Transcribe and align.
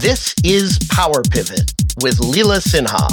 This 0.00 0.32
is 0.44 0.78
Power 0.92 1.24
Pivot 1.28 1.72
with 2.02 2.18
Leela 2.18 2.62
Sinha. 2.62 3.08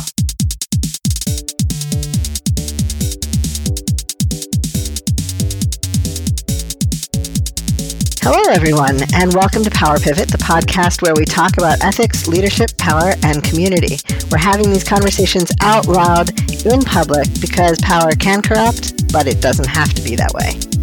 Hello, 8.21 8.53
everyone, 8.53 8.99
and 9.15 9.33
welcome 9.33 9.63
to 9.63 9.71
Power 9.71 9.97
Pivot, 9.97 10.29
the 10.29 10.37
podcast 10.37 11.01
where 11.01 11.15
we 11.15 11.25
talk 11.25 11.57
about 11.57 11.83
ethics, 11.83 12.27
leadership, 12.27 12.77
power, 12.77 13.15
and 13.23 13.43
community. 13.43 13.97
We're 14.29 14.37
having 14.37 14.69
these 14.69 14.83
conversations 14.83 15.51
out 15.61 15.87
loud 15.87 16.29
in 16.67 16.83
public 16.83 17.27
because 17.41 17.79
power 17.79 18.11
can 18.11 18.43
corrupt, 18.43 19.11
but 19.11 19.25
it 19.25 19.41
doesn't 19.41 19.67
have 19.67 19.91
to 19.95 20.03
be 20.03 20.15
that 20.17 20.33
way. 20.35 20.74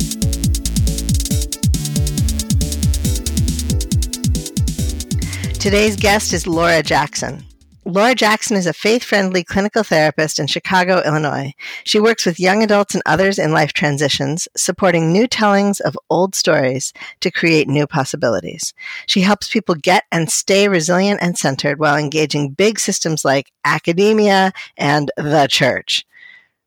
Today's 5.62 5.94
guest 5.94 6.32
is 6.32 6.48
Laura 6.48 6.82
Jackson. 6.82 7.44
Laura 7.84 8.16
Jackson 8.16 8.56
is 8.56 8.66
a 8.66 8.72
faith 8.72 9.04
friendly 9.04 9.44
clinical 9.44 9.84
therapist 9.84 10.40
in 10.40 10.48
Chicago, 10.48 11.00
Illinois. 11.06 11.52
She 11.84 12.00
works 12.00 12.26
with 12.26 12.40
young 12.40 12.64
adults 12.64 12.94
and 12.96 13.02
others 13.06 13.38
in 13.38 13.52
life 13.52 13.72
transitions, 13.72 14.48
supporting 14.56 15.12
new 15.12 15.28
tellings 15.28 15.78
of 15.78 15.96
old 16.10 16.34
stories 16.34 16.92
to 17.20 17.30
create 17.30 17.68
new 17.68 17.86
possibilities. 17.86 18.74
She 19.06 19.20
helps 19.20 19.52
people 19.52 19.76
get 19.76 20.02
and 20.10 20.32
stay 20.32 20.66
resilient 20.66 21.20
and 21.22 21.38
centered 21.38 21.78
while 21.78 21.96
engaging 21.96 22.50
big 22.50 22.80
systems 22.80 23.24
like 23.24 23.52
academia 23.64 24.52
and 24.76 25.12
the 25.16 25.46
church. 25.48 26.04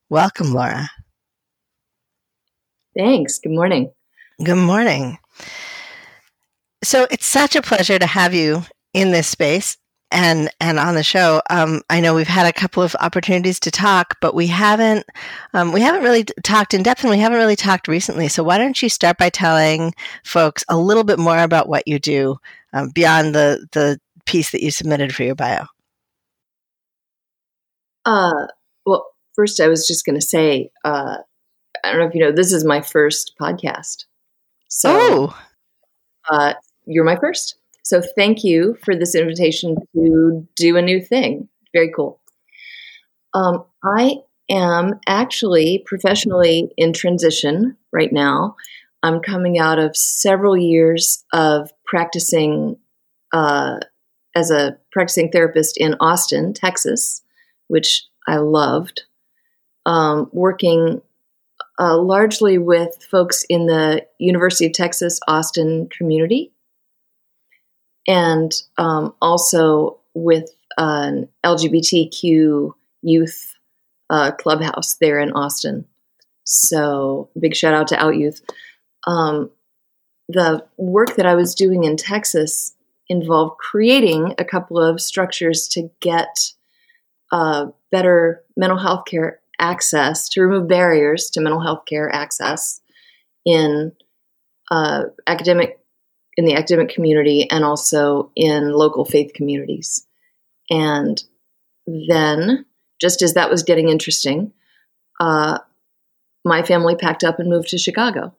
Welcome, 0.07 0.53
Laura. 0.53 0.89
Thanks. 2.97 3.39
Good 3.39 3.51
morning. 3.51 3.91
Good 4.41 4.55
morning. 4.55 5.17
So 6.81 7.07
it's 7.11 7.25
such 7.25 7.57
a 7.57 7.61
pleasure 7.61 7.99
to 7.99 8.05
have 8.05 8.33
you 8.33 8.63
in 8.95 9.11
this 9.11 9.27
space 9.27 9.77
and 10.09 10.49
and 10.61 10.79
on 10.79 10.95
the 10.95 11.03
show. 11.03 11.41
Um, 11.49 11.81
I 11.89 11.99
know 11.99 12.15
we've 12.15 12.27
had 12.27 12.47
a 12.47 12.53
couple 12.53 12.81
of 12.81 12.95
opportunities 13.01 13.59
to 13.59 13.71
talk, 13.71 14.15
but 14.21 14.33
we 14.33 14.47
haven't 14.47 15.05
um, 15.53 15.73
we 15.73 15.81
haven't 15.81 16.03
really 16.03 16.23
talked 16.43 16.73
in 16.73 16.81
depth, 16.81 17.03
and 17.03 17.11
we 17.11 17.19
haven't 17.19 17.37
really 17.37 17.57
talked 17.57 17.89
recently. 17.89 18.29
So 18.29 18.41
why 18.41 18.57
don't 18.57 18.81
you 18.81 18.87
start 18.87 19.17
by 19.17 19.29
telling 19.29 19.93
folks 20.23 20.63
a 20.69 20.77
little 20.77 21.03
bit 21.03 21.19
more 21.19 21.37
about 21.39 21.67
what 21.67 21.87
you 21.87 21.99
do 21.99 22.37
um, 22.73 22.89
beyond 22.89 23.35
the 23.35 23.67
the 23.73 23.99
piece 24.25 24.51
that 24.51 24.63
you 24.63 24.71
submitted 24.71 25.13
for 25.13 25.23
your 25.23 25.35
bio? 25.35 25.65
Uh, 28.05 28.47
well, 28.85 29.07
first, 29.35 29.59
I 29.59 29.67
was 29.67 29.85
just 29.85 30.05
going 30.05 30.17
to 30.17 30.25
say, 30.25 30.69
uh, 30.85 31.17
I 31.83 31.91
don't 31.91 31.99
know 31.99 32.07
if 32.07 32.15
you 32.15 32.21
know, 32.21 32.31
this 32.31 32.53
is 32.53 32.63
my 32.63 32.81
first 32.81 33.33
podcast. 33.41 34.05
So, 34.69 34.89
oh. 34.93 35.39
uh, 36.29 36.53
you're 36.85 37.03
my 37.03 37.17
first. 37.17 37.57
So 37.85 38.01
thank 38.01 38.43
you 38.43 38.77
for 38.83 38.95
this 38.95 39.13
invitation 39.13 39.75
to 39.95 40.47
do 40.55 40.75
a 40.75 40.81
new 40.81 40.99
thing. 40.99 41.47
Very 41.71 41.91
cool. 41.95 42.19
Um, 43.35 43.63
I 43.83 44.15
am 44.49 44.99
actually 45.07 45.83
professionally 45.85 46.73
in 46.77 46.93
transition 46.93 47.77
right 47.93 48.11
now. 48.11 48.55
I'm 49.03 49.19
coming 49.19 49.59
out 49.59 49.77
of 49.77 49.95
several 49.95 50.57
years 50.57 51.23
of 51.31 51.69
practicing 51.85 52.77
uh, 53.31 53.77
as 54.33 54.49
a 54.49 54.77
practicing 54.91 55.29
therapist 55.31 55.77
in 55.77 55.95
Austin, 55.99 56.55
Texas, 56.55 57.21
which 57.67 58.03
I 58.27 58.37
loved. 58.37 59.03
Um, 59.85 60.31
working 60.33 61.03
uh, 61.79 61.99
largely 61.99 62.57
with 62.57 63.05
folks 63.11 63.43
in 63.47 63.67
the 63.67 64.07
University 64.17 64.65
of 64.65 64.73
Texas 64.73 65.19
Austin 65.27 65.87
community 65.95 66.51
and 68.07 68.51
um, 68.77 69.13
also 69.21 69.99
with 70.13 70.49
an 70.77 71.27
LGBTQ 71.43 72.71
youth 73.01 73.55
uh, 74.09 74.31
clubhouse 74.31 74.95
there 74.95 75.19
in 75.19 75.31
Austin. 75.31 75.85
So, 76.43 77.29
big 77.39 77.55
shout 77.55 77.73
out 77.73 77.87
to 77.87 78.03
Out 78.03 78.15
Youth. 78.17 78.41
Um, 79.07 79.49
the 80.27 80.65
work 80.77 81.15
that 81.15 81.25
I 81.25 81.35
was 81.35 81.55
doing 81.55 81.83
in 81.83 81.97
Texas 81.97 82.75
involved 83.07 83.57
creating 83.59 84.33
a 84.37 84.45
couple 84.45 84.79
of 84.79 85.01
structures 85.01 85.67
to 85.69 85.89
get 85.99 86.51
uh, 87.31 87.67
better 87.91 88.43
mental 88.57 88.77
health 88.77 89.05
care 89.05 89.39
access, 89.59 90.29
to 90.29 90.41
remove 90.41 90.67
barriers 90.67 91.29
to 91.31 91.41
mental 91.41 91.61
health 91.61 91.85
care 91.87 92.13
access 92.13 92.81
in 93.45 93.91
uh, 94.71 95.03
academic 95.27 95.79
in 96.37 96.45
the 96.45 96.55
academic 96.55 96.89
community 96.89 97.49
and 97.49 97.63
also 97.63 98.31
in 98.35 98.71
local 98.71 99.05
faith 99.05 99.33
communities. 99.33 100.05
And 100.69 101.23
then, 101.87 102.65
just 102.99 103.21
as 103.21 103.33
that 103.33 103.49
was 103.49 103.63
getting 103.63 103.89
interesting, 103.89 104.51
uh, 105.19 105.59
my 106.43 106.63
family 106.63 106.95
packed 106.95 107.23
up 107.23 107.39
and 107.39 107.49
moved 107.49 107.69
to 107.69 107.77
Chicago. 107.77 108.33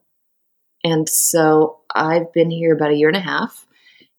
And 0.85 1.09
so 1.09 1.81
I've 1.95 2.33
been 2.33 2.51
here 2.51 2.75
about 2.75 2.91
a 2.91 2.97
year 2.97 3.09
and 3.09 3.17
a 3.17 3.21
half, 3.21 3.67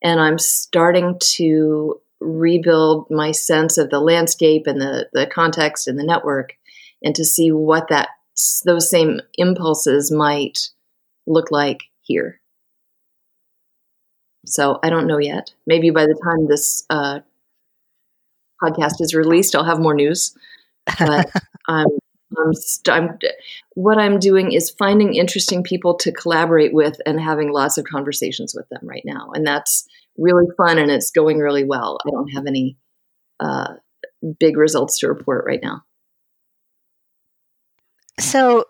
and 0.01 0.19
I'm 0.19 0.39
starting 0.39 1.17
to 1.35 1.99
rebuild 2.19 3.09
my 3.11 3.31
sense 3.31 3.77
of 3.77 3.89
the 3.89 3.99
landscape 3.99 4.65
and 4.65 4.81
the, 4.81 5.07
the 5.13 5.27
context 5.27 5.87
and 5.87 5.99
the 5.99 6.03
network, 6.03 6.53
and 7.03 7.15
to 7.15 7.23
see 7.23 7.51
what 7.51 7.89
that 7.89 8.09
those 8.65 8.89
same 8.89 9.19
impulses 9.37 10.11
might 10.11 10.69
look 11.25 11.51
like 11.51 11.79
here. 12.01 12.39
So 14.47 14.79
I 14.83 14.89
don't 14.89 15.07
know 15.07 15.19
yet. 15.19 15.53
Maybe 15.65 15.89
by 15.89 16.05
the 16.05 16.19
time 16.23 16.47
this 16.47 16.85
uh, 16.89 17.19
podcast 18.63 19.01
is 19.01 19.13
released, 19.13 19.55
I'll 19.55 19.63
have 19.63 19.79
more 19.79 19.93
news. 19.93 20.35
But 20.99 21.29
I'm, 21.67 21.87
I'm, 22.37 22.53
st- 22.53 22.95
I'm, 22.95 23.19
what 23.75 23.97
I'm 23.97 24.19
doing 24.19 24.51
is 24.53 24.69
finding 24.71 25.15
interesting 25.15 25.63
people 25.63 25.95
to 25.99 26.11
collaborate 26.11 26.73
with 26.73 26.99
and 27.05 27.19
having 27.19 27.51
lots 27.51 27.77
of 27.77 27.85
conversations 27.85 28.55
with 28.55 28.67
them 28.69 28.81
right 28.83 29.03
now, 29.05 29.31
and 29.33 29.45
that's 29.45 29.87
really 30.17 30.47
fun 30.57 30.79
and 30.79 30.89
it's 30.89 31.11
going 31.11 31.37
really 31.37 31.63
well. 31.63 31.99
I 32.05 32.09
don't 32.09 32.29
have 32.29 32.47
any 32.47 32.77
uh, 33.39 33.75
big 34.39 34.57
results 34.57 34.99
to 34.99 35.07
report 35.07 35.45
right 35.45 35.59
now. 35.61 35.83
So 38.19 38.65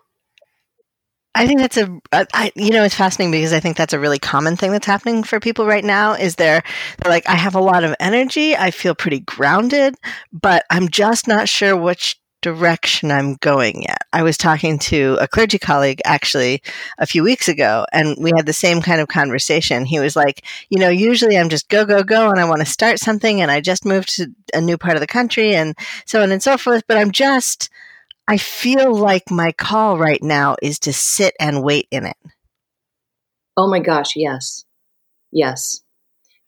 I 1.38 1.46
think 1.46 1.60
that's 1.60 1.76
a, 1.76 2.00
I, 2.12 2.50
you 2.56 2.70
know, 2.70 2.82
it's 2.82 2.96
fascinating 2.96 3.30
because 3.30 3.52
I 3.52 3.60
think 3.60 3.76
that's 3.76 3.92
a 3.92 3.98
really 4.00 4.18
common 4.18 4.56
thing 4.56 4.72
that's 4.72 4.86
happening 4.88 5.22
for 5.22 5.38
people 5.38 5.66
right 5.66 5.84
now. 5.84 6.14
Is 6.14 6.34
they're, 6.34 6.64
they're 6.98 7.12
like, 7.12 7.28
I 7.28 7.36
have 7.36 7.54
a 7.54 7.60
lot 7.60 7.84
of 7.84 7.94
energy, 8.00 8.56
I 8.56 8.72
feel 8.72 8.96
pretty 8.96 9.20
grounded, 9.20 9.94
but 10.32 10.64
I'm 10.68 10.88
just 10.88 11.28
not 11.28 11.48
sure 11.48 11.76
which 11.76 12.20
direction 12.40 13.12
I'm 13.12 13.34
going 13.34 13.82
yet. 13.82 13.98
I 14.12 14.24
was 14.24 14.36
talking 14.36 14.80
to 14.80 15.16
a 15.20 15.28
clergy 15.28 15.58
colleague 15.60 16.00
actually 16.04 16.60
a 16.98 17.06
few 17.06 17.22
weeks 17.22 17.46
ago, 17.46 17.86
and 17.92 18.16
we 18.20 18.32
had 18.34 18.46
the 18.46 18.52
same 18.52 18.82
kind 18.82 19.00
of 19.00 19.06
conversation. 19.06 19.84
He 19.84 20.00
was 20.00 20.16
like, 20.16 20.44
You 20.70 20.80
know, 20.80 20.88
usually 20.88 21.38
I'm 21.38 21.50
just 21.50 21.68
go, 21.68 21.84
go, 21.84 22.02
go, 22.02 22.30
and 22.30 22.40
I 22.40 22.48
want 22.48 22.62
to 22.62 22.66
start 22.66 22.98
something, 22.98 23.40
and 23.40 23.50
I 23.50 23.60
just 23.60 23.84
moved 23.84 24.16
to 24.16 24.26
a 24.52 24.60
new 24.60 24.76
part 24.76 24.96
of 24.96 25.00
the 25.00 25.06
country, 25.06 25.54
and 25.54 25.76
so 26.04 26.20
on 26.20 26.32
and 26.32 26.42
so 26.42 26.58
forth, 26.58 26.82
but 26.88 26.96
I'm 26.96 27.12
just, 27.12 27.70
I 28.28 28.36
feel 28.36 28.94
like 28.94 29.30
my 29.30 29.52
call 29.52 29.96
right 29.96 30.22
now 30.22 30.56
is 30.60 30.78
to 30.80 30.92
sit 30.92 31.34
and 31.40 31.62
wait 31.62 31.88
in 31.90 32.04
it. 32.04 32.16
Oh 33.56 33.70
my 33.70 33.80
gosh, 33.80 34.16
yes. 34.16 34.66
Yes. 35.32 35.80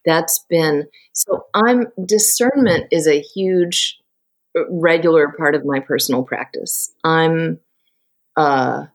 That's 0.04 0.44
been 0.50 0.88
so 1.14 1.46
I'm 1.54 1.86
discernment 2.04 2.88
is 2.90 3.06
a 3.06 3.20
huge 3.20 3.98
uh, 4.56 4.70
regular 4.70 5.32
part 5.36 5.54
of 5.54 5.64
my 5.64 5.80
personal 5.80 6.22
practice. 6.22 6.92
I'm 7.02 7.60
uh 8.36 8.86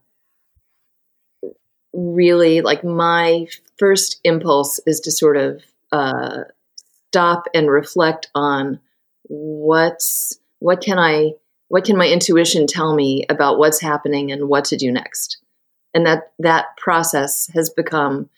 really 1.92 2.62
like 2.62 2.84
my 2.84 3.48
first 3.80 4.20
impulse 4.24 4.80
is 4.86 5.00
to 5.02 5.12
sort 5.12 5.38
of 5.38 5.64
uh 5.92 6.44
stop 7.10 7.46
and 7.56 7.70
reflect 7.70 8.30
on 8.36 8.80
what's 9.24 10.38
what 10.60 10.82
can 10.82 11.00
I 11.00 11.34
what 11.68 11.86
can 11.86 11.98
my 11.98 12.08
intuition 12.08 12.68
tell 12.68 12.94
me 12.94 13.26
about 13.30 13.58
what's 13.58 13.82
happening 13.82 14.32
and 14.32 14.48
what 14.48 14.66
to 14.66 14.78
do 14.78 14.92
next? 14.92 15.38
And 15.94 16.06
that 16.06 16.32
that 16.40 16.78
process 16.78 17.50
has 17.54 17.70
become 17.70 18.30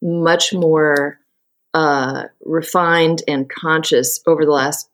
much 0.00 0.52
more 0.52 1.18
uh, 1.74 2.24
refined 2.44 3.22
and 3.28 3.48
conscious 3.48 4.20
over 4.26 4.44
the 4.44 4.50
last 4.50 4.88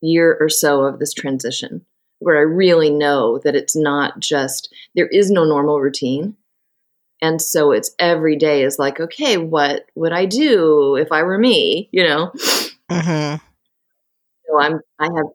year 0.00 0.36
or 0.40 0.48
so 0.48 0.82
of 0.82 0.98
this 0.98 1.12
transition 1.12 1.84
where 2.20 2.36
i 2.36 2.42
really 2.42 2.90
know 2.90 3.38
that 3.38 3.54
it's 3.54 3.76
not 3.76 4.18
just 4.18 4.72
there 4.94 5.06
is 5.08 5.30
no 5.30 5.44
normal 5.44 5.80
routine. 5.80 6.36
And 7.20 7.42
so 7.42 7.72
it's 7.72 7.90
every 7.98 8.36
day 8.36 8.62
is 8.62 8.78
like 8.78 9.00
okay 9.00 9.36
what 9.36 9.86
would 9.96 10.12
i 10.12 10.24
do 10.24 10.96
if 10.96 11.10
i 11.10 11.22
were 11.22 11.38
me 11.38 11.88
you 11.90 12.04
know? 12.04 12.32
Mm-hmm. 12.90 13.44
so 14.46 14.60
i'm 14.60 14.80
i 14.98 15.04
have 15.04 15.26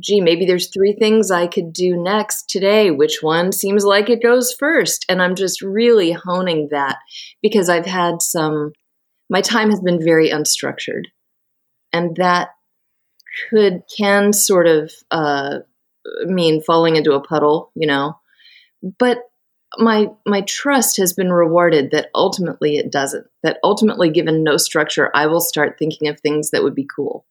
gee, 0.00 0.20
maybe 0.20 0.46
there's 0.46 0.68
three 0.70 0.94
things 0.94 1.30
I 1.30 1.46
could 1.46 1.72
do 1.72 1.96
next 1.96 2.48
today. 2.48 2.90
Which 2.90 3.18
one 3.22 3.52
seems 3.52 3.84
like 3.84 4.08
it 4.10 4.22
goes 4.22 4.52
first? 4.52 5.04
And 5.08 5.22
I'm 5.22 5.34
just 5.34 5.62
really 5.62 6.12
honing 6.12 6.68
that 6.70 6.98
because 7.42 7.68
I've 7.68 7.86
had 7.86 8.22
some, 8.22 8.72
my 9.30 9.40
time 9.42 9.70
has 9.70 9.80
been 9.80 10.02
very 10.02 10.30
unstructured. 10.30 11.04
and 11.92 12.16
that 12.16 12.50
could 13.50 13.82
can 13.96 14.32
sort 14.32 14.66
of 14.66 14.92
uh, 15.10 15.60
mean 16.24 16.62
falling 16.62 16.96
into 16.96 17.12
a 17.12 17.20
puddle, 17.22 17.70
you 17.74 17.86
know. 17.86 18.18
But 18.98 19.18
my 19.78 20.08
my 20.26 20.42
trust 20.42 20.98
has 20.98 21.12
been 21.14 21.32
rewarded 21.32 21.92
that 21.92 22.10
ultimately 22.14 22.76
it 22.76 22.92
doesn't. 22.92 23.26
That 23.42 23.58
ultimately, 23.64 24.10
given 24.10 24.44
no 24.44 24.56
structure, 24.56 25.10
I 25.14 25.26
will 25.26 25.40
start 25.40 25.76
thinking 25.78 26.08
of 26.08 26.20
things 26.20 26.50
that 26.50 26.62
would 26.62 26.74
be 26.74 26.86
cool. 26.94 27.24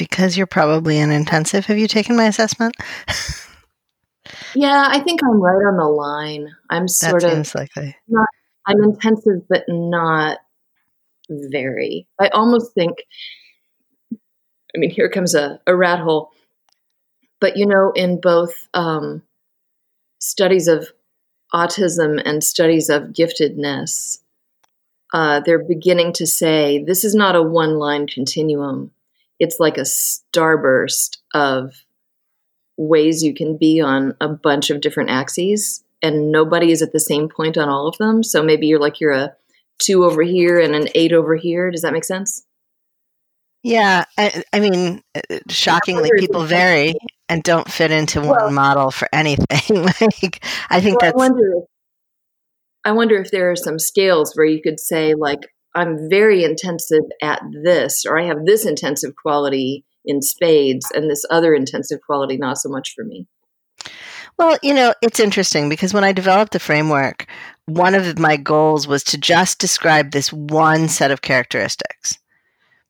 Because 0.00 0.34
you're 0.34 0.46
probably 0.46 0.98
in 0.98 1.10
intensive. 1.10 1.66
Have 1.66 1.76
you 1.76 1.86
taken 1.86 2.16
my 2.16 2.24
assessment? 2.24 2.74
yeah, 4.54 4.86
I 4.88 4.98
think 5.00 5.20
I'm 5.22 5.38
right 5.42 5.62
on 5.66 5.76
the 5.76 5.84
line. 5.84 6.48
I'm 6.70 6.88
sort 6.88 7.20
that 7.20 7.36
of 7.36 7.54
likely. 7.54 7.94
not. 8.08 8.26
I'm 8.66 8.82
intensive, 8.82 9.46
but 9.46 9.64
not 9.68 10.38
very. 11.28 12.08
I 12.18 12.28
almost 12.28 12.72
think. 12.72 12.96
I 14.10 14.78
mean, 14.78 14.88
here 14.88 15.10
comes 15.10 15.34
a, 15.34 15.60
a 15.66 15.76
rat 15.76 15.98
hole. 15.98 16.30
But 17.38 17.58
you 17.58 17.66
know, 17.66 17.92
in 17.94 18.22
both 18.22 18.68
um, 18.72 19.20
studies 20.18 20.66
of 20.66 20.88
autism 21.52 22.22
and 22.24 22.42
studies 22.42 22.88
of 22.88 23.12
giftedness, 23.12 24.16
uh, 25.12 25.40
they're 25.40 25.62
beginning 25.62 26.14
to 26.14 26.26
say 26.26 26.82
this 26.82 27.04
is 27.04 27.14
not 27.14 27.36
a 27.36 27.42
one 27.42 27.74
line 27.74 28.06
continuum. 28.06 28.92
It's 29.40 29.58
like 29.58 29.78
a 29.78 29.82
starburst 29.82 31.16
of 31.34 31.74
ways 32.76 33.22
you 33.22 33.34
can 33.34 33.56
be 33.56 33.80
on 33.80 34.14
a 34.20 34.28
bunch 34.28 34.70
of 34.70 34.80
different 34.80 35.10
axes, 35.10 35.82
and 36.02 36.30
nobody 36.30 36.70
is 36.70 36.82
at 36.82 36.92
the 36.92 37.00
same 37.00 37.28
point 37.28 37.58
on 37.58 37.68
all 37.68 37.88
of 37.88 37.98
them. 37.98 38.22
So 38.22 38.42
maybe 38.42 38.68
you're 38.68 38.78
like 38.78 39.00
you're 39.00 39.12
a 39.12 39.34
two 39.78 40.04
over 40.04 40.22
here 40.22 40.60
and 40.60 40.74
an 40.74 40.88
eight 40.94 41.12
over 41.12 41.34
here. 41.34 41.70
Does 41.70 41.82
that 41.82 41.92
make 41.92 42.04
sense? 42.04 42.44
Yeah, 43.62 44.04
I, 44.16 44.42
I 44.52 44.60
mean, 44.60 45.02
shockingly, 45.48 46.10
people 46.18 46.44
vary 46.44 46.94
and 47.28 47.42
don't 47.42 47.70
fit 47.70 47.90
into 47.90 48.20
one 48.20 48.36
well, 48.40 48.50
model 48.50 48.90
for 48.90 49.06
anything. 49.12 49.84
like, 50.00 50.44
I 50.70 50.80
think 50.80 51.00
well, 51.00 51.12
that's. 51.12 51.14
I 51.14 51.16
wonder, 51.16 51.52
if, 51.58 51.64
I 52.86 52.92
wonder 52.92 53.20
if 53.20 53.30
there 53.30 53.50
are 53.50 53.56
some 53.56 53.78
scales 53.78 54.34
where 54.34 54.46
you 54.46 54.62
could 54.62 54.80
say, 54.80 55.14
like, 55.14 55.40
I'm 55.74 56.08
very 56.08 56.44
intensive 56.44 57.04
at 57.22 57.42
this, 57.62 58.04
or 58.06 58.18
I 58.18 58.24
have 58.26 58.44
this 58.44 58.66
intensive 58.66 59.14
quality 59.16 59.84
in 60.04 60.22
spades, 60.22 60.86
and 60.94 61.10
this 61.10 61.24
other 61.30 61.54
intensive 61.54 62.00
quality 62.04 62.36
not 62.36 62.58
so 62.58 62.68
much 62.68 62.94
for 62.94 63.04
me. 63.04 63.26
Well, 64.38 64.56
you 64.62 64.72
know, 64.72 64.94
it's 65.02 65.20
interesting 65.20 65.68
because 65.68 65.92
when 65.92 66.04
I 66.04 66.12
developed 66.12 66.52
the 66.52 66.58
framework, 66.60 67.26
one 67.66 67.94
of 67.94 68.18
my 68.18 68.36
goals 68.36 68.88
was 68.88 69.04
to 69.04 69.18
just 69.18 69.58
describe 69.58 70.10
this 70.10 70.32
one 70.32 70.88
set 70.88 71.10
of 71.10 71.20
characteristics 71.20 72.18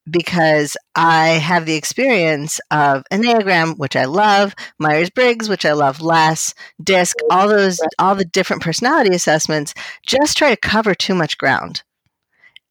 because 0.09 0.77
I 0.95 1.29
have 1.29 1.67
the 1.67 1.75
experience 1.75 2.61
of 2.71 3.05
Enneagram, 3.13 3.77
which 3.79 3.97
I 3.97 4.05
love, 4.07 4.55
Myers 4.79 5.11
Briggs, 5.11 5.49
which 5.49 5.65
I 5.65 5.73
love 5.73 6.01
less, 6.01 6.55
DISC, 6.83 7.17
all 7.31 7.49
those, 7.49 7.81
all 7.99 8.15
the 8.15 8.25
different 8.25 8.63
personality 8.63 9.15
assessments 9.15 9.75
just 10.07 10.39
try 10.39 10.51
to 10.51 10.57
cover 10.57 10.95
too 10.95 11.15
much 11.15 11.39
ground. 11.39 11.83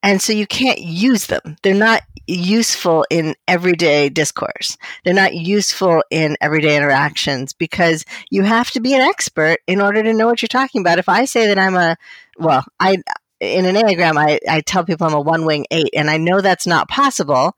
And 0.02 0.22
so 0.22 0.32
you 0.32 0.48
can't 0.48 0.80
use 0.80 1.28
them. 1.28 1.58
They're 1.62 1.74
not 1.74 2.04
useful 2.26 3.06
in 3.10 3.36
everyday 3.48 4.10
discourse. 4.10 4.78
They're 5.04 5.14
not 5.14 5.34
useful 5.34 6.04
in 6.10 6.38
everyday 6.40 6.78
interactions 6.78 7.54
because 7.54 8.06
you 8.30 8.44
have 8.44 8.72
to 8.72 8.80
be 8.80 8.94
an 8.94 9.02
expert 9.02 9.60
in 9.68 9.82
order 9.82 10.02
to 10.04 10.14
know 10.14 10.28
what 10.28 10.42
you're 10.42 10.48
talking 10.48 10.82
about. 10.82 11.00
If 11.00 11.10
I 11.10 11.26
say 11.26 11.48
that 11.48 11.58
I'm 11.58 11.76
a, 11.76 11.98
well, 12.38 12.64
I, 12.80 12.98
in 13.40 13.66
an 13.66 13.76
Enneagram, 13.76 14.18
I, 14.18 14.40
I 14.50 14.62
tell 14.62 14.86
people 14.86 15.08
I'm 15.08 15.14
a 15.14 15.22
one 15.22 15.46
wing 15.46 15.66
eight, 15.72 15.90
and 15.94 16.10
I 16.10 16.18
know 16.18 16.42
that's 16.42 16.68
not 16.68 16.90
possible, 16.90 17.58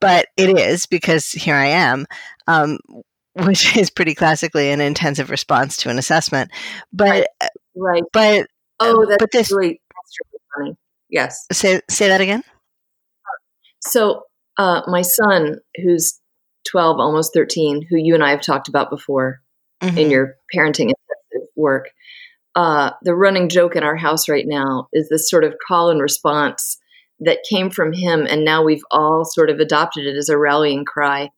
but 0.00 0.26
it 0.36 0.58
is 0.58 0.86
because 0.86 1.30
here 1.32 1.56
I 1.56 1.66
am, 1.66 2.06
um, 2.46 2.78
which 3.34 3.76
is 3.76 3.90
pretty 3.90 4.14
classically 4.14 4.70
an 4.70 4.80
intensive 4.80 5.30
response 5.30 5.78
to 5.78 5.90
an 5.90 5.98
assessment. 5.98 6.50
But, 6.92 7.28
right. 7.40 7.50
right. 7.74 8.02
But, 8.12 8.46
oh, 8.80 9.04
that's, 9.06 9.18
but 9.20 9.30
this, 9.32 9.52
really, 9.52 9.80
that's 9.90 10.18
really 10.24 10.42
funny. 10.54 10.76
Yes. 11.08 11.46
Say, 11.52 11.80
say 11.88 12.08
that 12.08 12.20
again. 12.20 12.42
So, 13.80 14.22
uh, 14.58 14.82
my 14.86 15.02
son, 15.02 15.58
who's 15.76 16.20
12, 16.70 16.98
almost 16.98 17.32
13, 17.34 17.86
who 17.88 17.96
you 17.96 18.14
and 18.14 18.24
I 18.24 18.30
have 18.30 18.40
talked 18.40 18.68
about 18.68 18.90
before 18.90 19.40
mm-hmm. 19.82 19.98
in 19.98 20.10
your 20.10 20.34
parenting 20.54 20.92
work, 21.54 21.88
uh, 22.54 22.92
the 23.02 23.14
running 23.14 23.48
joke 23.48 23.76
in 23.76 23.82
our 23.82 23.96
house 23.96 24.28
right 24.28 24.46
now 24.46 24.88
is 24.92 25.08
this 25.08 25.28
sort 25.28 25.44
of 25.44 25.54
call 25.66 25.90
and 25.90 26.00
response 26.00 26.78
that 27.20 27.44
came 27.48 27.70
from 27.70 27.92
him, 27.92 28.26
and 28.28 28.44
now 28.44 28.64
we've 28.64 28.84
all 28.90 29.24
sort 29.24 29.50
of 29.50 29.60
adopted 29.60 30.06
it 30.06 30.16
as 30.16 30.28
a 30.28 30.38
rallying 30.38 30.84
cry. 30.84 31.30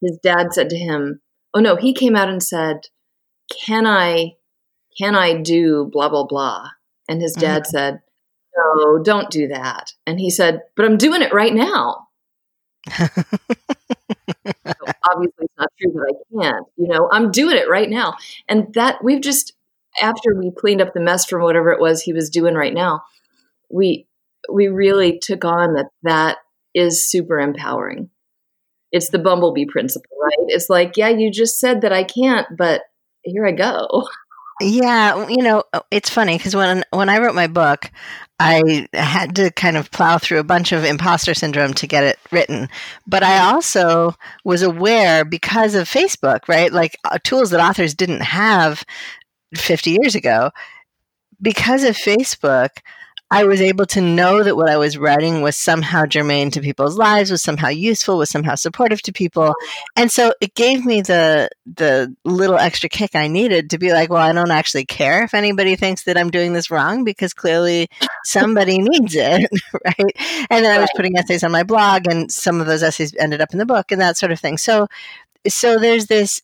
His 0.00 0.18
dad 0.22 0.52
said 0.52 0.70
to 0.70 0.76
him, 0.76 1.20
"Oh 1.54 1.60
no," 1.60 1.76
he 1.76 1.92
came 1.92 2.16
out 2.16 2.28
and 2.28 2.42
said, 2.42 2.86
"Can 3.64 3.86
I, 3.86 4.32
can 4.98 5.14
I 5.14 5.40
do 5.40 5.88
blah 5.92 6.08
blah 6.08 6.26
blah?" 6.26 6.68
And 7.08 7.20
his 7.20 7.34
dad 7.34 7.62
mm-hmm. 7.62 7.70
said, 7.70 8.00
"No, 8.56 8.98
don't 9.02 9.30
do 9.30 9.48
that." 9.48 9.92
And 10.06 10.20
he 10.20 10.30
said, 10.30 10.62
"But 10.76 10.86
I'm 10.86 10.96
doing 10.96 11.22
it 11.22 11.32
right 11.32 11.54
now." 11.54 12.08
so 12.88 13.06
obviously, 15.10 15.44
it's 15.44 15.54
not 15.58 15.68
true 15.80 15.92
that 15.92 16.14
I 16.14 16.42
can't. 16.42 16.66
You 16.76 16.88
know, 16.88 17.08
I'm 17.12 17.30
doing 17.30 17.56
it 17.56 17.68
right 17.68 17.88
now, 17.90 18.16
and 18.48 18.72
that 18.74 19.02
we've 19.02 19.20
just 19.20 19.54
after 20.00 20.34
we 20.34 20.50
cleaned 20.56 20.80
up 20.80 20.94
the 20.94 21.00
mess 21.00 21.26
from 21.26 21.42
whatever 21.42 21.70
it 21.72 21.80
was 21.80 22.00
he 22.02 22.12
was 22.12 22.30
doing 22.30 22.54
right 22.54 22.74
now, 22.74 23.02
we 23.70 24.06
we 24.52 24.68
really 24.68 25.18
took 25.20 25.44
on 25.44 25.74
that 25.74 25.86
that 26.02 26.38
is 26.74 27.04
super 27.04 27.38
empowering. 27.40 28.10
It's 28.92 29.10
the 29.10 29.18
bumblebee 29.18 29.66
principle, 29.66 30.16
right? 30.22 30.46
It's 30.48 30.70
like, 30.70 30.96
yeah, 30.96 31.08
you 31.08 31.30
just 31.30 31.58
said 31.60 31.80
that 31.82 31.92
I 31.92 32.04
can't, 32.04 32.46
but 32.56 32.82
here 33.24 33.46
I 33.46 33.52
go. 33.52 34.06
Yeah, 34.64 35.26
you 35.28 35.42
know, 35.42 35.64
it's 35.90 36.08
funny 36.08 36.36
because 36.36 36.54
when 36.54 36.84
when 36.90 37.08
I 37.08 37.18
wrote 37.18 37.34
my 37.34 37.48
book, 37.48 37.90
I 38.38 38.86
had 38.92 39.34
to 39.36 39.50
kind 39.50 39.76
of 39.76 39.90
plow 39.90 40.18
through 40.18 40.38
a 40.38 40.44
bunch 40.44 40.70
of 40.72 40.84
imposter 40.84 41.34
syndrome 41.34 41.74
to 41.74 41.86
get 41.88 42.04
it 42.04 42.18
written. 42.30 42.68
But 43.06 43.24
I 43.24 43.40
also 43.52 44.14
was 44.44 44.62
aware 44.62 45.24
because 45.24 45.74
of 45.74 45.88
Facebook, 45.88 46.46
right? 46.48 46.72
Like 46.72 46.96
uh, 47.04 47.18
tools 47.24 47.50
that 47.50 47.60
authors 47.60 47.94
didn't 47.94 48.22
have 48.22 48.84
50 49.56 49.98
years 50.00 50.14
ago, 50.14 50.50
because 51.40 51.84
of 51.84 51.96
Facebook, 51.96 52.70
I 53.32 53.44
was 53.44 53.62
able 53.62 53.86
to 53.86 54.02
know 54.02 54.42
that 54.42 54.56
what 54.56 54.68
I 54.68 54.76
was 54.76 54.98
writing 54.98 55.40
was 55.40 55.56
somehow 55.56 56.04
germane 56.04 56.50
to 56.50 56.60
people's 56.60 56.98
lives, 56.98 57.30
was 57.30 57.42
somehow 57.42 57.68
useful, 57.68 58.18
was 58.18 58.28
somehow 58.28 58.56
supportive 58.56 59.00
to 59.02 59.12
people. 59.12 59.54
And 59.96 60.12
so 60.12 60.34
it 60.42 60.54
gave 60.54 60.84
me 60.84 61.00
the 61.00 61.48
the 61.64 62.14
little 62.24 62.58
extra 62.58 62.90
kick 62.90 63.14
I 63.14 63.28
needed 63.28 63.70
to 63.70 63.78
be 63.78 63.92
like, 63.92 64.10
well, 64.10 64.20
I 64.20 64.32
don't 64.32 64.50
actually 64.50 64.84
care 64.84 65.24
if 65.24 65.32
anybody 65.32 65.76
thinks 65.76 66.04
that 66.04 66.18
I'm 66.18 66.30
doing 66.30 66.52
this 66.52 66.70
wrong 66.70 67.04
because 67.04 67.32
clearly 67.32 67.88
somebody 68.24 68.76
needs 68.78 69.14
it, 69.14 69.50
right? 69.84 70.46
And 70.50 70.62
then 70.62 70.76
I 70.76 70.78
was 70.78 70.90
putting 70.94 71.16
essays 71.16 71.42
on 71.42 71.52
my 71.52 71.62
blog 71.62 72.06
and 72.06 72.30
some 72.30 72.60
of 72.60 72.66
those 72.66 72.82
essays 72.82 73.14
ended 73.18 73.40
up 73.40 73.52
in 73.52 73.58
the 73.58 73.64
book 73.64 73.90
and 73.90 74.00
that 74.02 74.18
sort 74.18 74.32
of 74.32 74.40
thing. 74.40 74.58
So 74.58 74.88
so 75.48 75.78
there's 75.78 76.06
this 76.06 76.40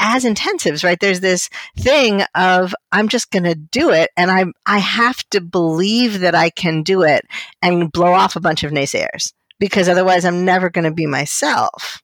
as 0.00 0.24
intensives 0.24 0.84
right? 0.84 0.98
There's 1.00 1.20
this 1.20 1.48
thing 1.78 2.22
of 2.34 2.74
i'm 2.92 3.08
just 3.08 3.30
going 3.30 3.44
to 3.44 3.54
do 3.54 3.90
it 3.90 4.10
and 4.16 4.30
i 4.30 4.44
i 4.66 4.78
have 4.78 5.18
to 5.30 5.40
believe 5.40 6.20
that 6.20 6.34
i 6.34 6.50
can 6.50 6.82
do 6.82 7.02
it 7.02 7.22
and 7.62 7.92
blow 7.92 8.12
off 8.12 8.36
a 8.36 8.40
bunch 8.40 8.64
of 8.64 8.72
naysayers 8.72 9.32
because 9.58 9.88
otherwise 9.88 10.24
i'm 10.24 10.44
never 10.44 10.70
going 10.70 10.84
to 10.84 10.92
be 10.92 11.06
myself. 11.06 12.02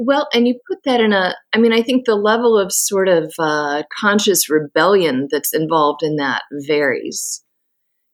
Well 0.00 0.28
and 0.32 0.46
you 0.46 0.60
put 0.68 0.78
that 0.84 1.00
in 1.00 1.12
a 1.12 1.34
i 1.52 1.58
mean 1.58 1.72
i 1.72 1.82
think 1.82 2.04
the 2.04 2.14
level 2.14 2.56
of 2.58 2.72
sort 2.72 3.08
of 3.08 3.32
uh, 3.38 3.82
conscious 4.00 4.48
rebellion 4.48 5.28
that's 5.30 5.52
involved 5.54 6.02
in 6.02 6.16
that 6.16 6.42
varies. 6.52 7.42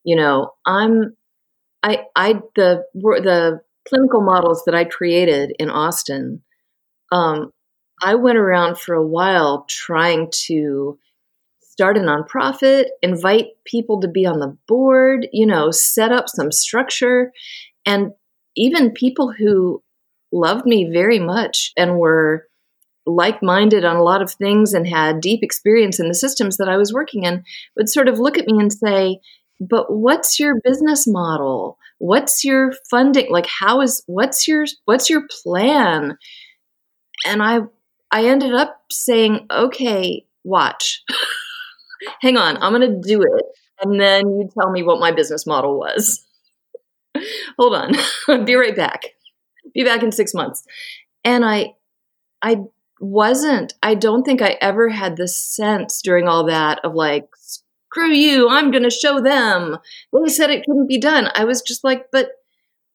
You 0.02 0.16
know 0.16 0.52
i'm 0.66 1.16
i 1.82 2.04
i 2.16 2.40
the 2.56 2.84
the 2.94 3.60
clinical 3.88 4.20
models 4.20 4.62
that 4.66 4.74
I 4.74 4.84
created 4.84 5.52
in 5.58 5.70
Austin, 5.70 6.42
um, 7.12 7.50
I 8.02 8.16
went 8.16 8.38
around 8.38 8.78
for 8.78 8.94
a 8.94 9.06
while 9.06 9.66
trying 9.68 10.30
to 10.46 10.98
start 11.60 11.96
a 11.96 12.00
nonprofit, 12.00 12.86
invite 13.02 13.46
people 13.64 14.00
to 14.00 14.08
be 14.08 14.26
on 14.26 14.38
the 14.38 14.56
board, 14.68 15.26
you 15.32 15.46
know, 15.46 15.70
set 15.70 16.12
up 16.12 16.28
some 16.28 16.52
structure. 16.52 17.32
And 17.84 18.12
even 18.56 18.92
people 18.92 19.32
who 19.32 19.82
loved 20.32 20.66
me 20.66 20.90
very 20.92 21.18
much 21.18 21.72
and 21.76 21.98
were 21.98 22.46
like 23.06 23.42
minded 23.42 23.84
on 23.84 23.96
a 23.96 24.02
lot 24.02 24.22
of 24.22 24.32
things 24.32 24.72
and 24.72 24.86
had 24.86 25.20
deep 25.20 25.42
experience 25.42 26.00
in 26.00 26.08
the 26.08 26.14
systems 26.14 26.56
that 26.56 26.68
I 26.68 26.76
was 26.76 26.92
working 26.92 27.24
in 27.24 27.44
would 27.76 27.88
sort 27.88 28.08
of 28.08 28.18
look 28.18 28.38
at 28.38 28.46
me 28.46 28.58
and 28.58 28.72
say, 28.72 29.18
but 29.60 29.92
what's 29.92 30.40
your 30.40 30.60
business 30.64 31.06
model 31.06 31.78
what's 32.04 32.44
your 32.44 32.72
funding 32.90 33.30
like 33.30 33.46
how 33.46 33.80
is 33.80 34.02
what's 34.06 34.46
your 34.46 34.64
what's 34.84 35.08
your 35.08 35.26
plan 35.42 36.16
and 37.26 37.42
i 37.42 37.60
i 38.10 38.24
ended 38.24 38.54
up 38.54 38.82
saying 38.90 39.46
okay 39.50 40.24
watch 40.44 41.02
hang 42.20 42.36
on 42.36 42.56
i'm 42.62 42.72
going 42.72 43.02
to 43.02 43.08
do 43.08 43.22
it 43.22 43.44
and 43.82 44.00
then 44.00 44.26
you 44.26 44.48
tell 44.58 44.70
me 44.70 44.82
what 44.82 45.00
my 45.00 45.10
business 45.10 45.46
model 45.46 45.78
was 45.78 46.24
hold 47.58 47.74
on, 47.74 48.44
be 48.44 48.54
right 48.54 48.76
back. 48.76 49.02
Be 49.74 49.84
back 49.84 50.02
in 50.02 50.12
six 50.12 50.34
months. 50.34 50.64
And 51.24 51.44
I, 51.44 51.74
I 52.42 52.58
wasn't, 53.00 53.74
I 53.82 53.94
don't 53.94 54.24
think 54.24 54.42
I 54.42 54.56
ever 54.60 54.88
had 54.88 55.16
the 55.16 55.28
sense 55.28 56.02
during 56.02 56.28
all 56.28 56.46
that 56.46 56.80
of 56.84 56.94
like, 56.94 57.26
screw 57.94 58.12
you, 58.12 58.48
I'm 58.48 58.70
going 58.70 58.82
to 58.82 58.90
show 58.90 59.20
them. 59.20 59.78
They 60.12 60.28
said 60.28 60.50
it 60.50 60.64
couldn't 60.66 60.88
be 60.88 60.98
done. 60.98 61.28
I 61.34 61.44
was 61.44 61.62
just 61.62 61.84
like, 61.84 62.06
but 62.10 62.30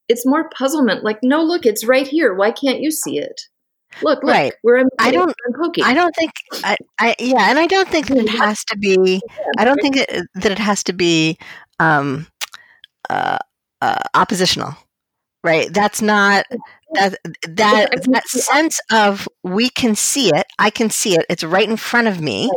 it's 0.09 0.25
more 0.25 0.49
puzzlement. 0.49 1.03
Like, 1.03 1.19
no, 1.23 1.41
look, 1.43 1.65
it's 1.65 1.85
right 1.85 2.07
here. 2.07 2.33
Why 2.33 2.51
can't 2.51 2.81
you 2.81 2.91
see 2.91 3.17
it? 3.17 3.41
Look, 4.03 4.23
look, 4.23 4.33
Right. 4.33 4.53
where 4.61 4.77
I'm, 4.79 4.87
I 4.99 5.11
don't- 5.11 5.33
I'm 5.47 5.53
poking. 5.59 5.83
I 5.83 5.93
don't 5.93 6.13
think 6.15 6.31
I, 6.63 6.77
I 6.99 7.15
yeah, 7.19 7.49
and 7.49 7.57
I 7.57 7.65
don't 7.65 7.87
think 7.89 8.07
that 8.07 8.17
it 8.17 8.29
has 8.29 8.63
to 8.65 8.77
be. 8.77 9.19
I 9.57 9.65
don't 9.65 9.81
think 9.81 9.97
it, 9.97 10.27
that 10.35 10.51
it 10.51 10.59
has 10.59 10.83
to 10.83 10.93
be 10.93 11.37
um, 11.79 12.27
uh, 13.09 13.39
uh, 13.81 13.99
oppositional, 14.13 14.75
right? 15.43 15.73
That's 15.73 16.03
not 16.03 16.45
that 16.93 17.15
that 17.47 18.03
that 18.11 18.27
sense 18.27 18.79
of 18.91 19.27
we 19.43 19.69
can 19.71 19.95
see 19.95 20.29
it. 20.29 20.45
I 20.59 20.69
can 20.69 20.91
see 20.91 21.15
it. 21.15 21.25
It's 21.27 21.43
right 21.43 21.67
in 21.67 21.77
front 21.77 22.07
of 22.07 22.21
me, 22.21 22.51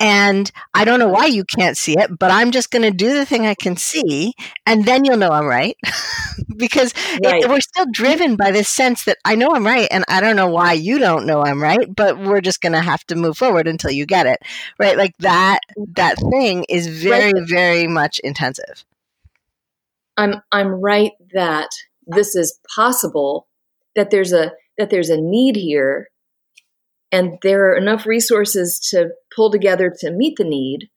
and 0.00 0.50
I 0.74 0.84
don't 0.84 0.98
know 0.98 1.08
why 1.08 1.26
you 1.26 1.44
can't 1.44 1.76
see 1.76 1.96
it, 1.98 2.18
but 2.18 2.30
I'm 2.30 2.50
just 2.50 2.70
going 2.70 2.82
to 2.82 2.90
do 2.90 3.14
the 3.14 3.26
thing 3.26 3.46
I 3.46 3.54
can 3.54 3.76
see, 3.76 4.34
and 4.66 4.84
then 4.84 5.04
you'll 5.04 5.16
know 5.16 5.30
I'm 5.30 5.46
right, 5.46 5.76
because 6.56 6.92
it- 7.22 7.48
we're 7.48 7.60
still 7.60 7.86
driven 7.90 8.36
by 8.36 8.50
this 8.50 8.68
sense 8.68 9.04
that 9.04 9.18
I 9.24 9.34
know 9.34 9.54
I'm 9.54 9.66
right, 9.66 9.88
and 9.90 10.04
I 10.08 10.20
don't 10.20 10.36
know 10.36 10.48
why 10.48 10.72
you 10.72 10.98
don't 10.98 11.26
know 11.26 11.44
I'm 11.44 11.62
right, 11.62 11.94
but 11.94 12.18
we're 12.18 12.40
just 12.40 12.60
going 12.60 12.72
to 12.72 12.80
have 12.80 13.04
to 13.06 13.16
move 13.16 13.36
forward 13.38 13.68
until 13.68 13.90
you 13.90 14.06
get 14.06 14.26
it, 14.26 14.38
right? 14.78 14.96
Like 14.96 15.16
that 15.18 15.60
that 15.94 16.18
mm-hmm. 16.18 16.30
thing 16.30 16.64
is 16.68 16.86
very 16.86 17.32
very 17.46 17.86
much 17.86 18.18
intensive. 18.20 18.84
I'm 20.16 20.42
I'm 20.50 20.68
right 20.68 21.12
that 21.34 21.68
this 22.06 22.36
is 22.36 22.58
possible 22.74 23.48
that 23.94 24.10
there's 24.10 24.32
a 24.32 24.52
that 24.78 24.90
there's 24.90 25.10
a 25.10 25.20
need 25.20 25.56
here 25.56 26.08
and 27.12 27.38
there 27.42 27.70
are 27.70 27.76
enough 27.76 28.06
resources 28.06 28.80
to 28.90 29.10
pull 29.34 29.50
together 29.50 29.94
to 30.00 30.10
meet 30.10 30.36
the 30.36 30.44
need 30.44 30.88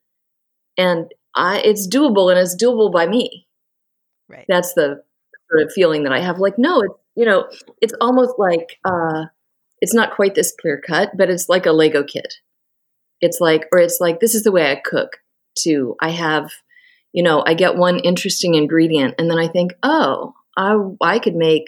and 0.78 1.12
I 1.36 1.60
it's 1.60 1.88
doable 1.88 2.32
and 2.32 2.40
it's 2.40 2.56
doable 2.56 2.92
by 2.92 3.06
me. 3.06 3.48
Right. 4.30 4.46
That's 4.48 4.74
the 4.74 5.04
sort 5.52 5.64
of 5.64 5.74
feeling 5.74 6.04
that 6.04 6.14
I 6.14 6.22
have 6.22 6.40
like 6.40 6.58
no 6.58 6.82
it's 6.82 6.96
you 7.16 7.26
know 7.26 7.48
it's 7.82 7.94
almost 8.02 8.36
like 8.38 8.78
uh 8.86 9.26
it's 9.82 9.94
not 9.94 10.16
quite 10.16 10.34
this 10.34 10.54
clear 10.60 10.82
cut 10.82 11.12
but 11.16 11.30
it's 11.30 11.50
like 11.50 11.66
a 11.66 11.72
Lego 11.72 12.04
kit. 12.04 12.36
It's 13.22 13.40
like 13.40 13.66
or 13.72 13.80
it's 13.80 14.00
like 14.00 14.20
this 14.20 14.34
is 14.34 14.44
the 14.44 14.52
way 14.52 14.72
I 14.72 14.76
cook 14.76 15.18
too. 15.58 15.96
I 16.02 16.10
have 16.10 16.52
you 17.16 17.24
know, 17.24 17.42
I 17.48 17.54
get 17.54 17.78
one 17.78 18.00
interesting 18.00 18.56
ingredient 18.56 19.16
and 19.18 19.32
then 19.32 19.40
I 19.40 19.48
think, 19.48 19.72
oh, 19.82 20.34
I, 20.58 20.76
I 21.02 21.20
could 21.20 21.36
make 21.36 21.64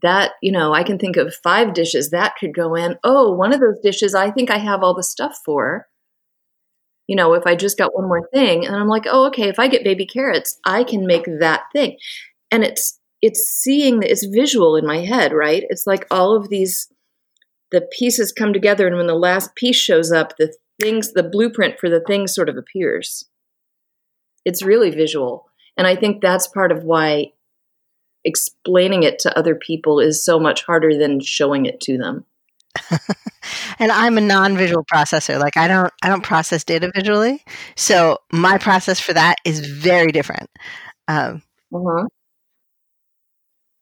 that, 0.00 0.32
you 0.42 0.50
know, 0.50 0.72
I 0.72 0.82
can 0.82 0.98
think 0.98 1.16
of 1.16 1.34
five 1.34 1.74
dishes 1.74 2.10
that 2.10 2.34
could 2.38 2.54
go 2.54 2.74
in. 2.74 2.98
Oh, 3.04 3.32
one 3.32 3.52
of 3.52 3.60
those 3.60 3.78
dishes 3.82 4.14
I 4.14 4.30
think 4.30 4.50
I 4.50 4.58
have 4.58 4.82
all 4.82 4.94
the 4.94 5.02
stuff 5.02 5.38
for. 5.44 5.86
You 7.06 7.16
know, 7.16 7.34
if 7.34 7.46
I 7.46 7.56
just 7.56 7.76
got 7.76 7.94
one 7.94 8.08
more 8.08 8.26
thing 8.32 8.64
and 8.64 8.74
I'm 8.74 8.88
like, 8.88 9.04
oh, 9.06 9.26
okay, 9.26 9.48
if 9.48 9.58
I 9.58 9.68
get 9.68 9.84
baby 9.84 10.06
carrots, 10.06 10.58
I 10.64 10.84
can 10.84 11.06
make 11.06 11.26
that 11.40 11.64
thing. 11.72 11.98
And 12.50 12.64
it's, 12.64 12.98
it's 13.20 13.44
seeing, 13.44 14.00
that 14.00 14.10
it's 14.10 14.24
visual 14.24 14.76
in 14.76 14.86
my 14.86 14.98
head, 14.98 15.32
right? 15.32 15.64
It's 15.68 15.86
like 15.86 16.06
all 16.10 16.34
of 16.34 16.48
these, 16.48 16.88
the 17.70 17.86
pieces 17.98 18.32
come 18.32 18.52
together 18.52 18.86
and 18.86 18.96
when 18.96 19.08
the 19.08 19.14
last 19.14 19.54
piece 19.56 19.76
shows 19.76 20.10
up, 20.10 20.36
the 20.38 20.54
things, 20.80 21.12
the 21.12 21.22
blueprint 21.22 21.78
for 21.78 21.90
the 21.90 22.00
thing 22.00 22.26
sort 22.26 22.48
of 22.48 22.56
appears 22.56 23.26
it's 24.44 24.62
really 24.62 24.90
visual 24.90 25.46
and 25.76 25.86
i 25.86 25.94
think 25.94 26.20
that's 26.20 26.48
part 26.48 26.72
of 26.72 26.84
why 26.84 27.26
explaining 28.24 29.02
it 29.02 29.18
to 29.18 29.36
other 29.36 29.54
people 29.54 30.00
is 30.00 30.24
so 30.24 30.38
much 30.38 30.64
harder 30.64 30.96
than 30.96 31.20
showing 31.20 31.66
it 31.66 31.80
to 31.80 31.98
them 31.98 32.24
and 33.78 33.92
I'm 33.92 34.18
a 34.18 34.20
non-visual 34.20 34.84
processor. 34.84 35.38
Like 35.38 35.56
I 35.56 35.68
don't 35.68 35.92
I 36.02 36.08
don't 36.08 36.22
process 36.22 36.64
data 36.64 36.90
visually, 36.94 37.44
so 37.76 38.18
my 38.32 38.58
process 38.58 39.00
for 39.00 39.12
that 39.12 39.36
is 39.44 39.60
very 39.60 40.12
different. 40.12 40.50
Um, 41.08 41.42
uh-huh. 41.74 42.06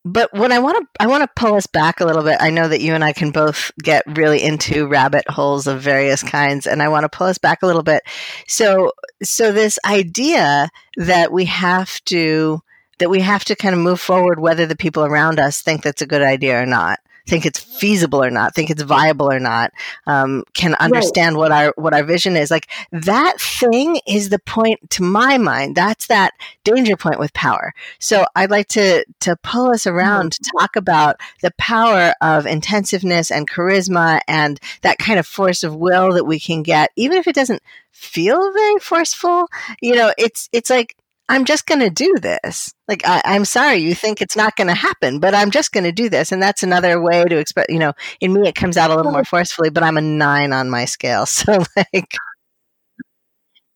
but 0.05 0.33
what 0.33 0.51
I 0.53 0.59
want 0.59 0.79
to 0.79 1.03
I 1.03 1.07
want 1.07 1.23
to 1.23 1.31
pull 1.37 1.55
us 1.55 1.67
back 1.67 2.01
a 2.01 2.05
little 2.05 2.23
bit. 2.23 2.39
I 2.41 2.51
know 2.51 2.69
that 2.69 2.81
you 2.81 2.95
and 2.95 3.05
I 3.05 3.13
can 3.13 3.31
both 3.31 3.71
get 3.83 4.05
really 4.07 4.43
into 4.43 4.89
rabbit 4.89 5.29
holes 5.29 5.67
of 5.67 5.81
various 5.81 6.23
kinds, 6.23 6.67
and 6.67 6.83
I 6.83 6.89
want 6.89 7.05
to 7.05 7.17
pull 7.17 7.27
us 7.27 7.39
back 7.39 7.63
a 7.63 7.67
little 7.67 7.83
bit. 7.83 8.03
So 8.49 8.93
so 9.23 9.53
this 9.53 9.79
idea 9.85 10.69
that 10.97 11.33
we 11.33 11.45
have 11.45 12.03
to 12.07 12.61
that 13.01 13.11
we 13.11 13.21
have 13.21 13.45
to 13.47 13.57
kind 13.57 13.75
of 13.75 13.81
move 13.81 14.01
forward 14.01 14.39
whether 14.39 14.67
the 14.67 14.77
people 14.77 15.05
around 15.05 15.41
us 15.41 15.61
think 15.61 15.83
that's 15.83 16.03
a 16.03 16.07
good 16.07 16.23
idea 16.23 16.63
or 16.63 16.67
not 16.67 17.01
think 17.27 17.47
it's 17.47 17.61
feasible 17.61 18.23
or 18.23 18.31
not 18.31 18.55
think 18.55 18.71
it's 18.71 18.83
viable 18.83 19.31
or 19.31 19.39
not 19.39 19.73
um, 20.07 20.43
can 20.53 20.75
understand 20.77 21.37
what 21.37 21.53
our 21.53 21.73
what 21.77 21.95
our 21.95 22.03
vision 22.03 22.37
is. 22.37 22.51
Like 22.51 22.69
that 22.91 23.41
thing 23.41 24.01
is 24.07 24.29
the 24.29 24.39
point 24.39 24.91
to 24.91 25.03
my 25.03 25.39
mind 25.39 25.77
that's 25.77 26.09
that 26.09 26.33
danger 26.65 26.97
point 26.97 27.19
with 27.19 27.33
power. 27.33 27.73
So 27.99 28.27
i'd 28.37 28.51
like 28.51 28.69
to 28.69 29.05
to 29.21 29.37
pull 29.37 29.71
us 29.71 29.87
around 29.87 30.33
to 30.33 30.51
talk 30.59 30.77
about 30.77 31.17
the 31.41 31.53
power 31.53 32.13
of 32.21 32.47
intensiveness 32.47 33.31
and 33.31 33.49
charisma 33.49 34.21
and 34.27 34.59
that 34.83 34.99
kind 34.99 35.19
of 35.19 35.27
force 35.27 35.63
of 35.63 35.77
will 35.77 36.13
that 36.15 36.25
we 36.25 36.41
can 36.41 36.63
get 36.63 36.91
even 36.97 37.17
if 37.17 37.29
it 37.29 37.35
doesn't 37.35 37.63
feel 37.93 38.53
very 38.53 38.79
forceful. 38.81 39.47
You 39.81 39.95
know 39.95 40.13
it's 40.19 40.49
it's 40.53 40.71
like 40.71 40.97
I'm 41.31 41.45
just 41.45 41.65
going 41.67 41.79
to 41.79 41.91
do 41.91 42.17
this. 42.21 42.75
Like, 42.89 43.07
I, 43.07 43.23
I'm 43.25 43.45
sorry, 43.45 43.77
you 43.77 43.95
think 43.95 44.21
it's 44.21 44.35
not 44.35 44.57
going 44.57 44.67
to 44.67 44.75
happen, 44.75 45.21
but 45.21 45.33
I'm 45.33 45.53
just 45.53 45.71
going 45.71 45.85
to 45.85 45.93
do 45.93 46.09
this. 46.09 46.33
And 46.33 46.43
that's 46.43 46.65
another 46.65 47.01
way 47.01 47.25
to 47.25 47.39
express, 47.39 47.67
you 47.69 47.79
know, 47.79 47.93
in 48.21 48.33
me, 48.33 48.49
it 48.49 48.57
comes 48.57 48.77
out 48.77 48.91
a 48.91 48.97
little 48.97 49.13
more 49.13 49.25
forcefully, 49.25 49.71
but 49.71 49.85
I'm 49.85 49.97
a 49.97 50.01
nine 50.01 50.53
on 50.53 50.69
my 50.69 50.85
scale. 50.85 51.25
So, 51.31 51.65
like, 51.77 52.17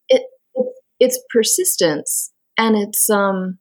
it, 0.09 0.23
it's 0.99 1.21
persistence 1.33 2.33
and 2.59 2.77
it's 2.77 3.09
um 3.11 3.59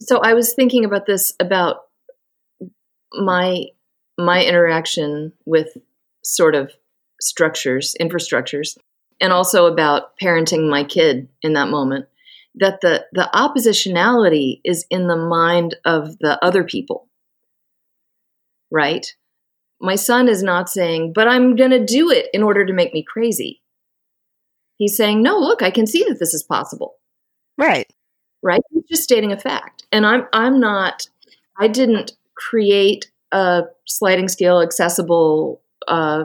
so 0.00 0.18
i 0.18 0.34
was 0.34 0.54
thinking 0.54 0.84
about 0.84 1.06
this 1.06 1.34
about 1.40 1.82
my 3.12 3.64
my 4.18 4.44
interaction 4.44 5.32
with 5.44 5.76
sort 6.22 6.54
of 6.54 6.72
structures 7.20 7.94
infrastructures 8.00 8.76
and 9.20 9.32
also 9.32 9.66
about 9.66 10.18
parenting 10.18 10.68
my 10.68 10.84
kid 10.84 11.28
in 11.42 11.52
that 11.52 11.68
moment 11.68 12.06
that 12.56 12.80
the 12.80 13.06
the 13.12 13.28
oppositionality 13.34 14.60
is 14.64 14.84
in 14.90 15.06
the 15.06 15.16
mind 15.16 15.76
of 15.84 16.18
the 16.18 16.38
other 16.44 16.64
people. 16.64 17.08
Right? 18.70 19.06
My 19.80 19.96
son 19.96 20.28
is 20.28 20.42
not 20.42 20.70
saying 20.70 21.12
but 21.12 21.28
i'm 21.28 21.56
going 21.56 21.70
to 21.70 21.84
do 21.84 22.10
it 22.10 22.28
in 22.32 22.42
order 22.42 22.64
to 22.64 22.72
make 22.72 22.92
me 22.92 23.04
crazy. 23.06 23.62
He's 24.78 24.96
saying 24.96 25.22
no 25.22 25.38
look 25.38 25.62
i 25.62 25.70
can 25.70 25.86
see 25.86 26.04
that 26.08 26.18
this 26.18 26.34
is 26.34 26.42
possible. 26.42 26.94
Right. 27.58 27.86
right? 28.42 28.62
He's 28.72 28.84
just 28.88 29.02
stating 29.02 29.32
a 29.32 29.38
fact. 29.38 29.86
And 29.92 30.06
i'm 30.06 30.26
i'm 30.32 30.60
not 30.60 31.08
i 31.58 31.68
didn't 31.68 32.12
create 32.34 33.10
a 33.32 33.64
sliding 33.86 34.28
scale 34.28 34.60
accessible 34.60 35.62
uh, 35.88 36.24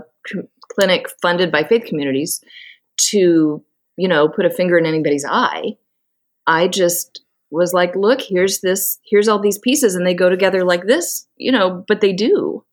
clinic 0.73 1.07
funded 1.21 1.51
by 1.51 1.63
faith 1.63 1.85
communities 1.85 2.43
to 2.97 3.63
you 3.97 4.07
know 4.07 4.27
put 4.27 4.45
a 4.45 4.49
finger 4.49 4.77
in 4.77 4.85
anybody's 4.85 5.25
eye 5.25 5.77
i 6.47 6.67
just 6.67 7.21
was 7.51 7.73
like 7.73 7.95
look 7.95 8.21
here's 8.21 8.59
this 8.61 8.99
here's 9.05 9.27
all 9.27 9.39
these 9.39 9.57
pieces 9.59 9.95
and 9.95 10.05
they 10.05 10.13
go 10.13 10.29
together 10.29 10.63
like 10.63 10.85
this 10.85 11.27
you 11.37 11.51
know 11.51 11.83
but 11.87 12.01
they 12.01 12.13
do 12.13 12.63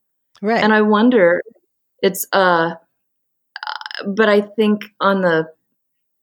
Right. 0.42 0.62
and 0.62 0.72
i 0.72 0.82
wonder 0.82 1.42
it's 2.02 2.26
uh 2.32 2.74
but 4.06 4.28
i 4.28 4.40
think 4.40 4.82
on 5.00 5.20
the 5.20 5.48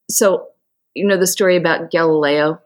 so 0.09 0.47
you 0.93 1.05
know 1.07 1.17
the 1.17 1.27
story 1.27 1.55
about 1.55 1.91
galileo 1.91 2.59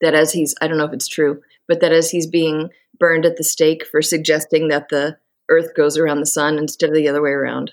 that 0.00 0.14
as 0.14 0.32
he's 0.32 0.54
i 0.60 0.68
don't 0.68 0.78
know 0.78 0.84
if 0.84 0.92
it's 0.92 1.08
true 1.08 1.40
but 1.66 1.80
that 1.80 1.92
as 1.92 2.10
he's 2.10 2.26
being 2.26 2.70
burned 2.98 3.26
at 3.26 3.36
the 3.36 3.44
stake 3.44 3.84
for 3.84 4.00
suggesting 4.00 4.68
that 4.68 4.88
the 4.88 5.16
earth 5.50 5.74
goes 5.74 5.98
around 5.98 6.20
the 6.20 6.26
sun 6.26 6.56
instead 6.58 6.88
of 6.90 6.94
the 6.94 7.08
other 7.08 7.20
way 7.22 7.30
around 7.30 7.72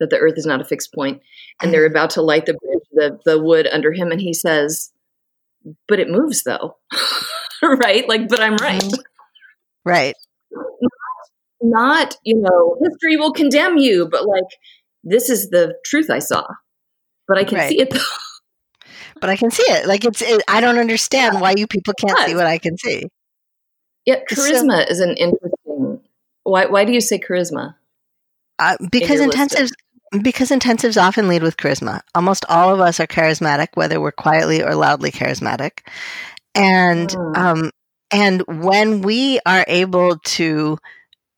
that 0.00 0.08
the 0.10 0.18
earth 0.18 0.34
is 0.36 0.46
not 0.46 0.60
a 0.60 0.64
fixed 0.64 0.92
point 0.94 1.20
and 1.62 1.72
they're 1.72 1.86
about 1.86 2.10
to 2.10 2.22
light 2.22 2.46
the 2.46 2.54
bridge 2.54 2.82
the, 2.92 3.18
the 3.24 3.38
wood 3.40 3.68
under 3.70 3.92
him 3.92 4.10
and 4.10 4.20
he 4.20 4.32
says 4.32 4.90
but 5.88 5.98
it 6.00 6.08
moves 6.08 6.42
though 6.44 6.76
right 7.62 8.08
like 8.08 8.28
but 8.28 8.40
i'm 8.40 8.56
right 8.56 8.84
right. 9.84 10.14
not 11.60 12.16
you 12.24 12.36
know 12.36 12.76
history 12.82 13.16
will 13.16 13.32
condemn 13.32 13.76
you 13.76 14.08
but 14.10 14.26
like 14.26 14.44
this 15.04 15.28
is 15.30 15.50
the 15.50 15.74
truth 15.84 16.10
i 16.10 16.18
saw 16.18 16.44
but 17.28 17.38
i 17.38 17.44
can 17.44 17.58
Right. 17.58 17.68
see 17.68 17.80
it 17.80 17.90
though 17.90 17.98
But 19.20 19.30
I 19.30 19.36
can 19.36 19.52
see 19.52 19.62
it. 19.62 19.86
Like, 19.86 20.04
it's, 20.04 20.20
it, 20.20 20.42
I 20.48 20.60
don't 20.60 20.78
understand 20.80 21.40
why 21.40 21.54
you 21.56 21.68
people 21.68 21.94
can't 21.94 22.18
see 22.26 22.34
what 22.34 22.46
I 22.46 22.58
can 22.58 22.76
see. 22.76 23.04
yeah 24.04 24.16
So- 24.28 24.42
charisma 24.42 24.90
is 24.90 24.98
an 24.98 25.16
interesting 25.16 26.00
why 26.42 26.66
why 26.66 26.84
do 26.84 26.92
you 26.92 27.00
say 27.00 27.20
charisma 27.20 27.76
Uh, 28.58 28.76
because 28.90 29.20
listing. 29.20 29.30
intensives 29.30 29.70
because 30.20 30.50
intensives 30.50 31.00
often 31.00 31.28
lead 31.28 31.42
with 31.42 31.56
charisma. 31.56 32.00
Almost 32.14 32.44
all 32.48 32.72
of 32.72 32.80
us 32.80 33.00
are 33.00 33.06
charismatic, 33.06 33.68
whether 33.74 34.00
we're 34.00 34.12
quietly 34.12 34.62
or 34.62 34.74
loudly 34.74 35.10
charismatic. 35.10 35.80
And 36.54 37.08
Mm. 37.08 37.36
um, 37.36 37.70
and 38.10 38.42
when 38.46 39.00
we 39.00 39.40
are 39.46 39.64
able 39.68 40.18
to 40.18 40.76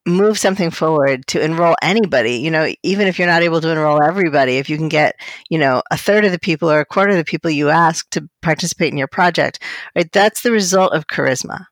move 0.06 0.38
something 0.38 0.70
forward 0.70 1.26
to 1.28 1.42
enroll 1.42 1.76
anybody, 1.82 2.32
you 2.36 2.50
know, 2.50 2.72
even 2.82 3.06
if 3.06 3.18
you're 3.18 3.28
not 3.28 3.42
able 3.42 3.60
to 3.60 3.70
enroll 3.70 4.02
everybody, 4.02 4.58
if 4.58 4.68
you 4.68 4.76
can 4.76 4.88
get, 4.88 5.14
you 5.48 5.58
know, 5.58 5.82
a 5.90 5.96
third 5.96 6.24
of 6.24 6.32
the 6.32 6.38
people 6.38 6.70
or 6.70 6.80
a 6.80 6.84
quarter 6.84 7.12
of 7.12 7.16
the 7.16 7.24
people 7.24 7.50
you 7.50 7.70
ask 7.70 8.08
to 8.10 8.28
participate 8.42 8.92
in 8.92 8.98
your 8.98 9.08
project, 9.08 9.62
right? 9.96 10.10
That's 10.12 10.42
the 10.42 10.50
result 10.52 10.92
of 10.92 11.06
charisma. 11.06 11.66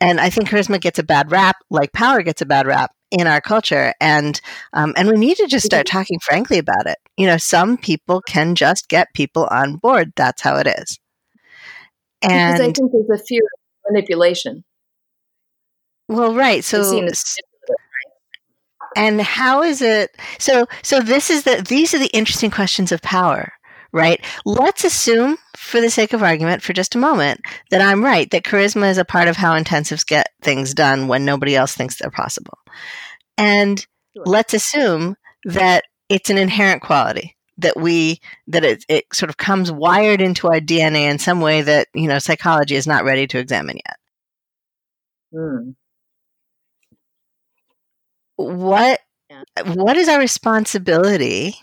And 0.00 0.20
I 0.20 0.28
think 0.28 0.48
charisma 0.48 0.80
gets 0.80 0.98
a 0.98 1.04
bad 1.04 1.30
rap, 1.30 1.56
like 1.70 1.92
power 1.92 2.22
gets 2.22 2.42
a 2.42 2.46
bad 2.46 2.66
rap 2.66 2.90
in 3.12 3.26
our 3.26 3.40
culture, 3.40 3.94
and 4.00 4.40
um, 4.72 4.94
and 4.96 5.08
we 5.08 5.16
need 5.16 5.36
to 5.36 5.46
just 5.46 5.66
start 5.66 5.86
talking 5.86 6.18
frankly 6.20 6.58
about 6.58 6.86
it. 6.86 6.98
You 7.16 7.26
know, 7.26 7.36
some 7.36 7.76
people 7.76 8.20
can 8.22 8.54
just 8.54 8.88
get 8.88 9.14
people 9.14 9.46
on 9.50 9.76
board. 9.76 10.12
That's 10.16 10.42
how 10.42 10.56
it 10.56 10.66
is. 10.66 10.98
because 12.20 12.60
I 12.60 12.72
think 12.72 12.92
there's 12.92 13.20
a 13.20 13.24
fear 13.24 13.42
of 13.42 13.92
manipulation. 13.92 14.64
well, 16.08 16.34
right. 16.34 16.64
So 16.64 16.82
and 18.96 19.20
how 19.20 19.62
is 19.62 19.80
it 19.82 20.10
so 20.38 20.66
so 20.82 21.00
this 21.00 21.30
is 21.30 21.44
the 21.44 21.64
these 21.68 21.94
are 21.94 21.98
the 21.98 22.14
interesting 22.14 22.50
questions 22.50 22.92
of 22.92 23.00
power 23.02 23.52
right 23.92 24.24
let's 24.44 24.84
assume 24.84 25.36
for 25.56 25.80
the 25.80 25.90
sake 25.90 26.12
of 26.12 26.22
argument 26.22 26.62
for 26.62 26.72
just 26.72 26.94
a 26.94 26.98
moment 26.98 27.40
that 27.70 27.80
i'm 27.80 28.04
right 28.04 28.30
that 28.30 28.44
charisma 28.44 28.90
is 28.90 28.98
a 28.98 29.04
part 29.04 29.28
of 29.28 29.36
how 29.36 29.58
intensives 29.58 30.06
get 30.06 30.28
things 30.42 30.74
done 30.74 31.08
when 31.08 31.24
nobody 31.24 31.54
else 31.56 31.74
thinks 31.74 31.96
they're 31.96 32.10
possible 32.10 32.58
and 33.38 33.86
Sure. 34.14 34.24
let's 34.26 34.54
assume 34.54 35.16
that 35.44 35.84
it's 36.08 36.30
an 36.30 36.38
inherent 36.38 36.82
quality 36.82 37.36
that 37.58 37.76
we 37.78 38.20
that 38.46 38.64
it, 38.64 38.84
it 38.88 39.04
sort 39.12 39.30
of 39.30 39.36
comes 39.36 39.70
wired 39.72 40.20
into 40.20 40.48
our 40.48 40.60
dna 40.60 41.10
in 41.10 41.18
some 41.18 41.40
way 41.40 41.62
that 41.62 41.88
you 41.94 42.08
know 42.08 42.18
psychology 42.18 42.74
is 42.74 42.86
not 42.86 43.04
ready 43.04 43.26
to 43.26 43.38
examine 43.38 43.76
yet 43.76 43.96
Hmm. 45.32 45.72
what 48.36 49.00
what 49.74 49.96
is 49.96 50.08
our 50.08 50.18
responsibility 50.18 51.54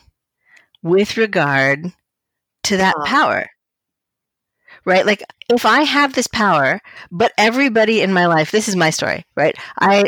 with 0.83 1.17
regard 1.17 1.91
to 2.63 2.77
that 2.77 2.95
Ah. 2.99 3.03
power 3.05 3.49
right 4.85 5.05
like 5.05 5.23
if 5.49 5.65
i 5.65 5.81
have 5.83 6.13
this 6.13 6.27
power 6.27 6.79
but 7.11 7.31
everybody 7.38 8.01
in 8.01 8.13
my 8.13 8.25
life 8.25 8.51
this 8.51 8.67
is 8.67 8.75
my 8.75 8.89
story 8.89 9.25
right 9.35 9.55
i 9.79 10.05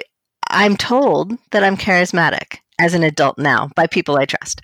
i'm 0.49 0.75
told 0.75 1.33
that 1.51 1.63
i'm 1.63 1.77
charismatic 1.77 2.57
as 2.79 2.93
an 2.93 3.03
adult 3.03 3.37
now 3.37 3.69
by 3.75 3.87
people 3.87 4.17
i 4.17 4.25
trust 4.25 4.61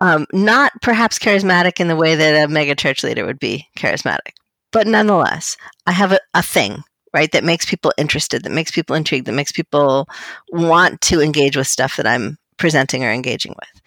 um, 0.00 0.26
not 0.32 0.70
perhaps 0.80 1.18
charismatic 1.18 1.80
in 1.80 1.88
the 1.88 1.96
way 1.96 2.14
that 2.14 2.44
a 2.44 2.52
mega 2.52 2.74
church 2.76 3.02
leader 3.02 3.24
would 3.26 3.38
be 3.38 3.66
charismatic 3.76 4.32
but 4.72 4.86
nonetheless 4.86 5.56
i 5.86 5.92
have 5.92 6.12
a, 6.12 6.20
a 6.34 6.42
thing 6.42 6.82
right 7.14 7.32
that 7.32 7.44
makes 7.44 7.64
people 7.64 7.92
interested 7.98 8.42
that 8.44 8.52
makes 8.52 8.70
people 8.70 8.94
intrigued 8.94 9.26
that 9.26 9.32
makes 9.32 9.52
people 9.52 10.06
want 10.50 11.00
to 11.00 11.20
engage 11.20 11.56
with 11.56 11.66
stuff 11.66 11.96
that 11.96 12.06
i'm 12.06 12.36
presenting 12.58 13.04
or 13.04 13.10
engaging 13.10 13.54
with 13.58 13.82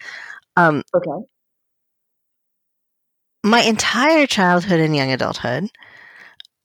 um, 0.56 0.82
Okay. 0.94 1.26
my 3.44 3.60
entire 3.60 4.26
childhood 4.26 4.80
and 4.80 4.94
young 4.94 5.10
adulthood, 5.10 5.68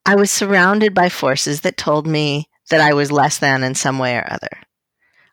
I 0.06 0.16
was 0.16 0.32
surrounded 0.32 0.94
by 0.94 1.10
forces 1.10 1.62
that 1.62 1.78
told 1.78 2.08
me 2.08 2.48
that 2.70 2.82
I 2.82 2.94
was 2.94 3.12
less 3.12 3.38
than 3.38 3.64
in 3.64 3.76
some 3.76 4.00
way 4.00 4.18
or 4.18 4.26
other. 4.30 4.50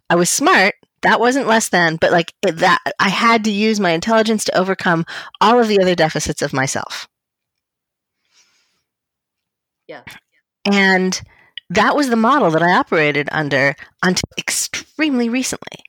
I 0.09 0.17
was 0.17 0.31
smart. 0.31 0.75
That 1.03 1.21
wasn't 1.21 1.47
less 1.47 1.69
than, 1.69 1.97
but 1.97 2.13
like 2.13 2.33
it, 2.43 2.59
that, 2.59 2.79
I 2.99 3.11
had 3.11 3.45
to 3.45 3.51
use 3.51 3.79
my 3.79 3.91
intelligence 3.91 4.45
to 4.45 4.57
overcome 4.57 5.05
all 5.41 5.61
of 5.61 5.69
the 5.69 5.81
other 5.81 5.95
deficits 5.95 6.41
of 6.41 6.53
myself. 6.53 7.09
Yeah. 9.87 10.03
And 10.65 11.21
that 11.69 11.95
was 11.95 12.09
the 12.09 12.17
model 12.17 12.51
that 12.53 12.63
I 12.63 12.73
operated 12.73 13.29
under 13.33 13.75
until 14.03 14.29
extremely 14.39 15.29
recently. 15.29 15.85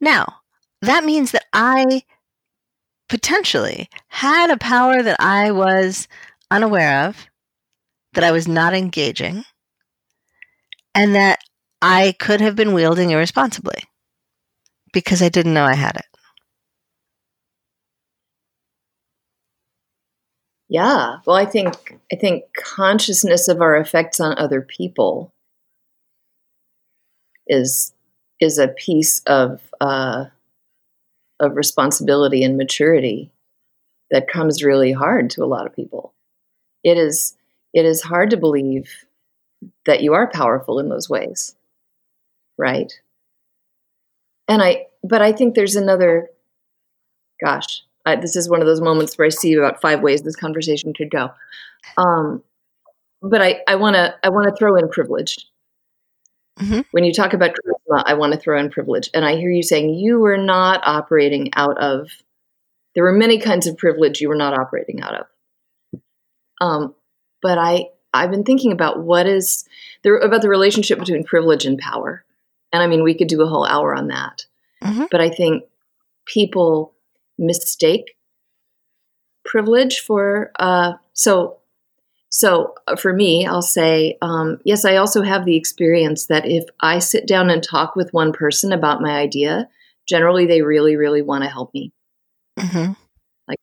Now, 0.00 0.40
that 0.82 1.04
means 1.04 1.32
that 1.32 1.44
I 1.54 2.02
potentially 3.08 3.88
had 4.08 4.50
a 4.50 4.58
power 4.58 5.02
that 5.02 5.20
I 5.20 5.52
was 5.52 6.06
unaware 6.50 7.06
of, 7.06 7.28
that 8.12 8.24
I 8.24 8.32
was 8.32 8.46
not 8.46 8.74
engaging, 8.74 9.44
and 10.94 11.14
that 11.14 11.40
I 11.82 12.14
could 12.18 12.40
have 12.40 12.56
been 12.56 12.72
wielding 12.72 13.10
irresponsibly 13.10 13.78
because 14.92 15.22
I 15.22 15.28
didn't 15.28 15.54
know 15.54 15.64
I 15.64 15.74
had 15.74 15.96
it. 15.96 16.06
Yeah. 20.68 21.18
Well, 21.26 21.36
I 21.36 21.44
think 21.44 21.98
I 22.12 22.16
think 22.16 22.44
consciousness 22.56 23.48
of 23.48 23.60
our 23.60 23.76
effects 23.76 24.18
on 24.18 24.36
other 24.38 24.62
people 24.62 25.32
is 27.46 27.92
is 28.40 28.58
a 28.58 28.68
piece 28.68 29.20
of 29.26 29.60
uh, 29.80 30.26
of 31.40 31.56
responsibility 31.56 32.42
and 32.42 32.56
maturity 32.56 33.30
that 34.10 34.28
comes 34.28 34.64
really 34.64 34.92
hard 34.92 35.30
to 35.30 35.44
a 35.44 35.46
lot 35.46 35.66
of 35.66 35.76
people. 35.76 36.14
It 36.82 36.96
is 36.96 37.36
it 37.72 37.84
is 37.84 38.02
hard 38.02 38.30
to 38.30 38.36
believe 38.36 38.90
that 39.86 40.02
you 40.02 40.14
are 40.14 40.30
powerful 40.30 40.78
in 40.78 40.88
those 40.88 41.08
ways, 41.08 41.54
right? 42.58 42.92
And 44.48 44.62
I, 44.62 44.86
but 45.02 45.22
I 45.22 45.32
think 45.32 45.54
there's 45.54 45.76
another. 45.76 46.28
Gosh, 47.44 47.82
I, 48.06 48.16
this 48.16 48.36
is 48.36 48.48
one 48.48 48.60
of 48.60 48.66
those 48.66 48.80
moments 48.80 49.18
where 49.18 49.26
I 49.26 49.30
see 49.30 49.54
about 49.54 49.80
five 49.80 50.00
ways 50.00 50.22
this 50.22 50.36
conversation 50.36 50.94
could 50.94 51.10
go. 51.10 51.30
Um, 51.98 52.42
but 53.22 53.42
I, 53.42 53.60
I 53.66 53.76
want 53.76 53.96
to, 53.96 54.14
I 54.22 54.28
want 54.28 54.48
to 54.48 54.56
throw 54.56 54.76
in 54.76 54.88
privilege. 54.88 55.46
Mhm. 56.60 56.84
When 56.92 57.02
you 57.04 57.12
talk 57.12 57.32
about 57.32 57.50
charisma, 57.50 58.04
I 58.06 58.14
want 58.14 58.32
to 58.32 58.38
throw 58.38 58.58
in 58.60 58.70
privilege, 58.70 59.10
and 59.12 59.24
I 59.24 59.34
hear 59.36 59.50
you 59.50 59.62
saying 59.62 59.94
you 59.94 60.20
were 60.20 60.38
not 60.38 60.80
operating 60.84 61.50
out 61.54 61.76
of. 61.78 62.08
There 62.94 63.02
were 63.02 63.12
many 63.12 63.38
kinds 63.38 63.66
of 63.66 63.76
privilege 63.76 64.20
you 64.20 64.28
were 64.28 64.36
not 64.36 64.56
operating 64.56 65.02
out 65.02 65.14
of. 65.20 66.00
Um, 66.60 66.94
but 67.42 67.58
I, 67.58 67.88
I've 68.12 68.30
been 68.30 68.44
thinking 68.44 68.70
about 68.70 69.02
what 69.02 69.26
is 69.26 69.64
there 70.04 70.16
about 70.18 70.42
the 70.42 70.48
relationship 70.48 71.00
between 71.00 71.24
privilege 71.24 71.66
and 71.66 71.78
power, 71.78 72.24
and 72.72 72.82
I 72.82 72.86
mean 72.86 73.02
we 73.02 73.14
could 73.14 73.28
do 73.28 73.42
a 73.42 73.46
whole 73.48 73.66
hour 73.66 73.94
on 73.94 74.08
that. 74.08 74.46
Mhm. 74.82 75.08
But 75.10 75.20
I 75.20 75.30
think 75.30 75.64
people 76.26 76.94
mistake 77.38 78.16
privilege 79.44 80.00
for 80.00 80.50
uh, 80.58 80.94
so 81.12 81.58
so 82.30 82.74
uh, 82.88 82.96
for 82.96 83.12
me 83.12 83.46
i'll 83.46 83.62
say 83.62 84.16
um, 84.22 84.58
yes 84.64 84.84
i 84.84 84.96
also 84.96 85.22
have 85.22 85.44
the 85.44 85.56
experience 85.56 86.26
that 86.26 86.46
if 86.46 86.64
i 86.80 86.98
sit 86.98 87.26
down 87.26 87.50
and 87.50 87.62
talk 87.62 87.94
with 87.94 88.12
one 88.12 88.32
person 88.32 88.72
about 88.72 89.02
my 89.02 89.16
idea 89.16 89.68
generally 90.06 90.46
they 90.46 90.62
really 90.62 90.96
really 90.96 91.22
want 91.22 91.44
to 91.44 91.50
help 91.50 91.72
me 91.74 91.92
hmm 92.58 92.92
like 93.46 93.58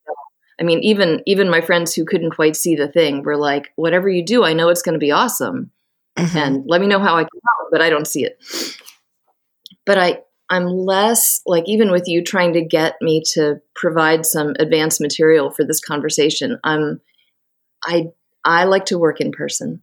i 0.59 0.63
mean 0.63 0.79
even 0.79 1.21
even 1.25 1.49
my 1.49 1.61
friends 1.61 1.93
who 1.93 2.05
couldn't 2.05 2.35
quite 2.35 2.55
see 2.55 2.75
the 2.75 2.87
thing 2.87 3.23
were 3.23 3.37
like 3.37 3.71
whatever 3.75 4.07
you 4.07 4.23
do 4.23 4.43
i 4.43 4.53
know 4.53 4.69
it's 4.69 4.83
going 4.83 4.93
to 4.93 4.99
be 4.99 5.11
awesome 5.11 5.71
hmm 6.17 6.37
and 6.37 6.63
let 6.67 6.81
me 6.81 6.87
know 6.87 6.99
how 6.99 7.15
I 7.15 7.23
can 7.23 7.39
help, 7.59 7.69
but 7.71 7.81
I 7.81 7.89
don't 7.89 8.07
see 8.07 8.23
it. 8.23 8.37
But 9.85 9.97
I, 9.97 10.19
I'm 10.49 10.65
less 10.65 11.41
like 11.45 11.63
even 11.67 11.91
with 11.91 12.07
you 12.07 12.23
trying 12.23 12.53
to 12.53 12.61
get 12.61 12.95
me 13.01 13.23
to 13.33 13.61
provide 13.75 14.25
some 14.25 14.55
advanced 14.59 15.01
material 15.01 15.49
for 15.51 15.65
this 15.65 15.79
conversation. 15.79 16.59
I'm, 16.63 17.01
I, 17.85 18.09
I 18.43 18.65
like 18.65 18.85
to 18.85 18.99
work 18.99 19.21
in 19.21 19.31
person. 19.31 19.81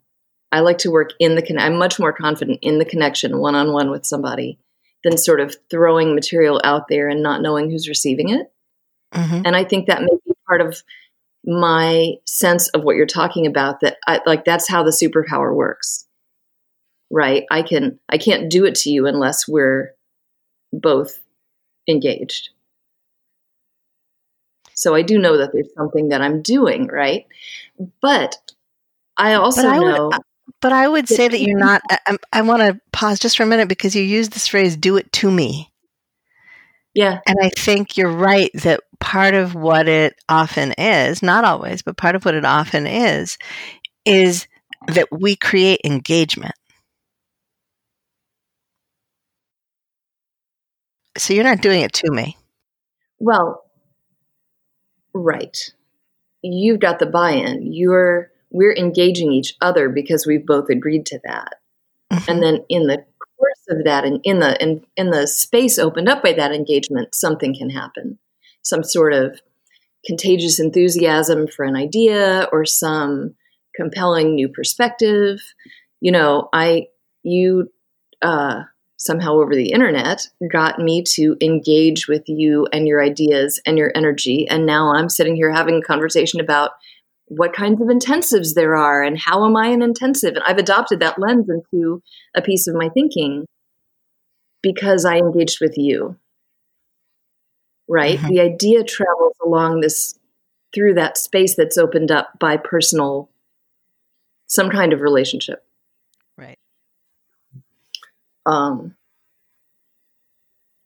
I 0.52 0.60
like 0.60 0.78
to 0.78 0.90
work 0.90 1.10
in 1.18 1.34
the 1.34 1.42
con- 1.42 1.58
I'm 1.58 1.78
much 1.78 1.98
more 1.98 2.12
confident 2.12 2.60
in 2.62 2.78
the 2.78 2.84
connection 2.84 3.38
one 3.38 3.54
on 3.54 3.72
one 3.72 3.90
with 3.90 4.06
somebody 4.06 4.58
than 5.04 5.16
sort 5.16 5.40
of 5.40 5.56
throwing 5.70 6.14
material 6.14 6.60
out 6.64 6.88
there 6.88 7.08
and 7.08 7.22
not 7.22 7.42
knowing 7.42 7.70
who's 7.70 7.88
receiving 7.88 8.30
it. 8.30 8.52
hmm 9.12 9.42
And 9.44 9.54
I 9.54 9.64
think 9.64 9.86
that 9.86 10.02
may 10.02 10.16
be 10.26 10.32
part 10.46 10.60
of 10.60 10.82
my 11.44 12.14
sense 12.26 12.68
of 12.70 12.82
what 12.82 12.96
you're 12.96 13.06
talking 13.06 13.46
about 13.46 13.80
that 13.80 13.96
I, 14.06 14.20
like 14.26 14.44
that's 14.44 14.68
how 14.68 14.82
the 14.82 14.90
superpower 14.90 15.54
works. 15.54 16.06
Right? 17.10 17.44
I 17.50 17.62
can 17.62 17.98
I 18.08 18.18
can't 18.18 18.50
do 18.50 18.64
it 18.66 18.74
to 18.76 18.90
you 18.90 19.06
unless 19.06 19.48
we're 19.48 19.92
both 20.72 21.18
engaged. 21.88 22.50
So 24.74 24.94
I 24.94 25.02
do 25.02 25.18
know 25.18 25.38
that 25.38 25.50
there's 25.52 25.72
something 25.76 26.10
that 26.10 26.20
I'm 26.22 26.42
doing, 26.42 26.86
right? 26.86 27.26
But 28.00 28.36
I 29.16 29.34
also 29.34 29.62
But 29.62 29.70
I 29.72 29.78
would- 29.80 29.94
know 29.96 30.10
But 30.60 30.72
I 30.72 30.88
would 30.88 31.06
That 31.08 31.14
say 31.14 31.28
that 31.28 31.40
you're 31.40 31.58
not. 31.68 31.82
I, 31.90 32.16
I 32.32 32.42
want 32.42 32.62
to 32.62 32.80
pause 32.92 33.18
just 33.18 33.36
for 33.36 33.42
a 33.42 33.46
minute 33.46 33.68
because 33.68 33.94
you 33.94 34.02
use 34.02 34.28
this 34.30 34.46
phrase 34.48 34.76
"do 34.76 34.96
it 34.96 35.10
to 35.14 35.30
me." 35.30 35.70
yeah, 36.94 37.20
And 37.26 37.36
I 37.40 37.50
think 37.56 37.96
you're 37.96 38.10
right 38.10 38.50
that 38.54 38.80
part 38.98 39.34
of 39.34 39.54
what 39.54 39.86
it 39.88 40.14
often 40.28 40.72
is, 40.72 41.22
not 41.22 41.44
always, 41.44 41.82
but 41.82 41.96
part 41.96 42.16
of 42.16 42.24
what 42.24 42.34
it 42.34 42.44
often 42.44 42.86
is, 42.88 43.38
is 44.04 44.48
that 44.88 45.06
we 45.12 45.36
create 45.36 45.80
engagement. 45.84 46.54
So 51.18 51.35
you're 51.35 51.44
not 51.44 51.61
doing 51.61 51.83
it 51.83 51.92
to 51.94 52.11
me. 52.11 52.37
Well, 53.18 53.64
right. 55.12 55.57
You've 56.42 56.81
got 56.81 56.98
the 56.98 57.07
buy 57.07 57.33
in. 57.33 57.72
You're 57.72 58.31
we're 58.50 58.74
engaging 58.74 59.33
each 59.33 59.54
other 59.61 59.88
because 59.88 60.26
we've 60.26 60.46
both 60.46 60.70
agreed 60.70 61.04
to 61.07 61.20
that. 61.24 61.57
Mm-hmm. 62.12 62.31
And 62.31 62.42
then 62.42 62.64
in 62.68 62.87
the 62.87 63.04
course 63.37 63.66
of 63.68 63.85
that 63.85 64.04
and 64.04 64.20
in 64.24 64.38
the 64.38 64.61
in, 64.62 64.85
in 64.96 65.11
the 65.11 65.26
space 65.26 65.78
opened 65.78 66.09
up 66.09 66.22
by 66.22 66.33
that 66.33 66.52
engagement, 66.52 67.14
something 67.14 67.54
can 67.54 67.70
happen. 67.70 68.18
Some 68.62 68.83
sort 68.83 69.12
of 69.12 69.40
contagious 70.07 70.59
enthusiasm 70.59 71.46
for 71.48 71.64
an 71.64 71.76
idea 71.76 72.48
or 72.52 72.64
some 72.64 73.35
compelling 73.74 74.35
new 74.35 74.48
perspective. 74.48 75.40
You 76.00 76.12
know, 76.12 76.48
I 76.52 76.87
you 77.22 77.70
uh 78.22 78.62
somehow 78.98 79.34
over 79.34 79.54
the 79.54 79.70
internet 79.70 80.26
got 80.52 80.78
me 80.78 81.02
to 81.02 81.37
engage 81.40 82.08
with 82.08 82.24
you 82.26 82.66
and 82.72 82.87
your 82.87 83.02
ideas 83.02 83.61
and 83.64 83.78
your 83.78 83.92
energy. 83.94 84.46
And 84.48 84.66
now 84.66 84.92
I'm 84.92 85.08
sitting 85.08 85.37
here 85.37 85.52
having 85.52 85.76
a 85.76 85.87
conversation 85.87 86.40
about 86.40 86.72
what 87.26 87.52
kinds 87.52 87.80
of 87.80 87.88
intensives 87.88 88.54
there 88.54 88.74
are 88.74 89.02
and 89.02 89.18
how 89.18 89.46
am 89.46 89.56
I 89.56 89.68
an 89.68 89.82
intensive. 89.82 90.34
And 90.34 90.42
I've 90.46 90.58
adopted 90.58 91.00
that 91.00 91.18
lens 91.18 91.48
into 91.48 92.02
a 92.34 92.42
piece 92.42 92.66
of 92.66 92.74
my 92.74 92.88
thinking 92.88 93.46
because 94.62 95.04
I 95.04 95.18
engaged 95.18 95.58
with 95.61 95.78
you. 95.78 96.16
Right? 97.88 98.18
Mm-hmm. 98.18 98.28
The 98.28 98.40
idea 98.40 98.84
travels 98.84 99.37
along 99.42 99.80
this 99.80 100.18
through 100.74 100.94
that 100.94 101.16
space 101.16 101.54
that's 101.56 101.78
opened 101.78 102.11
up 102.11 102.38
by 102.38 102.56
personal, 102.56 103.30
some 104.46 104.70
kind 104.70 104.92
of 104.92 105.00
relationship. 105.00 105.64
Um, 108.48 108.96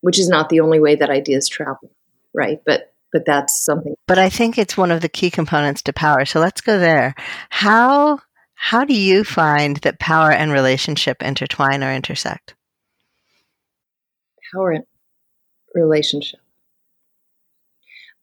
which 0.01 0.19
is 0.19 0.29
not 0.29 0.49
the 0.49 0.61
only 0.61 0.81
way 0.81 0.97
that 0.97 1.11
ideas 1.11 1.49
travel, 1.49 1.91
right? 2.35 2.61
But 2.67 2.93
but 3.13 3.25
that's 3.25 3.55
something. 3.57 3.95
But 4.09 4.19
I 4.19 4.29
think 4.29 4.59
it's 4.59 4.77
one 4.77 4.91
of 4.91 5.01
the 5.01 5.09
key 5.09 5.31
components 5.31 5.83
to 5.83 5.93
power. 5.93 6.25
So 6.25 6.41
let's 6.41 6.61
go 6.61 6.79
there. 6.79 7.15
How 7.51 8.19
how 8.55 8.85
do 8.85 8.95
you 8.95 9.23
find 9.25 9.77
that 9.79 10.01
power 10.01 10.33
and 10.33 10.51
relationship 10.51 11.23
intertwine 11.23 11.85
or 11.85 11.93
intersect? 11.93 12.55
Power 14.53 14.73
and 14.73 14.85
relationship. 15.75 16.41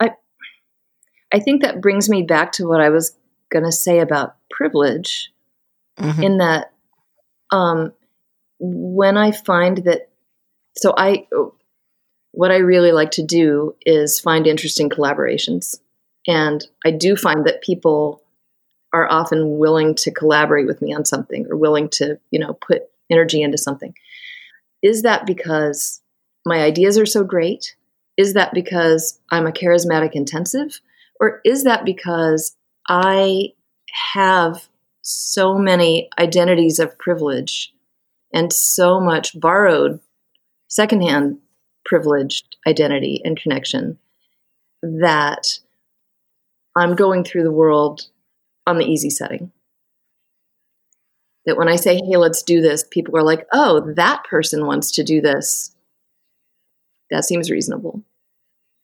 I 0.01 0.11
I 1.31 1.39
think 1.39 1.61
that 1.61 1.81
brings 1.81 2.09
me 2.09 2.23
back 2.23 2.51
to 2.53 2.67
what 2.67 2.81
I 2.81 2.89
was 2.89 3.15
going 3.49 3.65
to 3.65 3.71
say 3.71 3.99
about 3.99 4.35
privilege, 4.51 5.31
mm-hmm. 5.97 6.21
in 6.21 6.37
that 6.39 6.73
um, 7.51 7.93
when 8.59 9.17
I 9.17 9.31
find 9.31 9.79
that, 9.79 10.09
so 10.77 10.93
I, 10.97 11.27
what 12.31 12.51
I 12.51 12.57
really 12.57 12.91
like 12.91 13.11
to 13.11 13.23
do 13.23 13.75
is 13.85 14.19
find 14.19 14.47
interesting 14.47 14.89
collaborations. 14.89 15.79
And 16.27 16.65
I 16.85 16.91
do 16.91 17.15
find 17.15 17.45
that 17.45 17.61
people 17.61 18.21
are 18.93 19.09
often 19.09 19.57
willing 19.57 19.95
to 19.95 20.11
collaborate 20.11 20.67
with 20.67 20.81
me 20.81 20.93
on 20.93 21.05
something 21.05 21.47
or 21.49 21.55
willing 21.55 21.89
to, 21.89 22.19
you 22.31 22.39
know, 22.39 22.53
put 22.53 22.83
energy 23.09 23.41
into 23.41 23.57
something. 23.57 23.93
Is 24.81 25.03
that 25.03 25.25
because 25.25 26.01
my 26.45 26.61
ideas 26.61 26.97
are 26.97 27.05
so 27.05 27.23
great? 27.23 27.75
Is 28.17 28.33
that 28.33 28.53
because 28.53 29.19
I'm 29.31 29.47
a 29.47 29.51
charismatic 29.51 30.11
intensive? 30.13 30.79
Or 31.19 31.41
is 31.43 31.63
that 31.63 31.85
because 31.85 32.55
I 32.87 33.49
have 34.13 34.67
so 35.01 35.57
many 35.57 36.09
identities 36.17 36.79
of 36.79 36.97
privilege 36.97 37.73
and 38.33 38.51
so 38.53 38.99
much 38.99 39.39
borrowed 39.39 39.99
secondhand 40.67 41.39
privileged 41.85 42.57
identity 42.67 43.21
and 43.23 43.39
connection 43.39 43.97
that 44.81 45.59
I'm 46.75 46.95
going 46.95 47.23
through 47.23 47.43
the 47.43 47.51
world 47.51 48.07
on 48.67 48.77
the 48.77 48.85
easy 48.85 49.09
setting. 49.09 49.51
That 51.45 51.57
when 51.57 51.67
I 51.67 51.77
say, 51.77 51.95
hey, 51.95 52.17
let's 52.17 52.43
do 52.43 52.61
this, 52.61 52.83
people 52.89 53.17
are 53.17 53.23
like, 53.23 53.47
oh, 53.51 53.93
that 53.95 54.23
person 54.23 54.65
wants 54.65 54.91
to 54.93 55.03
do 55.03 55.19
this. 55.21 55.75
That 57.09 57.25
seems 57.25 57.49
reasonable. 57.49 58.03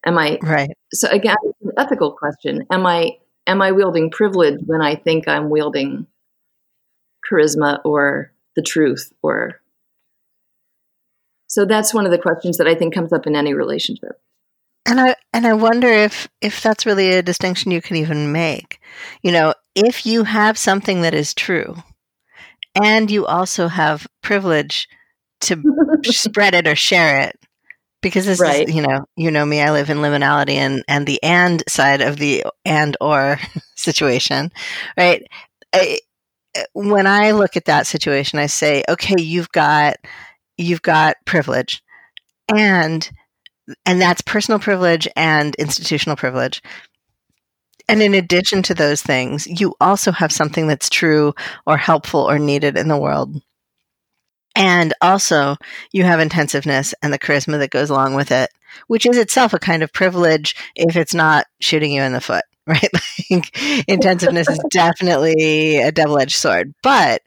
Am 0.05 0.17
I 0.17 0.39
right? 0.41 0.71
So 0.93 1.07
again, 1.09 1.35
it's 1.43 1.61
an 1.61 1.71
ethical 1.77 2.11
question. 2.11 2.65
Am 2.71 2.85
I 2.85 3.17
am 3.47 3.61
I 3.61 3.71
wielding 3.71 4.09
privilege 4.09 4.59
when 4.65 4.81
I 4.81 4.95
think 4.95 5.27
I'm 5.27 5.49
wielding 5.49 6.07
charisma 7.29 7.79
or 7.83 8.31
the 8.55 8.61
truth 8.61 9.11
or 9.21 9.61
so 11.47 11.65
that's 11.65 11.93
one 11.93 12.05
of 12.05 12.11
the 12.11 12.17
questions 12.17 12.57
that 12.57 12.67
i 12.67 12.75
think 12.75 12.93
comes 12.93 13.13
up 13.13 13.27
in 13.27 13.35
any 13.35 13.53
relationship. 13.53 14.19
And 14.87 14.99
i 14.99 15.15
and 15.33 15.47
i 15.47 15.53
wonder 15.53 15.87
if 15.87 16.27
if 16.41 16.61
that's 16.61 16.85
really 16.85 17.11
a 17.11 17.23
distinction 17.23 17.71
you 17.71 17.81
can 17.81 17.95
even 17.97 18.31
make. 18.31 18.79
You 19.21 19.31
know 19.31 19.53
if 19.73 20.05
you 20.05 20.23
have 20.23 20.57
something 20.57 21.01
that 21.01 21.13
is 21.13 21.33
true 21.33 21.75
and 22.75 23.09
you 23.09 23.25
also 23.25 23.67
have 23.67 24.07
privilege 24.21 24.87
to 25.41 25.61
spread 26.05 26.55
it 26.55 26.67
or 26.67 26.75
share 26.75 27.21
it 27.21 27.35
because 28.01 28.25
this 28.25 28.39
right. 28.39 28.67
is 28.67 28.75
you 28.75 28.81
know 28.81 29.05
you 29.15 29.31
know 29.31 29.45
me 29.45 29.61
i 29.61 29.71
live 29.71 29.89
in 29.89 29.97
liminality 29.97 30.55
and 30.55 30.83
and 30.87 31.07
the 31.07 31.21
and 31.23 31.63
side 31.67 32.01
of 32.01 32.17
the 32.17 32.43
and 32.63 32.95
or 33.01 33.39
situation 33.75 34.51
right? 34.97 35.25
I, 35.73 35.99
when 36.73 37.07
I 37.07 37.31
look 37.31 37.57
at 37.57 37.65
that 37.65 37.87
situation, 37.87 38.39
I 38.39 38.47
say, 38.47 38.83
okay, 38.89 39.21
you've 39.21 39.51
got 39.51 39.97
you've 40.57 40.81
got 40.81 41.17
privilege, 41.25 41.83
and 42.53 43.09
and 43.85 44.01
that's 44.01 44.21
personal 44.21 44.59
privilege 44.59 45.07
and 45.15 45.55
institutional 45.55 46.15
privilege. 46.15 46.61
And 47.87 48.01
in 48.01 48.13
addition 48.13 48.63
to 48.63 48.73
those 48.73 49.01
things, 49.01 49.47
you 49.47 49.75
also 49.79 50.11
have 50.11 50.31
something 50.31 50.67
that's 50.67 50.89
true 50.89 51.33
or 51.67 51.77
helpful 51.77 52.21
or 52.21 52.39
needed 52.39 52.77
in 52.77 52.87
the 52.87 52.97
world. 52.97 53.41
And 54.55 54.93
also, 55.01 55.57
you 55.91 56.03
have 56.03 56.19
intensiveness 56.19 56.93
and 57.03 57.11
the 57.11 57.19
charisma 57.19 57.59
that 57.59 57.71
goes 57.71 57.89
along 57.89 58.15
with 58.15 58.31
it, 58.31 58.49
which 58.87 59.05
is 59.05 59.17
itself 59.17 59.53
a 59.53 59.59
kind 59.59 59.83
of 59.83 59.91
privilege 59.93 60.55
if 60.75 60.95
it's 60.95 61.13
not 61.13 61.45
shooting 61.59 61.91
you 61.91 62.01
in 62.01 62.13
the 62.13 62.21
foot. 62.21 62.45
right? 62.67 62.89
Like 63.29 63.87
intensiveness 63.87 64.49
is 64.49 64.59
definitely 64.71 65.77
a 65.77 65.91
double 65.91 66.19
edged 66.19 66.35
sword. 66.35 66.73
But 66.81 67.21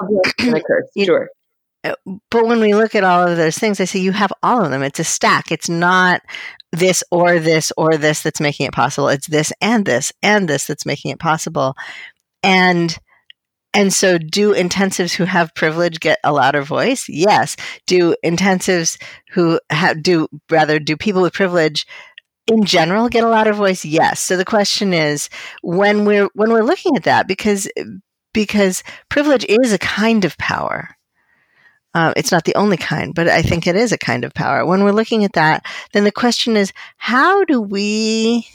sure. 0.98 1.30
Uh, 1.82 1.94
but 2.30 2.46
when 2.46 2.60
we 2.60 2.74
look 2.74 2.94
at 2.94 3.04
all 3.04 3.26
of 3.26 3.36
those 3.36 3.56
things, 3.58 3.80
I 3.80 3.84
say 3.84 4.00
you 4.00 4.12
have 4.12 4.32
all 4.42 4.64
of 4.64 4.70
them. 4.70 4.82
It's 4.82 5.00
a 5.00 5.04
stack. 5.04 5.50
It's 5.50 5.68
not 5.68 6.22
this 6.72 7.02
or 7.10 7.38
this 7.38 7.72
or 7.76 7.96
this 7.96 8.22
that's 8.22 8.40
making 8.40 8.66
it 8.66 8.72
possible. 8.72 9.08
It's 9.08 9.26
this 9.26 9.52
and 9.60 9.84
this 9.84 10.12
and 10.22 10.48
this 10.48 10.66
that's 10.66 10.86
making 10.86 11.12
it 11.12 11.18
possible. 11.18 11.74
And 12.42 12.96
and 13.72 13.92
so 13.92 14.18
do 14.18 14.52
intensives 14.52 15.14
who 15.14 15.24
have 15.24 15.54
privilege 15.54 16.00
get 16.00 16.18
a 16.24 16.32
louder 16.32 16.62
voice? 16.62 17.08
Yes. 17.08 17.54
Do 17.86 18.16
intensives 18.24 19.00
who 19.30 19.60
have 19.70 20.02
do 20.02 20.28
rather 20.50 20.80
do 20.80 20.96
people 20.96 21.22
with 21.22 21.32
privilege 21.32 21.86
in 22.50 22.64
general 22.64 23.08
get 23.08 23.24
a 23.24 23.28
lot 23.28 23.46
of 23.46 23.56
voice? 23.56 23.84
Yes. 23.84 24.20
So 24.20 24.36
the 24.36 24.44
question 24.44 24.92
is 24.92 25.28
when 25.62 26.04
we're 26.04 26.28
when 26.34 26.52
we're 26.52 26.62
looking 26.62 26.96
at 26.96 27.04
that 27.04 27.26
because 27.26 27.68
because 28.32 28.82
privilege 29.08 29.44
is 29.48 29.72
a 29.72 29.78
kind 29.78 30.24
of 30.24 30.36
power. 30.38 30.96
Uh, 31.92 32.12
it's 32.16 32.30
not 32.30 32.44
the 32.44 32.54
only 32.54 32.76
kind 32.76 33.16
but 33.16 33.26
i 33.26 33.42
think 33.42 33.66
it 33.66 33.74
is 33.74 33.90
a 33.90 33.98
kind 33.98 34.24
of 34.24 34.32
power. 34.32 34.64
When 34.64 34.84
we're 34.84 34.92
looking 34.92 35.24
at 35.24 35.32
that 35.32 35.66
then 35.92 36.04
the 36.04 36.12
question 36.12 36.56
is 36.56 36.72
how 36.96 37.44
do 37.44 37.60
we 37.60 38.46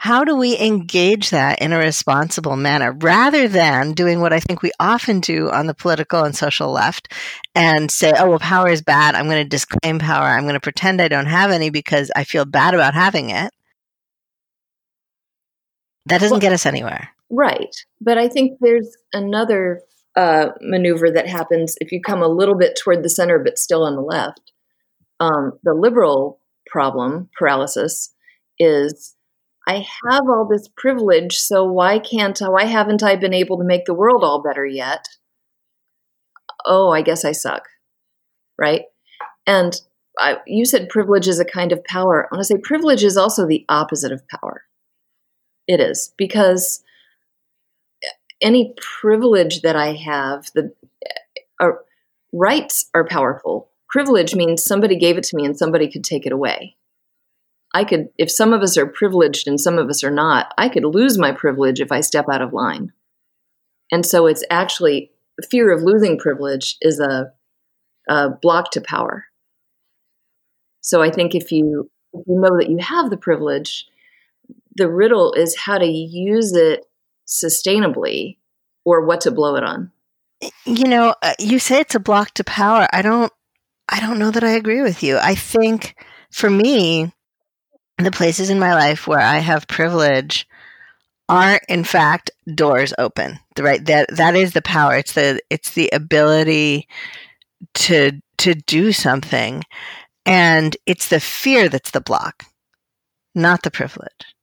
how 0.00 0.22
do 0.22 0.36
we 0.36 0.56
engage 0.56 1.30
that 1.30 1.60
in 1.60 1.72
a 1.72 1.78
responsible 1.78 2.56
manner 2.56 2.92
rather 2.92 3.48
than 3.48 3.94
doing 3.94 4.20
what 4.20 4.32
I 4.32 4.38
think 4.38 4.62
we 4.62 4.70
often 4.78 5.18
do 5.18 5.50
on 5.50 5.66
the 5.66 5.74
political 5.74 6.22
and 6.22 6.36
social 6.36 6.70
left 6.70 7.12
and 7.56 7.90
say, 7.90 8.12
oh, 8.16 8.28
well, 8.28 8.38
power 8.38 8.68
is 8.68 8.80
bad. 8.80 9.16
I'm 9.16 9.24
going 9.24 9.42
to 9.42 9.48
disclaim 9.48 9.98
power. 9.98 10.24
I'm 10.24 10.44
going 10.44 10.54
to 10.54 10.60
pretend 10.60 11.02
I 11.02 11.08
don't 11.08 11.26
have 11.26 11.50
any 11.50 11.70
because 11.70 12.12
I 12.14 12.22
feel 12.22 12.44
bad 12.44 12.74
about 12.74 12.94
having 12.94 13.30
it. 13.30 13.52
That 16.06 16.20
doesn't 16.20 16.36
well, 16.36 16.40
get 16.40 16.52
us 16.52 16.64
anywhere. 16.64 17.08
Right. 17.28 17.74
But 18.00 18.18
I 18.18 18.28
think 18.28 18.58
there's 18.60 18.96
another 19.12 19.82
uh, 20.14 20.50
maneuver 20.60 21.10
that 21.10 21.26
happens 21.26 21.74
if 21.80 21.90
you 21.90 22.00
come 22.00 22.22
a 22.22 22.28
little 22.28 22.56
bit 22.56 22.78
toward 22.80 23.02
the 23.02 23.10
center, 23.10 23.40
but 23.40 23.58
still 23.58 23.82
on 23.82 23.96
the 23.96 24.02
left. 24.02 24.52
Um, 25.18 25.58
the 25.64 25.74
liberal 25.74 26.40
problem, 26.68 27.30
paralysis, 27.36 28.14
is 28.60 29.16
I 29.68 29.86
have 30.10 30.22
all 30.30 30.48
this 30.48 30.66
privilege, 30.78 31.36
so 31.36 31.62
why 31.62 31.98
can't 31.98 32.40
I, 32.40 32.48
why 32.48 32.64
haven't 32.64 33.02
I 33.02 33.16
been 33.16 33.34
able 33.34 33.58
to 33.58 33.64
make 33.64 33.84
the 33.84 33.92
world 33.92 34.24
all 34.24 34.42
better 34.42 34.64
yet? 34.64 35.06
Oh, 36.64 36.90
I 36.90 37.02
guess 37.02 37.22
I 37.22 37.32
suck. 37.32 37.68
Right? 38.58 38.84
And 39.46 39.78
I, 40.18 40.38
you 40.46 40.64
said 40.64 40.88
privilege 40.88 41.28
is 41.28 41.38
a 41.38 41.44
kind 41.44 41.70
of 41.70 41.84
power. 41.84 42.24
I 42.24 42.34
want 42.34 42.46
to 42.46 42.54
say 42.54 42.60
privilege 42.62 43.04
is 43.04 43.18
also 43.18 43.46
the 43.46 43.66
opposite 43.68 44.10
of 44.10 44.26
power. 44.28 44.62
It 45.66 45.80
is 45.80 46.14
because 46.16 46.82
any 48.40 48.74
privilege 49.00 49.60
that 49.60 49.76
I 49.76 49.92
have, 49.92 50.46
the 50.54 50.72
uh, 51.60 51.72
rights 52.32 52.88
are 52.94 53.06
powerful. 53.06 53.70
Privilege 53.90 54.34
means 54.34 54.64
somebody 54.64 54.96
gave 54.96 55.18
it 55.18 55.24
to 55.24 55.36
me 55.36 55.44
and 55.44 55.58
somebody 55.58 55.90
could 55.90 56.04
take 56.04 56.24
it 56.24 56.32
away. 56.32 56.77
I 57.78 57.84
could, 57.84 58.08
if 58.18 58.28
some 58.28 58.52
of 58.52 58.60
us 58.60 58.76
are 58.76 58.86
privileged 58.86 59.46
and 59.46 59.60
some 59.60 59.78
of 59.78 59.88
us 59.88 60.02
are 60.02 60.10
not, 60.10 60.52
I 60.58 60.68
could 60.68 60.84
lose 60.84 61.16
my 61.16 61.30
privilege 61.30 61.78
if 61.78 61.92
I 61.92 62.00
step 62.00 62.24
out 62.28 62.42
of 62.42 62.52
line. 62.52 62.92
And 63.92 64.04
so 64.04 64.26
it's 64.26 64.42
actually 64.50 65.12
fear 65.48 65.70
of 65.70 65.84
losing 65.84 66.18
privilege 66.18 66.76
is 66.80 66.98
a, 66.98 67.30
a 68.08 68.30
block 68.30 68.72
to 68.72 68.80
power. 68.80 69.26
So 70.80 71.02
I 71.02 71.12
think 71.12 71.36
if 71.36 71.52
you 71.52 71.88
if 72.12 72.26
you 72.26 72.40
know 72.40 72.58
that 72.58 72.68
you 72.68 72.78
have 72.78 73.10
the 73.10 73.16
privilege, 73.16 73.86
the 74.74 74.90
riddle 74.90 75.32
is 75.34 75.56
how 75.56 75.78
to 75.78 75.86
use 75.86 76.54
it 76.54 76.84
sustainably 77.28 78.38
or 78.84 79.06
what 79.06 79.20
to 79.20 79.30
blow 79.30 79.54
it 79.54 79.62
on. 79.62 79.92
You 80.64 80.88
know, 80.88 81.14
uh, 81.22 81.34
you 81.38 81.60
say 81.60 81.78
it's 81.78 81.94
a 81.94 82.00
block 82.00 82.32
to 82.34 82.42
power. 82.42 82.88
I 82.92 83.02
don't 83.02 83.32
I 83.88 84.00
don't 84.00 84.18
know 84.18 84.32
that 84.32 84.42
I 84.42 84.50
agree 84.50 84.82
with 84.82 85.04
you. 85.04 85.16
I 85.18 85.36
think 85.36 85.94
for 86.32 86.50
me, 86.50 87.12
the 88.04 88.10
places 88.10 88.50
in 88.50 88.58
my 88.58 88.74
life 88.74 89.06
where 89.06 89.20
I 89.20 89.38
have 89.38 89.66
privilege 89.66 90.46
are 91.28 91.60
in 91.68 91.84
fact 91.84 92.30
doors 92.54 92.94
open. 92.98 93.38
Right? 93.58 93.84
That 93.84 94.08
that 94.16 94.34
is 94.34 94.52
the 94.52 94.62
power. 94.62 94.96
It's 94.96 95.12
the 95.12 95.40
it's 95.50 95.72
the 95.72 95.90
ability 95.92 96.88
to 97.74 98.20
to 98.38 98.54
do 98.54 98.92
something. 98.92 99.64
And 100.24 100.76
it's 100.86 101.08
the 101.08 101.20
fear 101.20 101.68
that's 101.68 101.90
the 101.90 102.00
block, 102.00 102.44
not 103.34 103.62
the 103.62 103.70
privilege. 103.70 104.34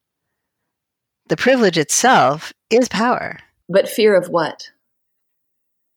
The 1.28 1.38
privilege 1.38 1.78
itself 1.78 2.54
is 2.70 2.88
power. 2.88 3.40
But 3.70 3.90
fear 3.90 4.16
of 4.16 4.30
what? 4.30 4.72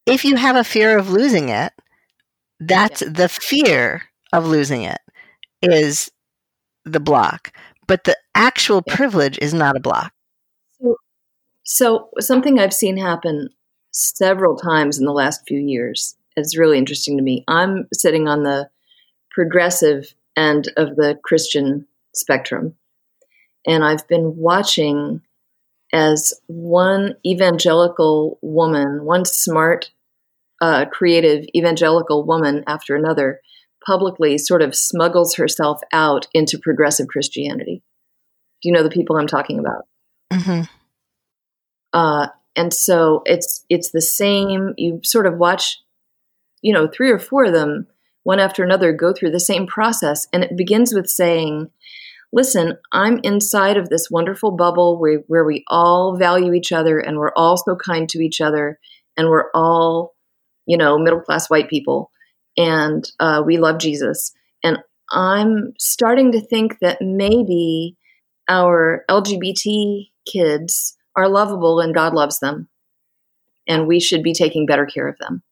If 0.06 0.24
you 0.24 0.36
have 0.36 0.56
a 0.56 0.64
fear 0.64 0.96
of 0.98 1.10
losing 1.10 1.48
it, 1.50 1.72
that's 2.60 3.02
yeah. 3.02 3.08
the 3.10 3.28
fear 3.28 4.02
of 4.32 4.46
losing 4.46 4.82
it 4.82 5.00
is 5.62 6.10
the 6.92 7.00
block. 7.00 7.52
But 7.86 8.04
the 8.04 8.16
actual 8.34 8.82
yeah. 8.86 8.96
privilege 8.96 9.38
is 9.40 9.54
not 9.54 9.76
a 9.76 9.80
block. 9.80 10.12
So, 10.80 10.96
so, 11.64 12.08
something 12.20 12.58
I've 12.58 12.74
seen 12.74 12.96
happen 12.96 13.50
several 13.90 14.56
times 14.56 14.98
in 14.98 15.04
the 15.04 15.12
last 15.12 15.42
few 15.46 15.58
years 15.58 16.16
is 16.36 16.56
really 16.56 16.78
interesting 16.78 17.16
to 17.16 17.22
me. 17.22 17.44
I'm 17.48 17.88
sitting 17.92 18.28
on 18.28 18.42
the 18.42 18.68
progressive 19.30 20.14
end 20.36 20.70
of 20.76 20.96
the 20.96 21.18
Christian 21.24 21.86
spectrum. 22.14 22.74
And 23.66 23.84
I've 23.84 24.06
been 24.08 24.36
watching 24.36 25.20
as 25.92 26.34
one 26.46 27.16
evangelical 27.26 28.38
woman, 28.42 29.04
one 29.04 29.24
smart, 29.24 29.90
uh, 30.60 30.84
creative 30.86 31.44
evangelical 31.54 32.24
woman 32.24 32.64
after 32.66 32.94
another, 32.94 33.40
publicly 33.84 34.38
sort 34.38 34.62
of 34.62 34.74
smuggles 34.74 35.34
herself 35.36 35.80
out 35.92 36.26
into 36.34 36.58
progressive 36.58 37.08
Christianity. 37.08 37.82
Do 38.62 38.68
you 38.68 38.74
know 38.74 38.82
the 38.82 38.90
people 38.90 39.16
I'm 39.16 39.26
talking 39.26 39.58
about? 39.58 39.86
Mm-hmm. 40.32 40.62
Uh, 41.92 42.28
and 42.56 42.74
so 42.74 43.22
it's 43.24 43.64
it's 43.68 43.90
the 43.92 44.02
same. 44.02 44.74
You 44.76 45.00
sort 45.04 45.26
of 45.26 45.38
watch, 45.38 45.78
you 46.60 46.72
know, 46.72 46.88
three 46.88 47.10
or 47.10 47.18
four 47.18 47.44
of 47.44 47.52
them, 47.52 47.86
one 48.24 48.40
after 48.40 48.64
another, 48.64 48.92
go 48.92 49.12
through 49.12 49.30
the 49.30 49.40
same 49.40 49.66
process, 49.66 50.26
and 50.32 50.44
it 50.44 50.56
begins 50.56 50.92
with 50.92 51.08
saying, 51.08 51.70
listen, 52.32 52.76
I'm 52.92 53.20
inside 53.22 53.76
of 53.76 53.88
this 53.88 54.10
wonderful 54.10 54.50
bubble 54.50 54.98
where, 54.98 55.20
where 55.28 55.44
we 55.44 55.64
all 55.68 56.16
value 56.16 56.52
each 56.52 56.72
other 56.72 56.98
and 56.98 57.16
we're 57.16 57.32
all 57.34 57.56
so 57.56 57.76
kind 57.76 58.08
to 58.10 58.20
each 58.20 58.40
other 58.40 58.78
and 59.16 59.28
we're 59.28 59.50
all, 59.54 60.14
you 60.66 60.76
know, 60.76 60.98
middle 60.98 61.20
class 61.20 61.48
white 61.48 61.70
people 61.70 62.10
and 62.58 63.10
uh, 63.18 63.42
we 63.46 63.56
love 63.56 63.78
Jesus. 63.78 64.34
And 64.62 64.78
I'm 65.10 65.72
starting 65.78 66.32
to 66.32 66.40
think 66.40 66.80
that 66.80 67.00
maybe 67.00 67.96
our 68.48 69.04
LGBT 69.08 70.10
kids 70.30 70.98
are 71.16 71.28
lovable 71.28 71.80
and 71.80 71.94
God 71.94 72.12
loves 72.12 72.40
them 72.40 72.68
and 73.66 73.86
we 73.86 74.00
should 74.00 74.22
be 74.22 74.34
taking 74.34 74.66
better 74.66 74.86
care 74.86 75.08
of 75.08 75.16
them. 75.18 75.42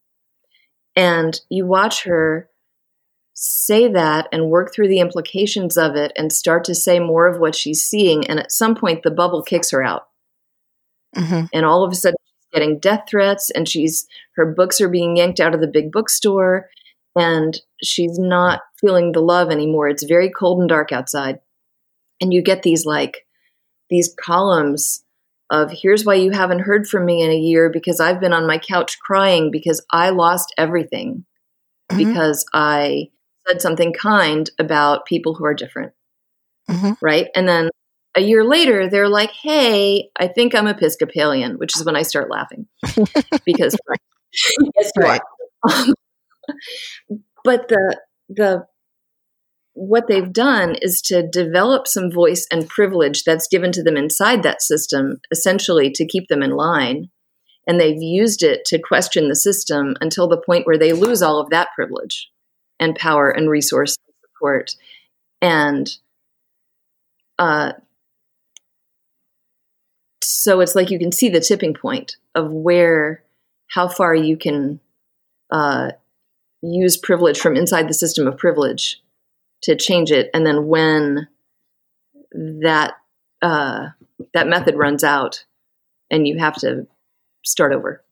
And 0.96 1.38
you 1.48 1.66
watch 1.66 2.04
her 2.04 2.48
say 3.34 3.86
that 3.88 4.28
and 4.32 4.50
work 4.50 4.72
through 4.74 4.88
the 4.88 5.00
implications 5.00 5.76
of 5.76 5.94
it 5.94 6.10
and 6.16 6.32
start 6.32 6.64
to 6.64 6.74
say 6.74 6.98
more 6.98 7.26
of 7.26 7.38
what 7.38 7.54
she's 7.54 7.86
seeing. 7.86 8.26
And 8.26 8.40
at 8.40 8.50
some 8.50 8.74
point, 8.74 9.02
the 9.02 9.10
bubble 9.10 9.42
kicks 9.42 9.70
her 9.70 9.84
out. 9.84 10.08
Mm-hmm. 11.14 11.46
And 11.52 11.66
all 11.66 11.84
of 11.84 11.92
a 11.92 11.94
sudden, 11.94 12.16
she's 12.24 12.58
getting 12.58 12.78
death 12.78 13.04
threats, 13.08 13.50
and 13.50 13.68
she's 13.68 14.06
her 14.36 14.46
books 14.46 14.80
are 14.80 14.88
being 14.88 15.16
yanked 15.16 15.38
out 15.38 15.54
of 15.54 15.60
the 15.60 15.66
big 15.66 15.92
bookstore, 15.92 16.70
and 17.16 17.58
she's 17.82 18.18
not 18.18 18.60
feeling 18.80 19.12
the 19.12 19.20
love 19.20 19.50
anymore. 19.50 19.88
It's 19.88 20.04
very 20.04 20.30
cold 20.30 20.60
and 20.60 20.68
dark 20.68 20.92
outside. 20.92 21.38
And 22.20 22.32
you 22.32 22.42
get 22.42 22.62
these 22.62 22.84
like 22.84 23.26
these 23.90 24.14
columns 24.20 25.02
of 25.50 25.70
here's 25.70 26.04
why 26.04 26.14
you 26.14 26.32
haven't 26.32 26.60
heard 26.60 26.86
from 26.86 27.04
me 27.04 27.22
in 27.22 27.30
a 27.30 27.36
year 27.36 27.70
because 27.70 28.00
I've 28.00 28.20
been 28.20 28.32
on 28.32 28.46
my 28.46 28.58
couch 28.58 28.98
crying 28.98 29.50
because 29.50 29.84
I 29.92 30.10
lost 30.10 30.52
everything 30.58 31.24
mm-hmm. 31.90 31.98
because 31.98 32.44
I 32.52 33.10
said 33.46 33.62
something 33.62 33.92
kind 33.92 34.50
about 34.58 35.06
people 35.06 35.34
who 35.34 35.44
are 35.44 35.54
different. 35.54 35.92
Mm-hmm. 36.68 36.92
Right. 37.00 37.28
And 37.34 37.48
then 37.48 37.70
a 38.16 38.20
year 38.20 38.42
later, 38.42 38.88
they're 38.88 39.08
like, 39.08 39.30
hey, 39.30 40.08
I 40.16 40.26
think 40.26 40.54
I'm 40.54 40.66
Episcopalian, 40.66 41.58
which 41.58 41.76
is 41.76 41.84
when 41.84 41.96
I 41.96 42.02
start 42.02 42.30
laughing 42.30 42.66
because 43.44 43.76
yes, 44.74 44.92
right. 44.98 45.20
Um, 45.70 45.94
but 47.44 47.68
the, 47.68 48.00
the, 48.28 48.66
what 49.74 50.08
they've 50.08 50.32
done 50.32 50.74
is 50.80 51.02
to 51.02 51.26
develop 51.28 51.86
some 51.86 52.10
voice 52.10 52.46
and 52.50 52.68
privilege 52.68 53.24
that's 53.24 53.46
given 53.46 53.72
to 53.72 53.82
them 53.82 53.96
inside 53.96 54.42
that 54.42 54.62
system, 54.62 55.18
essentially 55.30 55.90
to 55.90 56.06
keep 56.06 56.28
them 56.28 56.42
in 56.42 56.50
line. 56.50 57.10
And 57.66 57.78
they've 57.78 58.00
used 58.00 58.42
it 58.42 58.64
to 58.66 58.78
question 58.78 59.28
the 59.28 59.36
system 59.36 59.94
until 60.00 60.28
the 60.28 60.40
point 60.40 60.66
where 60.66 60.78
they 60.78 60.92
lose 60.92 61.20
all 61.20 61.40
of 61.40 61.50
that 61.50 61.68
privilege 61.74 62.30
and 62.80 62.94
power 62.94 63.28
and 63.28 63.50
resource 63.50 63.96
support. 64.22 64.76
And 65.42 65.90
uh, 67.38 67.72
so 70.22 70.60
it's 70.60 70.74
like 70.74 70.90
you 70.90 70.98
can 70.98 71.12
see 71.12 71.28
the 71.28 71.40
tipping 71.40 71.74
point 71.74 72.16
of 72.34 72.52
where, 72.52 73.22
how 73.68 73.88
far 73.88 74.14
you 74.14 74.36
can 74.36 74.80
uh, 75.50 75.90
use 76.74 76.96
privilege 76.96 77.38
from 77.38 77.56
inside 77.56 77.88
the 77.88 77.94
system 77.94 78.26
of 78.26 78.38
privilege 78.38 79.00
to 79.62 79.76
change 79.76 80.10
it, 80.10 80.30
and 80.34 80.46
then 80.46 80.66
when 80.66 81.28
that 82.32 82.94
uh, 83.42 83.88
that 84.34 84.48
method 84.48 84.76
runs 84.76 85.04
out, 85.04 85.44
and 86.10 86.26
you 86.26 86.38
have 86.38 86.56
to 86.56 86.86
start 87.44 87.72
over. 87.72 88.02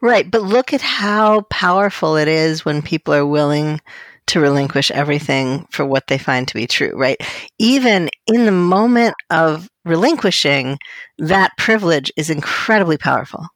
Right, 0.00 0.28
but 0.28 0.42
look 0.42 0.72
at 0.72 0.80
how 0.80 1.42
powerful 1.42 2.16
it 2.16 2.28
is 2.28 2.64
when 2.64 2.82
people 2.82 3.14
are 3.14 3.26
willing 3.26 3.80
to 4.28 4.40
relinquish 4.40 4.90
everything 4.90 5.66
for 5.70 5.84
what 5.84 6.06
they 6.06 6.18
find 6.18 6.46
to 6.48 6.54
be 6.54 6.66
true, 6.66 6.92
right? 6.94 7.16
Even 7.58 8.08
in 8.26 8.46
the 8.46 8.52
moment 8.52 9.14
of 9.30 9.68
relinquishing, 9.84 10.78
that 11.18 11.52
privilege 11.58 12.10
is 12.16 12.30
incredibly 12.30 12.96
powerful. 12.96 13.46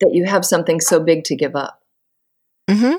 That 0.00 0.10
you 0.12 0.24
have 0.24 0.44
something 0.44 0.80
so 0.80 1.00
big 1.00 1.24
to 1.24 1.36
give 1.36 1.54
up. 1.54 1.80
Mm-hmm. 2.68 2.96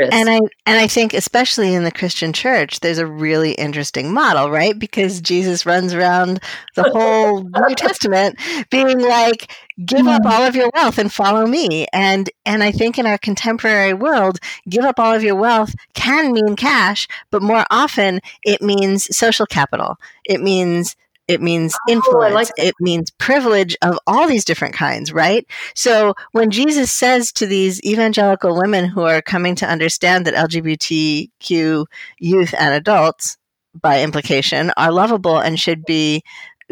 And 0.00 0.30
I 0.30 0.36
and 0.36 0.78
I 0.78 0.86
think 0.86 1.12
especially 1.12 1.74
in 1.74 1.82
the 1.82 1.90
Christian 1.90 2.32
church, 2.32 2.80
there's 2.80 2.98
a 2.98 3.06
really 3.06 3.52
interesting 3.52 4.12
model, 4.12 4.48
right? 4.48 4.78
Because 4.78 5.20
Jesus 5.20 5.66
runs 5.66 5.92
around 5.92 6.40
the 6.76 6.84
whole 6.84 7.42
New 7.42 7.74
Testament 7.76 8.38
being 8.70 9.00
like, 9.00 9.50
give 9.84 10.06
up 10.06 10.22
hmm. 10.22 10.28
all 10.28 10.42
of 10.44 10.54
your 10.54 10.70
wealth 10.74 10.98
and 10.98 11.12
follow 11.12 11.46
me. 11.46 11.88
And 11.92 12.30
and 12.46 12.62
I 12.62 12.70
think 12.70 12.96
in 12.96 13.06
our 13.06 13.18
contemporary 13.18 13.92
world, 13.92 14.38
give 14.68 14.84
up 14.84 15.00
all 15.00 15.14
of 15.14 15.24
your 15.24 15.36
wealth 15.36 15.74
can 15.94 16.32
mean 16.32 16.54
cash, 16.54 17.08
but 17.32 17.42
more 17.42 17.64
often 17.68 18.20
it 18.44 18.62
means 18.62 19.14
social 19.16 19.46
capital. 19.46 19.96
It 20.24 20.40
means 20.40 20.94
it 21.28 21.42
means 21.42 21.76
oh, 21.86 21.92
influence. 21.92 22.34
Like 22.34 22.48
it 22.56 22.74
means 22.80 23.10
privilege 23.10 23.76
of 23.82 23.98
all 24.06 24.26
these 24.26 24.46
different 24.46 24.74
kinds, 24.74 25.12
right? 25.12 25.46
So 25.74 26.14
when 26.32 26.50
Jesus 26.50 26.90
says 26.90 27.30
to 27.32 27.46
these 27.46 27.82
evangelical 27.84 28.56
women 28.56 28.86
who 28.86 29.02
are 29.02 29.20
coming 29.20 29.54
to 29.56 29.66
understand 29.66 30.26
that 30.26 30.34
LGBTQ 30.34 31.84
youth 32.18 32.54
and 32.58 32.74
adults, 32.74 33.36
by 33.80 34.02
implication, 34.02 34.72
are 34.76 34.90
lovable 34.90 35.38
and 35.38 35.60
should 35.60 35.84
be 35.84 36.22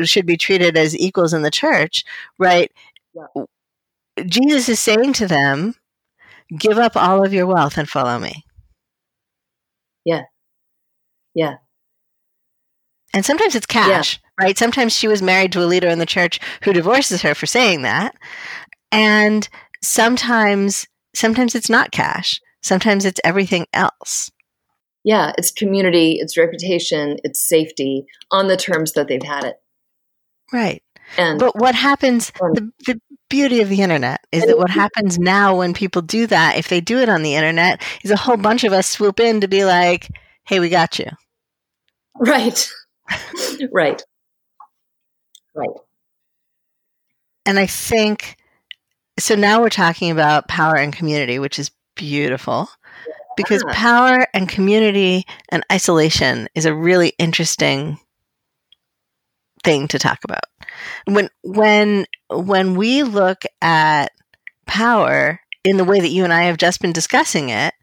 should 0.02 0.26
be 0.26 0.36
treated 0.36 0.76
as 0.76 0.96
equals 0.98 1.32
in 1.32 1.42
the 1.42 1.50
church, 1.50 2.04
right? 2.38 2.72
Yeah. 3.14 3.44
Jesus 4.24 4.68
is 4.68 4.80
saying 4.80 5.12
to 5.14 5.26
them, 5.26 5.74
"Give 6.58 6.78
up 6.78 6.96
all 6.96 7.24
of 7.24 7.32
your 7.34 7.46
wealth 7.46 7.76
and 7.76 7.88
follow 7.88 8.18
me." 8.18 8.44
Yeah. 10.04 10.22
Yeah. 11.34 11.56
And 13.16 13.24
sometimes 13.24 13.54
it's 13.54 13.64
cash, 13.64 14.20
yeah. 14.38 14.44
right? 14.44 14.58
Sometimes 14.58 14.92
she 14.92 15.08
was 15.08 15.22
married 15.22 15.50
to 15.52 15.64
a 15.64 15.64
leader 15.64 15.88
in 15.88 15.98
the 15.98 16.04
church 16.04 16.38
who 16.62 16.74
divorces 16.74 17.22
her 17.22 17.34
for 17.34 17.46
saying 17.46 17.80
that. 17.80 18.14
And 18.92 19.48
sometimes 19.82 20.86
sometimes 21.14 21.54
it's 21.54 21.70
not 21.70 21.92
cash. 21.92 22.42
Sometimes 22.62 23.06
it's 23.06 23.18
everything 23.24 23.64
else. 23.72 24.30
yeah, 25.02 25.32
it's 25.38 25.50
community, 25.50 26.18
it's 26.20 26.36
reputation, 26.36 27.16
it's 27.24 27.40
safety 27.48 28.04
on 28.30 28.48
the 28.48 28.56
terms 28.58 28.92
that 28.92 29.08
they've 29.08 29.22
had 29.22 29.44
it. 29.44 29.56
Right. 30.52 30.82
And 31.16 31.38
But 31.38 31.56
what 31.56 31.74
happens, 31.74 32.32
um, 32.42 32.52
the, 32.52 32.70
the 32.84 33.00
beauty 33.30 33.62
of 33.62 33.70
the 33.70 33.80
internet 33.80 34.20
is 34.30 34.44
that 34.44 34.58
what 34.58 34.68
happens 34.68 35.18
now 35.18 35.56
when 35.56 35.72
people 35.72 36.02
do 36.02 36.26
that, 36.26 36.58
if 36.58 36.68
they 36.68 36.82
do 36.82 36.98
it 36.98 37.08
on 37.08 37.22
the 37.22 37.34
internet, 37.34 37.80
is 38.04 38.10
a 38.10 38.16
whole 38.16 38.36
bunch 38.36 38.64
of 38.64 38.74
us 38.74 38.88
swoop 38.88 39.20
in 39.20 39.40
to 39.40 39.48
be 39.48 39.64
like, 39.64 40.10
hey, 40.44 40.60
we 40.60 40.68
got 40.68 40.98
you. 40.98 41.08
right, 42.18 42.68
right, 43.72 44.02
right. 45.54 45.70
And 47.44 47.58
I 47.58 47.66
think, 47.66 48.36
so 49.18 49.34
now 49.34 49.60
we're 49.60 49.68
talking 49.70 50.10
about 50.10 50.48
power 50.48 50.76
and 50.76 50.92
community, 50.94 51.38
which 51.38 51.58
is 51.58 51.70
beautiful 51.96 52.68
because 53.36 53.64
Yeah. 53.64 53.72
power 53.72 54.26
and 54.34 54.48
community 54.48 55.24
and 55.50 55.64
isolation 55.72 56.48
is 56.54 56.64
a 56.66 56.74
really 56.74 57.10
interesting 57.18 57.98
thing 59.64 59.88
to 59.88 59.98
talk 59.98 60.18
about. 60.24 60.44
When 61.06 61.28
when 61.42 62.06
when 62.30 62.74
we 62.76 63.02
look 63.02 63.44
at 63.62 64.10
power 64.66 65.40
in 65.64 65.76
the 65.76 65.84
way 65.84 66.00
that 66.00 66.10
you 66.10 66.24
and 66.24 66.32
I 66.32 66.44
have 66.44 66.56
just 66.58 66.80
been 66.80 66.92
discussing 66.92 67.48
it, 67.50 67.74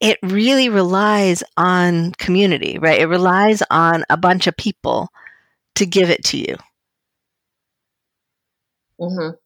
it 0.00 0.18
really 0.22 0.68
relies 0.68 1.42
on 1.56 2.12
community, 2.12 2.78
right? 2.78 3.00
It 3.00 3.06
relies 3.06 3.62
on 3.70 4.04
a 4.10 4.16
bunch 4.16 4.46
of 4.46 4.56
people 4.56 5.08
to 5.76 5.86
give 5.86 6.10
it 6.10 6.24
to 6.24 6.38
you. 6.38 6.56
hmm 8.98 9.36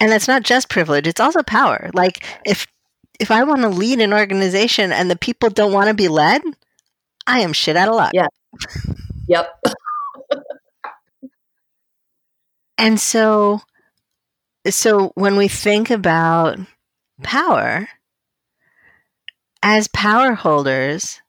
and 0.00 0.10
that's 0.10 0.28
not 0.28 0.42
just 0.42 0.68
privilege 0.68 1.06
it's 1.06 1.20
also 1.20 1.42
power 1.42 1.90
like 1.94 2.24
if 2.44 2.66
if 3.20 3.30
i 3.30 3.42
want 3.44 3.62
to 3.62 3.68
lead 3.68 4.00
an 4.00 4.12
organization 4.12 4.92
and 4.92 5.10
the 5.10 5.16
people 5.16 5.50
don't 5.50 5.72
want 5.72 5.88
to 5.88 5.94
be 5.94 6.08
led 6.08 6.42
i 7.26 7.40
am 7.40 7.52
shit 7.52 7.76
out 7.76 7.88
of 7.88 7.94
luck 7.94 8.12
Yeah. 8.14 8.26
Yep. 9.28 9.48
and 12.78 13.00
so 13.00 13.60
so 14.68 15.12
when 15.14 15.36
we 15.36 15.48
think 15.48 15.90
about 15.90 16.58
power 17.22 17.88
as 19.62 19.88
power 19.88 20.34
holders 20.34 21.20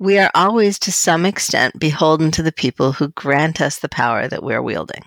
we 0.00 0.18
are 0.18 0.30
always 0.34 0.78
to 0.78 0.92
some 0.92 1.26
extent 1.26 1.78
beholden 1.78 2.30
to 2.30 2.42
the 2.42 2.52
people 2.52 2.92
who 2.92 3.08
grant 3.08 3.60
us 3.60 3.78
the 3.78 3.88
power 3.88 4.28
that 4.28 4.42
we're 4.42 4.62
wielding 4.62 5.02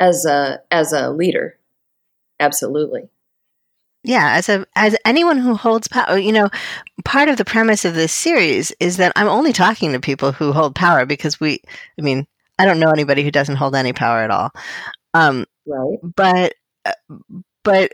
As 0.00 0.24
a 0.24 0.60
as 0.70 0.92
a 0.92 1.10
leader, 1.10 1.58
absolutely. 2.38 3.08
yeah 4.04 4.34
as 4.36 4.48
a 4.48 4.64
as 4.76 4.96
anyone 5.04 5.38
who 5.38 5.54
holds 5.54 5.88
power 5.88 6.16
you 6.18 6.32
know 6.32 6.48
part 7.04 7.28
of 7.28 7.36
the 7.36 7.44
premise 7.44 7.84
of 7.84 7.94
this 7.94 8.12
series 8.12 8.72
is 8.80 8.96
that 8.98 9.12
i'm 9.16 9.28
only 9.28 9.52
talking 9.52 9.92
to 9.92 10.00
people 10.00 10.30
who 10.32 10.52
hold 10.52 10.74
power 10.74 11.04
because 11.04 11.40
we 11.40 11.60
i 11.98 12.02
mean 12.02 12.26
i 12.58 12.64
don't 12.64 12.78
know 12.80 12.90
anybody 12.90 13.24
who 13.24 13.30
doesn't 13.30 13.56
hold 13.56 13.74
any 13.74 13.92
power 13.92 14.18
at 14.20 14.30
all 14.30 14.50
um 15.14 15.44
Right. 15.66 15.98
but 16.02 16.54
uh, 16.86 16.92
but 17.64 17.92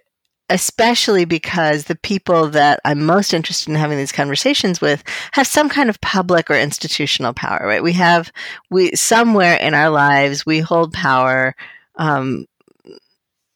especially 0.50 1.24
because 1.24 1.84
the 1.84 1.96
people 1.96 2.48
that 2.48 2.78
i'm 2.84 3.04
most 3.04 3.32
interested 3.32 3.70
in 3.70 3.76
having 3.76 3.96
these 3.96 4.12
conversations 4.12 4.80
with 4.80 5.02
have 5.32 5.46
some 5.46 5.68
kind 5.68 5.88
of 5.88 6.00
public 6.00 6.50
or 6.50 6.54
institutional 6.54 7.32
power 7.32 7.60
right? 7.66 7.82
We 7.82 7.92
have 7.94 8.30
we 8.70 8.94
somewhere 8.94 9.56
in 9.56 9.74
our 9.74 9.90
lives 9.90 10.44
we 10.44 10.58
hold 10.60 10.92
power 10.92 11.54
um 11.96 12.46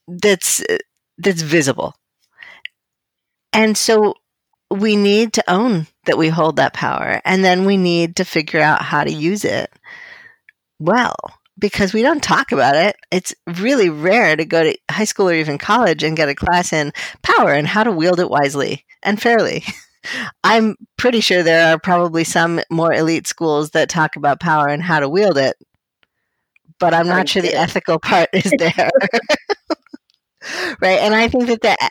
that's 0.08 0.62
that's 1.18 1.42
visible. 1.42 1.94
And 3.52 3.76
so 3.76 4.14
we 4.70 4.96
need 4.96 5.32
to 5.34 5.50
own 5.50 5.86
that 6.06 6.18
we 6.18 6.28
hold 6.28 6.56
that 6.56 6.74
power 6.74 7.20
and 7.24 7.44
then 7.44 7.64
we 7.64 7.76
need 7.76 8.16
to 8.16 8.24
figure 8.24 8.60
out 8.60 8.82
how 8.82 9.02
to 9.02 9.10
use 9.10 9.44
it 9.44 9.70
well 10.78 11.16
because 11.58 11.92
we 11.92 12.02
don't 12.02 12.22
talk 12.22 12.52
about 12.52 12.76
it. 12.76 12.96
It's 13.10 13.34
really 13.58 13.90
rare 13.90 14.36
to 14.36 14.44
go 14.44 14.64
to 14.64 14.78
high 14.90 15.04
school 15.04 15.28
or 15.28 15.34
even 15.34 15.58
college 15.58 16.02
and 16.02 16.16
get 16.16 16.28
a 16.28 16.34
class 16.34 16.72
in 16.72 16.92
power 17.22 17.52
and 17.52 17.66
how 17.66 17.84
to 17.84 17.92
wield 17.92 18.20
it 18.20 18.30
wisely 18.30 18.84
and 19.02 19.20
fairly. 19.20 19.64
I'm 20.44 20.76
pretty 20.96 21.20
sure 21.20 21.42
there 21.42 21.74
are 21.74 21.78
probably 21.78 22.24
some 22.24 22.60
more 22.70 22.92
elite 22.92 23.26
schools 23.26 23.70
that 23.70 23.88
talk 23.88 24.16
about 24.16 24.40
power 24.40 24.68
and 24.68 24.82
how 24.82 25.00
to 25.00 25.08
wield 25.08 25.36
it, 25.36 25.56
but 26.78 26.94
I'm 26.94 27.06
I 27.10 27.16
not 27.16 27.28
sure 27.28 27.42
the 27.42 27.54
ethical 27.54 27.98
part 27.98 28.28
is 28.32 28.52
there. 28.58 28.90
right? 30.80 31.00
And 31.00 31.14
I 31.14 31.28
think 31.28 31.48
that 31.48 31.62
the 31.62 31.90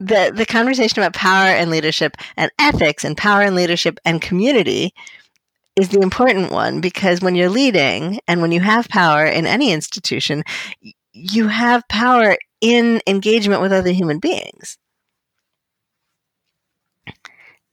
the 0.00 0.32
the 0.34 0.46
conversation 0.46 0.98
about 0.98 1.14
power 1.14 1.48
and 1.48 1.70
leadership 1.70 2.16
and 2.36 2.50
ethics 2.58 3.04
and 3.04 3.16
power 3.16 3.42
and 3.42 3.54
leadership 3.54 3.98
and 4.04 4.20
community 4.20 4.92
is 5.76 5.88
the 5.88 6.00
important 6.00 6.50
one 6.52 6.80
because 6.80 7.20
when 7.20 7.34
you're 7.34 7.48
leading 7.48 8.20
and 8.28 8.40
when 8.40 8.52
you 8.52 8.60
have 8.60 8.88
power 8.88 9.24
in 9.26 9.46
any 9.46 9.72
institution 9.72 10.42
you 11.12 11.48
have 11.48 11.86
power 11.88 12.36
in 12.60 13.00
engagement 13.06 13.60
with 13.60 13.72
other 13.72 13.90
human 13.90 14.18
beings 14.18 14.78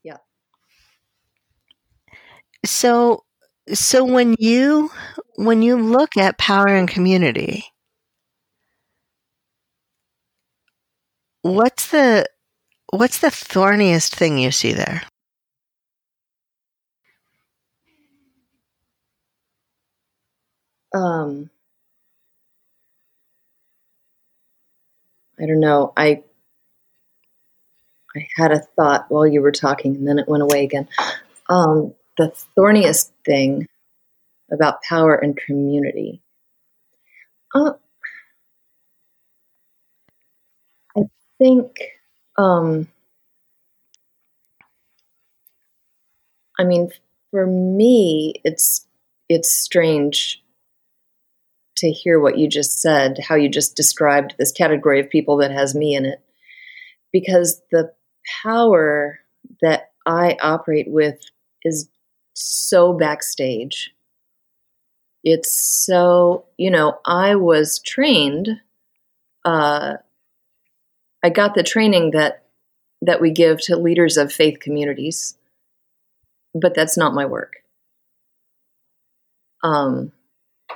Yeah. 0.02 0.18
so 2.64 3.24
so 3.72 4.04
when 4.04 4.34
you 4.38 4.90
when 5.36 5.62
you 5.62 5.76
look 5.76 6.16
at 6.16 6.38
power 6.38 6.68
and 6.68 6.88
community 6.88 7.64
what's 11.42 11.88
the 11.90 12.26
what's 12.90 13.20
the 13.20 13.30
thorniest 13.30 14.14
thing 14.14 14.38
you 14.38 14.50
see 14.50 14.72
there 14.72 15.02
Um, 20.94 21.50
I 25.40 25.46
don't 25.46 25.60
know. 25.60 25.92
I 25.96 26.22
I 28.16 28.26
had 28.36 28.52
a 28.52 28.60
thought 28.60 29.06
while 29.08 29.26
you 29.26 29.40
were 29.40 29.52
talking, 29.52 29.96
and 29.96 30.06
then 30.06 30.18
it 30.18 30.28
went 30.28 30.42
away 30.42 30.64
again. 30.64 30.88
Um, 31.48 31.94
the 32.18 32.32
thorniest 32.56 33.12
thing 33.24 33.66
about 34.52 34.82
power 34.82 35.16
and 35.16 35.36
community. 35.36 36.22
Uh, 37.54 37.72
I 40.96 41.02
think. 41.38 41.76
Um, 42.38 42.88
I 46.58 46.64
mean, 46.64 46.90
for 47.30 47.46
me, 47.46 48.34
it's 48.44 48.86
it's 49.28 49.50
strange 49.50 50.41
to 51.82 51.90
hear 51.90 52.20
what 52.20 52.38
you 52.38 52.48
just 52.48 52.80
said, 52.80 53.18
how 53.28 53.34
you 53.34 53.48
just 53.48 53.76
described 53.76 54.36
this 54.38 54.52
category 54.52 55.00
of 55.00 55.10
people 55.10 55.36
that 55.38 55.50
has 55.50 55.74
me 55.74 55.96
in 55.96 56.06
it. 56.06 56.20
Because 57.12 57.60
the 57.72 57.92
power 58.44 59.18
that 59.60 59.90
I 60.06 60.36
operate 60.40 60.86
with 60.88 61.18
is 61.64 61.88
so 62.34 62.92
backstage. 62.92 63.92
It's 65.24 65.52
so, 65.52 66.44
you 66.56 66.70
know, 66.70 66.98
I 67.04 67.34
was 67.34 67.80
trained, 67.80 68.48
uh, 69.44 69.94
I 71.24 71.30
got 71.30 71.54
the 71.54 71.62
training 71.62 72.12
that 72.12 72.44
that 73.04 73.20
we 73.20 73.32
give 73.32 73.60
to 73.62 73.76
leaders 73.76 74.16
of 74.16 74.32
faith 74.32 74.60
communities, 74.60 75.36
but 76.54 76.74
that's 76.74 76.96
not 76.96 77.14
my 77.14 77.26
work. 77.26 77.54
Um, 79.64 80.12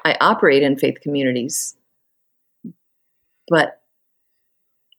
I 0.04 0.16
operate 0.20 0.62
in 0.62 0.76
faith 0.76 1.00
communities, 1.00 1.76
but 3.48 3.80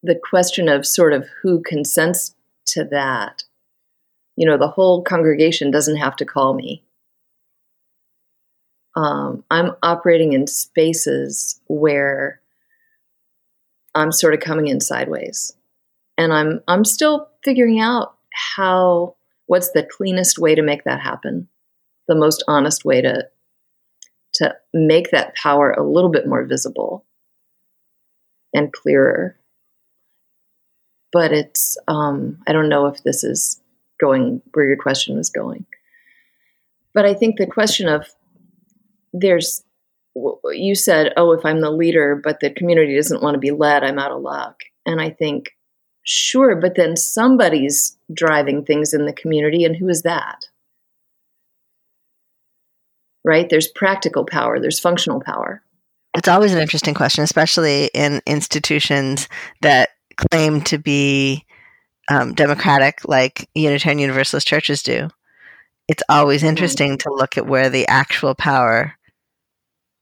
the 0.03 0.15
question 0.15 0.69
of 0.69 0.85
sort 0.85 1.13
of 1.13 1.27
who 1.41 1.61
consents 1.61 2.35
to 2.67 2.83
that, 2.85 3.43
you 4.35 4.45
know, 4.45 4.57
the 4.57 4.67
whole 4.67 5.03
congregation 5.03 5.71
doesn't 5.71 5.97
have 5.97 6.15
to 6.17 6.25
call 6.25 6.53
me. 6.53 6.83
Um, 8.95 9.43
I'm 9.51 9.75
operating 9.83 10.33
in 10.33 10.47
spaces 10.47 11.59
where 11.67 12.41
I'm 13.93 14.11
sort 14.11 14.33
of 14.33 14.39
coming 14.39 14.67
in 14.67 14.79
sideways, 14.79 15.53
and 16.17 16.33
I'm 16.33 16.61
I'm 16.67 16.83
still 16.83 17.29
figuring 17.43 17.79
out 17.79 18.15
how 18.55 19.15
what's 19.45 19.71
the 19.71 19.83
cleanest 19.83 20.39
way 20.39 20.55
to 20.55 20.61
make 20.61 20.83
that 20.83 20.99
happen, 20.99 21.47
the 22.07 22.15
most 22.15 22.43
honest 22.47 22.85
way 22.85 23.01
to 23.01 23.27
to 24.37 24.55
make 24.73 25.11
that 25.11 25.35
power 25.35 25.71
a 25.71 25.87
little 25.87 26.09
bit 26.09 26.27
more 26.27 26.43
visible 26.45 27.05
and 28.53 28.73
clearer. 28.73 29.37
But 31.11 31.31
it's, 31.31 31.77
um, 31.87 32.39
I 32.47 32.53
don't 32.53 32.69
know 32.69 32.87
if 32.87 33.03
this 33.03 33.23
is 33.23 33.61
going 33.99 34.41
where 34.53 34.67
your 34.67 34.77
question 34.77 35.17
was 35.17 35.29
going. 35.29 35.65
But 36.93 37.05
I 37.05 37.13
think 37.13 37.37
the 37.37 37.47
question 37.47 37.87
of 37.87 38.07
there's, 39.13 39.63
you 40.15 40.75
said, 40.75 41.13
oh, 41.15 41.31
if 41.31 41.45
I'm 41.45 41.61
the 41.61 41.71
leader, 41.71 42.19
but 42.21 42.39
the 42.39 42.49
community 42.49 42.95
doesn't 42.95 43.21
want 43.21 43.35
to 43.35 43.39
be 43.39 43.51
led, 43.51 43.83
I'm 43.83 43.99
out 43.99 44.11
of 44.11 44.21
luck. 44.21 44.61
And 44.85 44.99
I 44.99 45.09
think, 45.09 45.51
Sure, 46.09 46.55
but 46.55 46.75
then 46.75 46.95
somebody's 46.95 47.97
driving 48.13 48.63
things 48.63 48.93
in 48.93 49.05
the 49.05 49.11
community, 49.11 49.65
and 49.65 49.75
who 49.75 49.89
is 49.89 50.03
that? 50.03 50.46
Right? 53.27 53.49
There's 53.49 53.67
practical 53.67 54.23
power, 54.25 54.57
there's 54.59 54.79
functional 54.79 55.19
power. 55.21 55.61
It's 56.15 56.29
always 56.29 56.53
an 56.53 56.59
interesting 56.59 56.93
question, 56.93 57.25
especially 57.25 57.91
in 57.93 58.21
institutions 58.25 59.27
that 59.61 59.89
claim 60.31 60.61
to 60.61 60.77
be 60.77 61.45
um, 62.09 62.33
democratic, 62.33 63.01
like 63.05 63.49
Unitarian 63.53 63.99
Universalist 63.99 64.47
churches 64.47 64.81
do. 64.81 65.09
It's 65.89 66.03
always 66.07 66.39
Mm-hmm. 66.41 66.49
interesting 66.49 66.97
to 66.99 67.13
look 67.13 67.37
at 67.37 67.45
where 67.45 67.69
the 67.69 67.85
actual 67.87 68.33
power 68.33 68.93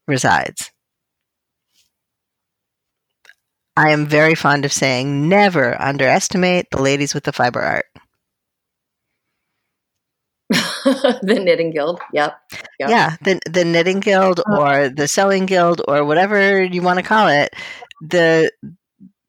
resides. 0.07 0.71
I 3.75 3.89
am 3.89 4.05
very 4.05 4.35
fond 4.35 4.65
of 4.65 4.71
saying 4.71 5.27
never 5.27 5.81
underestimate 5.81 6.67
the 6.71 6.81
ladies 6.81 7.13
with 7.15 7.23
the 7.23 7.33
fiber 7.33 7.61
art. 7.61 7.85
the 10.49 11.39
Knitting 11.43 11.71
Guild. 11.71 11.99
Yep. 12.13 12.37
Yep. 12.79 12.89
Yeah, 12.89 13.15
the 13.21 13.39
the 13.49 13.65
knitting 13.65 13.99
guild 13.99 14.41
Uh. 14.41 14.57
or 14.59 14.89
the 14.89 15.07
sewing 15.07 15.45
guild 15.45 15.81
or 15.87 16.05
whatever 16.05 16.63
you 16.63 16.81
want 16.81 16.99
to 16.99 17.03
call 17.03 17.27
it. 17.27 17.53
The 18.01 18.51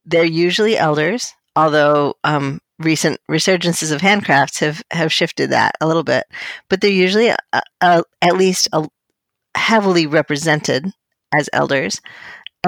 they're 0.05 0.25
usually 0.25 0.77
elders, 0.77 1.33
although 1.57 2.15
um, 2.25 2.61
recent 2.79 3.21
resurgences 3.31 3.93
of 3.93 4.01
handcrafts 4.03 4.61
have 4.61 4.83
have 4.91 5.13
shifted 5.13 5.51
that 5.51 5.73
a 5.81 5.87
little 5.87 6.05
bit. 6.05 6.25
But 6.69 6.81
they're 6.81 6.91
usually 6.91 7.31
uh 7.31 7.61
uh 7.81 8.03
at 8.23 8.37
least 8.37 8.69
a, 8.73 8.87
heavily 9.57 10.07
represented 10.07 10.87
as 11.35 11.49
elders, 11.53 12.01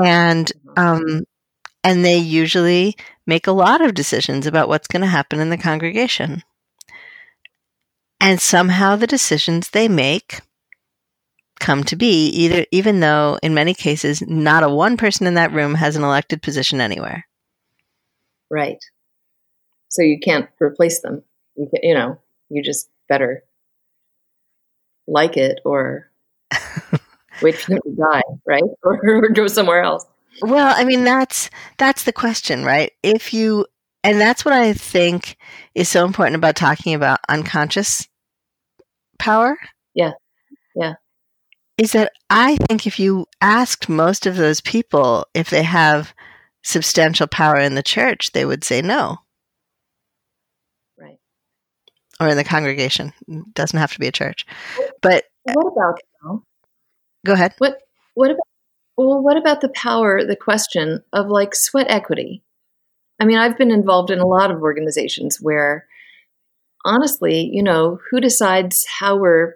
and 0.03 0.51
um, 0.77 1.25
and 1.85 2.05
they 2.05 2.19
usually 2.19 2.97
make 3.27 3.47
a 3.47 3.53
lot 3.53 3.81
of 3.83 3.95
decisions 3.95 4.47
about 4.47 4.69
what's 4.69 4.89
going 4.89 5.03
to 5.03 5.09
happen 5.09 5.41
in 5.41 5.51
the 5.51 5.59
congregation. 5.59 6.43
And 8.21 8.41
somehow 8.41 8.97
the 8.97 9.07
decisions 9.07 9.71
they 9.71 9.89
make 9.89 10.41
come 11.61 11.83
to 11.85 11.97
be 11.97 12.27
either 12.29 12.67
even 12.71 13.01
though 13.01 13.39
in 13.43 13.53
many 13.55 13.75
cases 13.75 14.23
not 14.27 14.63
a 14.63 14.69
one 14.69 14.97
person 14.97 15.27
in 15.27 15.35
that 15.35 15.53
room 15.53 15.75
has 15.75 15.97
an 15.97 16.05
elected 16.05 16.41
position 16.43 16.81
anywhere. 16.81 17.27
Right. 18.51 18.79
So 19.89 20.03
you 20.03 20.19
can't 20.21 20.49
replace 20.61 21.01
them. 21.01 21.23
You, 21.57 21.69
can, 21.69 21.81
you 21.83 21.95
know, 21.95 22.19
you 22.49 22.63
just 22.63 22.89
better 23.09 23.43
like 25.07 25.37
it 25.37 25.61
or 25.65 26.11
wait 27.43 27.57
for 27.57 27.73
them 27.73 27.81
to 27.85 27.97
die, 27.97 28.23
right? 28.47 28.63
Or, 28.83 29.01
or 29.25 29.29
go 29.31 29.49
somewhere 29.49 29.83
else. 29.83 30.05
Well, 30.43 30.73
I 30.77 30.85
mean 30.85 31.03
that's 31.05 31.51
that's 31.79 32.05
the 32.05 32.13
question, 32.13 32.65
right? 32.65 32.93
If 33.03 33.35
you 33.35 33.67
and 34.05 34.21
that's 34.21 34.45
what 34.45 34.55
I 34.55 34.73
think 34.73 35.37
is 35.75 35.89
so 35.89 36.05
important 36.05 36.37
about 36.37 36.57
talking 36.57 36.95
about 36.95 37.21
unconscious 37.29 38.09
power. 39.19 39.57
Yeah. 39.95 40.13
Yeah. 40.75 40.95
Is 41.77 41.93
that 41.93 42.13
I 42.31 42.57
think 42.57 42.87
if 42.87 42.99
you 42.99 43.27
asked 43.41 43.89
most 43.89 44.27
of 44.27 44.37
those 44.37 44.61
people 44.61 45.27
if 45.35 45.51
they 45.51 45.63
have 45.63 46.13
substantial 46.65 47.27
power 47.27 47.57
in 47.59 47.75
the 47.75 47.83
church, 47.83 48.33
they 48.33 48.45
would 48.45 48.65
say 48.65 48.83
no. 48.83 49.19
Right. 50.99 51.19
Or 52.21 52.29
in 52.29 52.37
the 52.37 52.45
congregation. 52.45 53.13
It 53.29 53.55
doesn't 53.55 53.79
have 53.79 53.93
to 53.93 54.01
be 54.01 54.09
a 54.09 54.13
church. 54.13 54.45
But 55.03 55.25
What 55.45 55.73
about 55.73 56.01
though? 56.23 56.43
go 57.25 57.33
ahead. 57.33 57.55
What 57.59 57.79
what 58.15 58.31
about 58.31 58.47
well, 58.97 59.23
what 59.23 59.37
about 59.37 59.61
the 59.61 59.69
power, 59.69 60.25
the 60.25 60.35
question 60.35 61.05
of 61.13 61.29
like 61.29 61.55
sweat 61.55 61.87
equity? 61.89 62.43
I 63.21 63.25
mean, 63.25 63.39
I've 63.39 63.59
been 63.59 63.71
involved 63.71 64.11
in 64.11 64.21
a 64.21 64.27
lot 64.27 64.51
of 64.51 64.63
organizations 64.63 65.39
where 65.41 65.87
honestly, 66.85 67.51
you 67.53 67.63
know, 67.63 67.99
who 68.11 68.21
decides 68.21 68.87
how 68.87 69.17
we're 69.17 69.55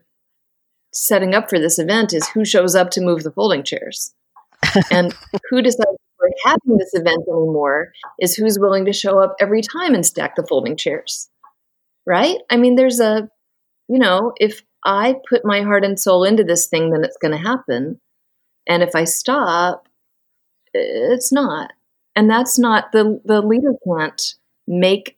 setting 0.93 1.35
up 1.35 1.49
for 1.49 1.59
this 1.59 1.79
event 1.79 2.13
is 2.13 2.29
who 2.29 2.45
shows 2.45 2.75
up 2.75 2.91
to 2.91 3.01
move 3.01 3.23
the 3.23 3.31
folding 3.33 3.63
chairs. 3.63 4.15
and 4.91 5.15
who 5.51 5.63
decides 5.63 5.97
we're 6.21 6.29
having 6.45 6.79
this 6.79 6.91
event 6.93 7.25
anymore 7.29 7.93
is 8.21 8.35
who's 8.35 8.59
willing 8.59 8.85
to 8.85 8.93
show 8.93 9.19
up 9.19 9.35
every 9.41 9.61
time 9.61 9.95
and 9.95 10.07
stack 10.07 10.37
the 10.37 10.47
folding 10.47 10.77
chairs. 10.77 11.29
Right? 12.07 12.39
I 12.51 12.57
mean, 12.57 12.77
there's 12.77 13.01
a, 13.01 13.29
you 13.89 13.99
know, 13.99 14.33
if 14.39 14.63
I 14.85 15.17
put 15.29 15.45
my 15.45 15.63
heart 15.63 15.85
and 15.85 15.99
soul 15.99 16.25
into 16.25 16.45
this 16.45 16.67
thing, 16.67 16.91
then 16.91 17.05
it's 17.05 17.17
going 17.17 17.33
to 17.33 17.39
happen. 17.39 18.01
And 18.69 18.83
if 18.83 18.95
I 18.95 19.05
stop, 19.05 19.89
it's 20.75 21.33
not. 21.33 21.73
And 22.15 22.29
that's 22.29 22.59
not 22.59 22.93
the 22.93 23.21
the 23.25 23.41
leader 23.41 23.73
can't 23.87 24.35
make 24.67 25.17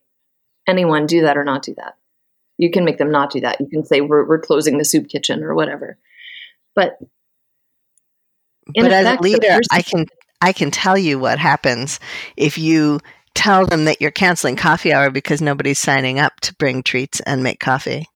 anyone 0.67 1.07
do 1.07 1.23
that 1.23 1.37
or 1.37 1.45
not 1.45 1.63
do 1.63 1.75
that. 1.75 1.97
You 2.57 2.71
can 2.71 2.85
make 2.85 2.99
them 2.99 3.11
not 3.11 3.33
do 3.33 3.41
that. 3.41 3.61
You 3.61 3.67
can 3.67 3.85
say 3.85 4.01
we're 4.01 4.27
we're 4.27 4.39
closing 4.39 4.79
the 4.79 4.85
soup 4.85 5.09
kitchen 5.09 5.43
or 5.43 5.55
whatever. 5.55 5.99
But 6.75 6.99
in 8.75 8.85
but 8.85 8.93
as 8.93 9.19
a 9.19 9.23
leader, 9.23 9.61
I 9.71 9.83
can 9.83 10.07
I 10.41 10.53
can 10.53 10.71
tell 10.71 10.97
you 10.97 11.19
what 11.19 11.39
happens 11.39 11.99
if 12.37 12.59
you 12.59 13.01
tell 13.35 13.67
them 13.67 13.87
that 13.87 14.01
you're 14.01 14.11
canceling 14.11 14.57
coffee 14.57 14.93
hour 14.93 15.11
because 15.11 15.43
nobody's 15.43 15.81
signing 15.81 16.19
up 16.19 16.39
to 16.41 16.55
bring 16.55 16.83
treats 16.83 17.21
and 17.21 17.43
make 17.43 17.61
coffee. 17.61 18.07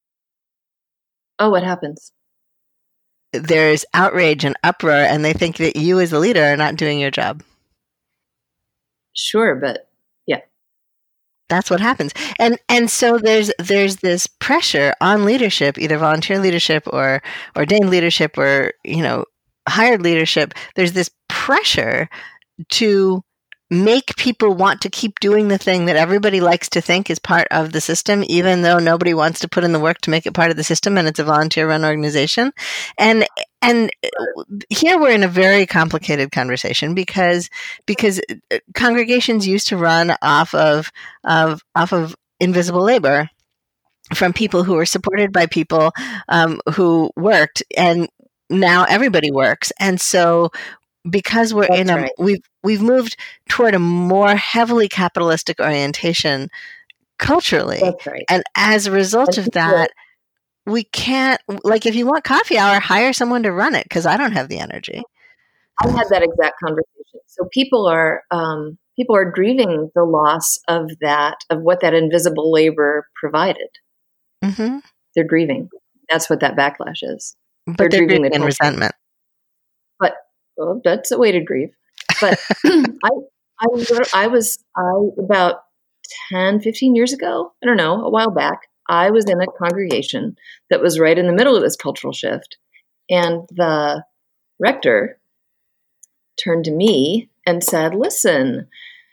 oh, 1.39 1.51
what 1.51 1.64
happens? 1.64 2.12
There's 3.33 3.85
outrage 3.93 4.45
and 4.45 4.57
uproar, 4.62 4.95
and 4.95 5.24
they 5.24 5.33
think 5.35 5.57
that 5.59 5.76
you, 5.76 6.01
as 6.01 6.12
a 6.12 6.18
leader, 6.18 6.43
are 6.43 6.57
not 6.57 6.76
doing 6.76 6.99
your 6.99 7.11
job. 7.11 7.43
Sure, 9.18 9.54
but 9.56 9.88
yeah. 10.26 10.40
That's 11.48 11.70
what 11.70 11.80
happens, 11.80 12.12
and 12.38 12.58
and 12.68 12.90
so 12.90 13.16
there's 13.16 13.50
there's 13.58 13.96
this 13.96 14.26
pressure 14.26 14.92
on 15.00 15.24
leadership, 15.24 15.78
either 15.78 15.96
volunteer 15.96 16.38
leadership 16.38 16.82
or 16.86 17.22
ordained 17.56 17.88
leadership 17.88 18.36
or 18.36 18.72
you 18.84 19.02
know 19.02 19.24
hired 19.66 20.02
leadership. 20.02 20.52
There's 20.76 20.92
this 20.92 21.10
pressure 21.28 22.08
to 22.70 23.22
make 23.70 24.16
people 24.16 24.54
want 24.54 24.80
to 24.80 24.90
keep 24.90 25.20
doing 25.20 25.48
the 25.48 25.58
thing 25.58 25.86
that 25.86 25.96
everybody 25.96 26.40
likes 26.40 26.68
to 26.70 26.80
think 26.80 27.10
is 27.10 27.18
part 27.18 27.46
of 27.50 27.72
the 27.72 27.80
system, 27.80 28.24
even 28.26 28.62
though 28.62 28.78
nobody 28.78 29.12
wants 29.12 29.40
to 29.40 29.48
put 29.48 29.64
in 29.64 29.72
the 29.72 29.80
work 29.80 30.00
to 30.02 30.10
make 30.10 30.26
it 30.26 30.34
part 30.34 30.50
of 30.50 30.56
the 30.56 30.64
system, 30.64 30.96
and 30.96 31.06
it's 31.06 31.18
a 31.18 31.24
volunteer-run 31.24 31.84
organization. 31.84 32.52
And 32.96 33.26
and 33.60 33.90
here 34.70 34.98
we're 34.98 35.10
in 35.10 35.24
a 35.24 35.28
very 35.28 35.66
complicated 35.66 36.32
conversation 36.32 36.94
because 36.94 37.50
because 37.86 38.20
uh, 38.52 38.58
congregations 38.74 39.46
used 39.46 39.66
to 39.68 39.76
run 39.76 40.14
off 40.22 40.54
of 40.54 40.90
of 41.24 41.62
off 41.74 41.92
of 41.92 42.16
invisible 42.40 42.82
labor 42.82 43.28
from 44.14 44.32
people 44.32 44.64
who 44.64 44.74
were 44.74 44.86
supported 44.86 45.32
by 45.32 45.46
people 45.46 45.92
um, 46.28 46.60
who 46.74 47.10
worked 47.16 47.62
and 47.76 48.08
now 48.48 48.84
everybody 48.84 49.30
works 49.30 49.72
and 49.78 50.00
so 50.00 50.50
because 51.11 51.54
we're 51.54 51.66
That's 51.68 51.80
in 51.80 51.90
a 51.90 51.96
right. 51.96 52.12
we've 52.18 52.42
we've 52.62 52.82
moved 52.82 53.16
toward 53.48 53.74
a 53.74 53.78
more 53.78 54.34
heavily 54.36 54.88
capitalistic 54.88 55.61
orientation 55.61 56.48
culturally 57.18 57.78
that's 57.80 58.06
right. 58.06 58.24
and 58.28 58.42
as 58.56 58.86
a 58.86 58.92
result 58.92 59.36
And 59.38 59.46
of 59.46 59.52
that 59.52 59.90
we 60.66 60.84
can't 60.84 61.40
like 61.64 61.86
if 61.86 61.94
you 61.94 62.06
want 62.06 62.24
coffee 62.24 62.59
hour 62.59 62.78
hire 62.78 63.12
someone 63.12 63.42
to 63.42 63.52
run 63.52 63.74
it 63.74 63.84
because 63.84 64.06
i 64.06 64.16
don't 64.16 64.32
have 64.32 64.48
the 64.48 64.59
energy 64.59 65.02
I 65.80 65.88
had 65.90 66.09
that 66.11 66.22
exact 66.22 66.59
conversation. 66.61 67.20
So 67.26 67.48
people 67.52 67.86
are 67.86 68.22
um, 68.30 68.78
people 68.96 69.14
are 69.16 69.30
grieving 69.30 69.90
the 69.94 70.02
loss 70.04 70.59
of 70.66 70.90
that 71.00 71.36
of 71.50 71.61
what 71.61 71.80
that 71.80 71.94
invisible 71.94 72.50
labor 72.50 73.06
provided. 73.14 73.68
Mm-hmm. 74.44 74.78
They're 75.14 75.26
grieving. 75.26 75.68
That's 76.11 76.28
what 76.28 76.40
that 76.40 76.56
backlash 76.56 77.02
is. 77.02 77.36
but 77.66 77.76
They're 77.76 77.88
they're 77.90 78.00
grieving 78.00 78.22
grieving 78.22 78.30
the 78.30 78.36
in 78.36 78.42
resentment 78.42 78.94
Well, 80.59 80.80
that's 80.84 81.11
a 81.12 81.18
way 81.18 81.32
to 81.32 81.40
grieve. 81.40 81.70
But 82.20 82.38
I, 82.66 83.11
I, 83.61 83.66
I 84.14 84.26
was 84.26 84.59
I 84.76 84.82
about 85.18 85.62
10, 86.30 86.61
15 86.61 86.94
years 86.94 87.12
ago. 87.12 87.52
I 87.62 87.66
don't 87.66 87.76
know, 87.76 88.02
a 88.04 88.11
while 88.11 88.30
back. 88.30 88.62
I 88.90 89.11
was 89.11 89.24
in 89.26 89.40
a 89.40 89.46
congregation 89.59 90.36
that 90.70 90.80
was 90.80 90.98
right 90.98 91.18
in 91.18 91.26
the 91.26 91.32
middle 91.32 91.54
of 91.56 91.62
this 91.62 91.76
cultural 91.76 92.12
shift, 92.12 92.56
and 93.09 93.46
the 93.50 94.02
rector 94.59 95.18
turned 96.42 96.64
to 96.64 96.70
me 96.70 97.28
and 97.46 97.62
said, 97.62 97.94
"Listen, 97.94 98.68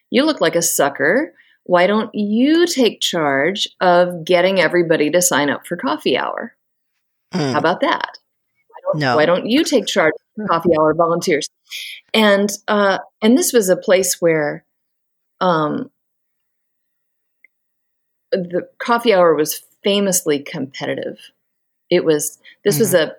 you 0.09 0.23
look 0.23 0.39
like 0.41 0.55
a 0.55 0.61
sucker. 0.61 1.33
Why 1.63 1.87
don't 1.87 2.11
you 2.13 2.67
take 2.67 3.01
charge 3.01 3.67
of 3.81 4.23
getting 4.23 4.59
everybody 4.61 5.09
to 5.11 5.21
sign 5.21 5.49
up 5.49 5.65
for 5.67 5.75
coffee 5.75 6.17
hour? 6.17 6.55
Mm. 7.33 7.51
How 7.53 7.59
about 7.59 7.81
that? 7.81 8.17
Why 8.69 8.77
don't, 8.83 8.99
No. 8.99 9.15
why 9.17 9.25
don't 9.25 9.47
you 9.49 9.63
take 9.63 9.87
charge 9.87 10.13
coffee 10.47 10.71
hour 10.77 10.93
volunteers? 10.93 11.49
And 12.13 12.49
uh, 12.67 12.99
and 13.21 13.38
this 13.38 13.53
was 13.53 13.69
a 13.69 13.77
place 13.77 14.21
where 14.21 14.63
um, 15.41 15.89
the 18.31 18.67
coffee 18.79 19.13
hour 19.13 19.36
was 19.36 19.61
famously 19.83 20.39
competitive. 20.39 21.19
It 21.89 22.05
was 22.05 22.39
this 22.63 22.79
was 22.79 22.93
a 22.93 23.13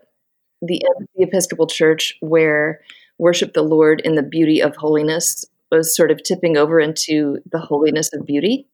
the 0.62 0.82
the 1.14 1.24
Episcopal 1.24 1.66
Church 1.66 2.16
where 2.20 2.80
worship 3.18 3.54
the 3.54 3.62
Lord 3.62 4.00
in 4.00 4.14
the 4.14 4.22
beauty 4.22 4.60
of 4.60 4.76
holiness 4.76 5.44
was 5.70 5.94
sort 5.94 6.10
of 6.10 6.22
tipping 6.22 6.56
over 6.56 6.78
into 6.80 7.38
the 7.50 7.58
holiness 7.58 8.10
of 8.12 8.26
beauty. 8.26 8.66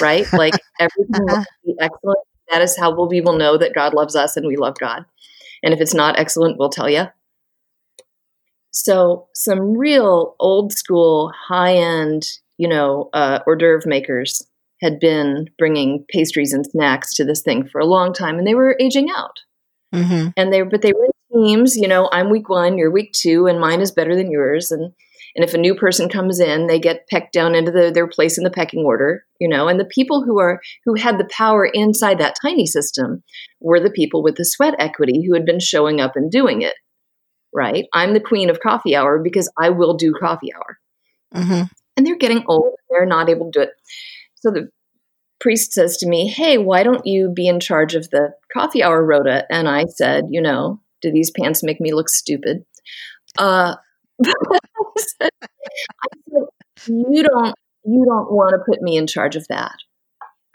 right? 0.00 0.30
Like 0.32 0.54
everything 0.80 1.24
will 1.24 1.44
be 1.64 1.74
excellent. 1.80 2.18
That 2.50 2.62
is 2.62 2.76
how 2.76 3.06
we 3.06 3.20
will 3.20 3.36
know 3.36 3.58
that 3.58 3.74
God 3.74 3.94
loves 3.94 4.14
us 4.14 4.36
and 4.36 4.46
we 4.46 4.56
love 4.56 4.78
God. 4.78 5.04
And 5.62 5.74
if 5.74 5.80
it's 5.80 5.94
not 5.94 6.18
excellent, 6.18 6.58
we'll 6.58 6.68
tell 6.68 6.88
you. 6.88 7.06
So, 8.78 9.28
some 9.32 9.74
real 9.74 10.36
old 10.38 10.70
school, 10.70 11.32
high 11.48 11.76
end, 11.76 12.26
you 12.58 12.68
know, 12.68 13.08
uh, 13.14 13.38
hors 13.46 13.56
d'oeuvre 13.56 13.88
makers 13.88 14.46
had 14.82 15.00
been 15.00 15.48
bringing 15.56 16.04
pastries 16.12 16.52
and 16.52 16.66
snacks 16.66 17.14
to 17.14 17.24
this 17.24 17.40
thing 17.40 17.66
for 17.66 17.80
a 17.80 17.86
long 17.86 18.12
time, 18.12 18.36
and 18.36 18.46
they 18.46 18.54
were 18.54 18.76
aging 18.78 19.08
out. 19.16 19.38
Mm-hmm. 19.94 20.28
And 20.36 20.52
they, 20.52 20.60
but 20.60 20.82
they 20.82 20.92
were 20.92 21.08
teams. 21.32 21.74
You 21.74 21.88
know, 21.88 22.10
I'm 22.12 22.28
week 22.28 22.50
one, 22.50 22.76
you're 22.76 22.90
week 22.90 23.12
two, 23.14 23.46
and 23.46 23.58
mine 23.58 23.80
is 23.80 23.92
better 23.92 24.14
than 24.14 24.30
yours. 24.30 24.70
And 24.70 24.92
and 25.34 25.44
if 25.44 25.54
a 25.54 25.58
new 25.58 25.74
person 25.74 26.10
comes 26.10 26.38
in, 26.38 26.66
they 26.66 26.78
get 26.78 27.08
pecked 27.10 27.32
down 27.32 27.54
into 27.54 27.70
the, 27.70 27.90
their 27.90 28.06
place 28.06 28.36
in 28.36 28.44
the 28.44 28.50
pecking 28.50 28.84
order. 28.84 29.24
You 29.40 29.48
know, 29.48 29.68
and 29.68 29.80
the 29.80 29.86
people 29.86 30.22
who 30.22 30.38
are 30.38 30.60
who 30.84 30.96
had 30.96 31.16
the 31.16 31.30
power 31.32 31.64
inside 31.64 32.18
that 32.18 32.36
tiny 32.42 32.66
system 32.66 33.22
were 33.58 33.80
the 33.80 33.90
people 33.90 34.22
with 34.22 34.36
the 34.36 34.44
sweat 34.44 34.74
equity 34.78 35.24
who 35.26 35.32
had 35.32 35.46
been 35.46 35.60
showing 35.60 35.98
up 35.98 36.12
and 36.14 36.30
doing 36.30 36.60
it 36.60 36.74
right? 37.54 37.86
I'm 37.92 38.14
the 38.14 38.20
queen 38.20 38.50
of 38.50 38.60
coffee 38.60 38.94
hour 38.94 39.18
because 39.22 39.50
I 39.58 39.70
will 39.70 39.94
do 39.94 40.12
coffee 40.12 40.52
hour. 40.54 40.78
Mm-hmm. 41.34 41.62
And 41.96 42.06
they're 42.06 42.16
getting 42.16 42.44
old, 42.46 42.74
they're 42.90 43.06
not 43.06 43.28
able 43.28 43.50
to 43.50 43.58
do 43.58 43.62
it. 43.62 43.70
So 44.36 44.50
the 44.50 44.68
priest 45.40 45.72
says 45.72 45.96
to 45.98 46.08
me, 46.08 46.28
Hey, 46.28 46.58
why 46.58 46.82
don't 46.82 47.06
you 47.06 47.32
be 47.34 47.48
in 47.48 47.60
charge 47.60 47.94
of 47.94 48.10
the 48.10 48.32
coffee 48.52 48.82
hour 48.82 49.04
rota? 49.04 49.44
And 49.50 49.68
I 49.68 49.86
said, 49.86 50.24
You 50.30 50.42
know, 50.42 50.80
do 51.02 51.10
these 51.10 51.30
pants 51.30 51.62
make 51.62 51.80
me 51.80 51.92
look 51.92 52.08
stupid? 52.08 52.64
Uh, 53.38 53.76
I 54.24 54.58
said, 55.20 55.30
You 56.86 57.22
don't 57.22 57.54
you 57.86 58.04
don't 58.04 58.32
want 58.32 58.52
to 58.52 58.64
put 58.66 58.82
me 58.82 58.96
in 58.96 59.06
charge 59.06 59.36
of 59.36 59.46
that. 59.48 59.76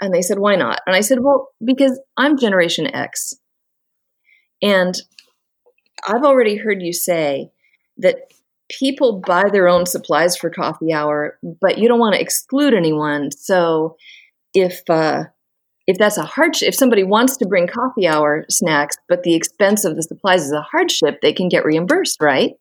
And 0.01 0.13
they 0.13 0.21
said, 0.21 0.39
Why 0.39 0.55
not? 0.55 0.81
And 0.85 0.95
I 0.95 1.01
said, 1.01 1.19
Well, 1.21 1.49
because 1.63 1.99
I'm 2.17 2.37
Generation 2.37 2.87
X. 2.93 3.33
And 4.61 4.95
I've 6.07 6.23
already 6.23 6.57
heard 6.57 6.81
you 6.81 6.93
say 6.93 7.51
that 7.97 8.31
people 8.69 9.21
buy 9.25 9.43
their 9.51 9.67
own 9.67 9.85
supplies 9.85 10.35
for 10.35 10.49
coffee 10.49 10.93
hour, 10.93 11.37
but 11.59 11.77
you 11.77 11.87
don't 11.87 11.99
want 11.99 12.15
to 12.15 12.21
exclude 12.21 12.73
anyone. 12.73 13.29
So 13.31 13.97
if 14.53 14.81
uh, 14.89 15.25
if 15.87 15.97
that's 15.97 16.17
a 16.17 16.23
hardship, 16.23 16.69
if 16.69 16.75
somebody 16.75 17.03
wants 17.03 17.37
to 17.37 17.47
bring 17.47 17.67
coffee 17.67 18.07
hour 18.07 18.45
snacks, 18.49 18.97
but 19.09 19.23
the 19.23 19.35
expense 19.35 19.83
of 19.83 19.95
the 19.95 20.03
supplies 20.03 20.43
is 20.43 20.51
a 20.51 20.61
hardship, 20.61 21.19
they 21.21 21.33
can 21.33 21.49
get 21.49 21.65
reimbursed, 21.65 22.21
right? 22.21 22.53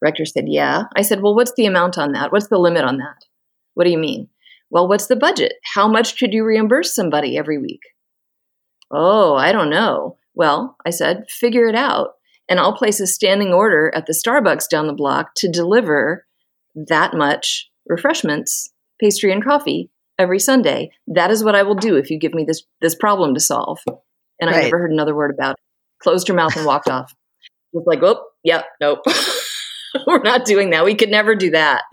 Rector 0.00 0.26
said, 0.26 0.44
Yeah. 0.48 0.84
I 0.96 1.02
said, 1.02 1.22
Well, 1.22 1.34
what's 1.34 1.54
the 1.56 1.66
amount 1.66 1.98
on 1.98 2.12
that? 2.12 2.32
What's 2.32 2.48
the 2.48 2.58
limit 2.58 2.84
on 2.84 2.98
that? 2.98 3.24
What 3.74 3.84
do 3.84 3.90
you 3.90 3.98
mean? 3.98 4.28
Well, 4.70 4.88
what's 4.88 5.06
the 5.06 5.16
budget? 5.16 5.54
How 5.74 5.86
much 5.86 6.18
could 6.18 6.32
you 6.32 6.44
reimburse 6.44 6.94
somebody 6.94 7.36
every 7.36 7.58
week? 7.58 7.82
Oh, 8.90 9.34
I 9.34 9.52
don't 9.52 9.70
know. 9.70 10.18
Well, 10.34 10.76
I 10.84 10.90
said, 10.90 11.24
figure 11.28 11.66
it 11.66 11.74
out 11.74 12.14
and 12.52 12.60
I'll 12.60 12.76
place 12.76 13.00
a 13.00 13.06
standing 13.06 13.54
order 13.54 13.90
at 13.94 14.04
the 14.04 14.12
Starbucks 14.12 14.68
down 14.68 14.86
the 14.86 14.92
block 14.92 15.30
to 15.36 15.50
deliver 15.50 16.26
that 16.74 17.14
much 17.14 17.70
refreshments, 17.86 18.70
pastry 19.00 19.32
and 19.32 19.42
coffee 19.42 19.88
every 20.18 20.38
Sunday. 20.38 20.90
That 21.06 21.30
is 21.30 21.42
what 21.42 21.54
I 21.54 21.62
will 21.62 21.76
do 21.76 21.96
if 21.96 22.10
you 22.10 22.18
give 22.18 22.34
me 22.34 22.44
this 22.44 22.62
this 22.82 22.94
problem 22.94 23.32
to 23.32 23.40
solve. 23.40 23.78
And 24.38 24.50
right. 24.50 24.54
I 24.54 24.62
never 24.64 24.80
heard 24.80 24.92
another 24.92 25.14
word 25.14 25.30
about 25.30 25.52
it. 25.52 25.60
Closed 26.02 26.28
her 26.28 26.34
mouth 26.34 26.54
and 26.54 26.66
walked 26.66 26.90
off. 26.90 27.14
Was 27.72 27.84
like, 27.86 28.02
oh, 28.02 28.22
yeah, 28.44 28.64
nope. 28.82 28.98
We're 30.06 30.20
not 30.20 30.44
doing 30.44 30.68
that. 30.70 30.84
We 30.84 30.94
could 30.94 31.08
never 31.08 31.34
do 31.34 31.52
that. 31.52 31.84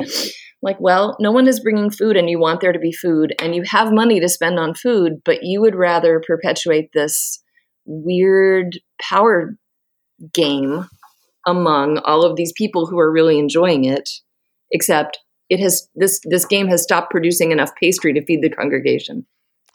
Like, 0.62 0.82
well, 0.82 1.16
no 1.22 1.32
one 1.32 1.48
is 1.48 1.62
bringing 1.62 1.90
food 1.90 2.18
and 2.18 2.30
you 2.30 2.38
want 2.38 2.60
there 2.60 2.74
to 2.74 2.80
be 2.80 2.92
food 2.92 3.34
and 3.40 3.56
you 3.56 3.64
have 3.66 3.94
money 3.94 4.20
to 4.20 4.28
spend 4.28 4.60
on 4.60 4.74
food, 4.74 5.22
but 5.24 5.44
you 5.44 5.62
would 5.62 5.76
rather 5.76 6.22
perpetuate 6.28 6.92
this 6.92 7.42
weird 7.86 8.78
power 9.02 9.56
game 10.34 10.88
among 11.48 11.98
all 12.00 12.24
of 12.24 12.36
these 12.36 12.54
people 12.54 12.86
who 12.86 13.00
are 13.00 13.12
really 13.12 13.40
enjoying 13.40 13.86
it 13.86 14.10
except 14.72 15.20
it 15.50 15.60
has 15.60 15.90
this 15.96 16.20
this 16.26 16.46
game 16.46 16.68
has 16.68 16.84
stopped 16.84 17.12
producing 17.12 17.52
enough 17.52 17.72
pastry 17.76 18.14
to 18.14 18.24
feed 18.24 18.42
the 18.42 18.50
congregation. 18.50 19.26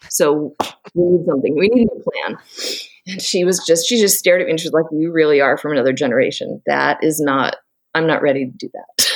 So 0.09 0.55
we 0.93 1.03
need 1.03 1.25
something. 1.25 1.55
We 1.57 1.69
need 1.69 1.87
a 1.87 2.09
plan. 2.09 2.37
And 3.07 3.21
she 3.21 3.43
was 3.43 3.63
just 3.65 3.87
she 3.87 3.99
just 3.99 4.17
stared 4.17 4.41
at 4.41 4.45
me 4.45 4.51
and 4.51 4.59
she 4.59 4.67
was 4.67 4.73
like 4.73 4.85
you 4.91 5.11
really 5.11 5.41
are 5.41 5.57
from 5.57 5.73
another 5.73 5.93
generation. 5.93 6.61
That 6.65 7.03
is 7.03 7.19
not 7.19 7.57
i'm 7.93 8.07
not 8.07 8.21
ready 8.21 8.45
to 8.45 8.51
do 8.51 8.69
that. 8.73 9.07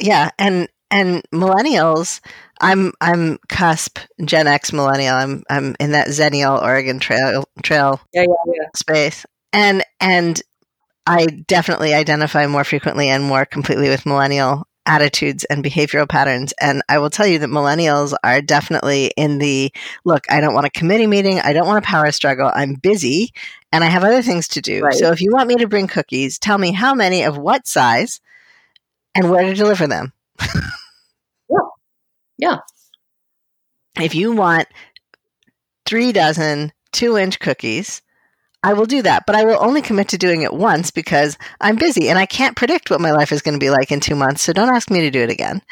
Yeah 0.00 0.30
and 0.38 0.68
and 0.90 1.22
millennials 1.32 2.20
i'm 2.60 2.92
i'm 3.00 3.38
cusp 3.48 3.98
gen 4.24 4.46
x 4.46 4.72
millennial. 4.72 5.14
I'm 5.14 5.42
i'm 5.50 5.76
in 5.80 5.92
that 5.92 6.08
zennial 6.08 6.60
oregon 6.62 6.98
trail 6.98 7.44
trail 7.62 8.00
yeah, 8.12 8.22
yeah, 8.22 8.52
yeah. 8.54 8.68
space. 8.76 9.26
And 9.52 9.84
and 10.00 10.40
i 11.06 11.26
definitely 11.26 11.94
identify 11.94 12.46
more 12.46 12.64
frequently 12.64 13.08
and 13.08 13.24
more 13.24 13.44
completely 13.44 13.88
with 13.88 14.06
millennial 14.06 14.66
attitudes 14.86 15.44
and 15.44 15.62
behavioral 15.62 16.08
patterns. 16.08 16.54
And 16.60 16.82
i 16.88 16.98
will 16.98 17.10
tell 17.10 17.26
you 17.26 17.38
that 17.40 17.50
millennials 17.50 18.14
are 18.24 18.40
definitely 18.40 19.12
in 19.16 19.38
the 19.38 19.72
look 20.04 20.24
i 20.30 20.40
don't 20.40 20.54
want 20.54 20.66
a 20.66 20.70
committee 20.70 21.06
meeting. 21.06 21.40
I 21.40 21.52
don't 21.52 21.66
want 21.66 21.84
a 21.84 21.86
power 21.86 22.10
struggle. 22.12 22.50
I'm 22.54 22.74
busy 22.74 23.32
and 23.72 23.84
i 23.84 23.86
have 23.86 24.04
other 24.04 24.22
things 24.22 24.48
to 24.48 24.60
do. 24.62 24.82
Right. 24.82 24.94
so 24.94 25.12
if 25.12 25.20
you 25.20 25.30
want 25.32 25.48
me 25.48 25.56
to 25.56 25.68
bring 25.68 25.86
cookies 25.86 26.38
tell 26.38 26.58
me 26.58 26.72
how 26.72 26.94
many 26.94 27.22
of 27.22 27.36
what 27.36 27.66
size 27.66 28.20
and 29.14 29.30
where 29.30 29.42
to 29.42 29.54
deliver 29.54 29.86
them 29.86 30.12
yeah. 32.38 32.58
If 34.00 34.14
you 34.14 34.32
want 34.32 34.68
three 35.86 36.12
dozen 36.12 36.72
two 36.92 37.16
inch 37.16 37.40
cookies, 37.40 38.02
I 38.62 38.72
will 38.74 38.86
do 38.86 39.02
that, 39.02 39.24
but 39.26 39.36
I 39.36 39.44
will 39.44 39.58
only 39.60 39.82
commit 39.82 40.08
to 40.08 40.18
doing 40.18 40.42
it 40.42 40.52
once 40.52 40.90
because 40.90 41.38
I'm 41.60 41.76
busy 41.76 42.08
and 42.08 42.18
I 42.18 42.26
can't 42.26 42.56
predict 42.56 42.90
what 42.90 43.00
my 43.00 43.12
life 43.12 43.30
is 43.30 43.42
going 43.42 43.54
to 43.54 43.64
be 43.64 43.70
like 43.70 43.92
in 43.92 44.00
two 44.00 44.16
months. 44.16 44.42
So 44.42 44.52
don't 44.52 44.74
ask 44.74 44.90
me 44.90 45.00
to 45.02 45.10
do 45.10 45.22
it 45.22 45.30
again. 45.30 45.62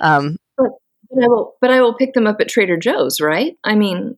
Um, 0.00 0.36
but, 0.56 0.70
but, 1.10 1.24
I 1.24 1.26
will, 1.28 1.54
but 1.60 1.70
I 1.70 1.80
will 1.80 1.94
pick 1.94 2.14
them 2.14 2.26
up 2.26 2.40
at 2.40 2.48
Trader 2.48 2.76
Joe's, 2.76 3.20
right? 3.20 3.56
I 3.64 3.74
mean, 3.74 4.16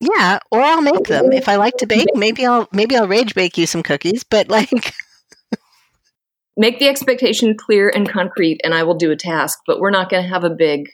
yeah, 0.00 0.40
or 0.50 0.60
I'll 0.60 0.82
make 0.82 1.04
them 1.04 1.32
if 1.32 1.48
I 1.48 1.56
like 1.56 1.76
to 1.78 1.86
bake. 1.86 2.08
Maybe 2.14 2.46
I'll 2.46 2.68
maybe 2.72 2.96
I'll 2.96 3.08
rage 3.08 3.34
bake 3.34 3.58
you 3.58 3.66
some 3.66 3.82
cookies, 3.82 4.24
but 4.24 4.48
like. 4.48 4.94
make 6.56 6.78
the 6.78 6.88
expectation 6.88 7.56
clear 7.56 7.90
and 7.94 8.08
concrete, 8.08 8.60
and 8.64 8.74
I 8.74 8.82
will 8.82 8.96
do 8.96 9.10
a 9.10 9.16
task. 9.16 9.60
But 9.66 9.78
we're 9.78 9.90
not 9.90 10.10
going 10.10 10.22
to 10.22 10.28
have 10.28 10.44
a 10.44 10.50
big 10.50 10.90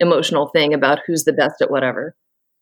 emotional 0.00 0.48
thing 0.48 0.74
about 0.74 1.00
who's 1.06 1.24
the 1.24 1.32
best 1.32 1.60
at 1.60 1.70
whatever. 1.70 2.14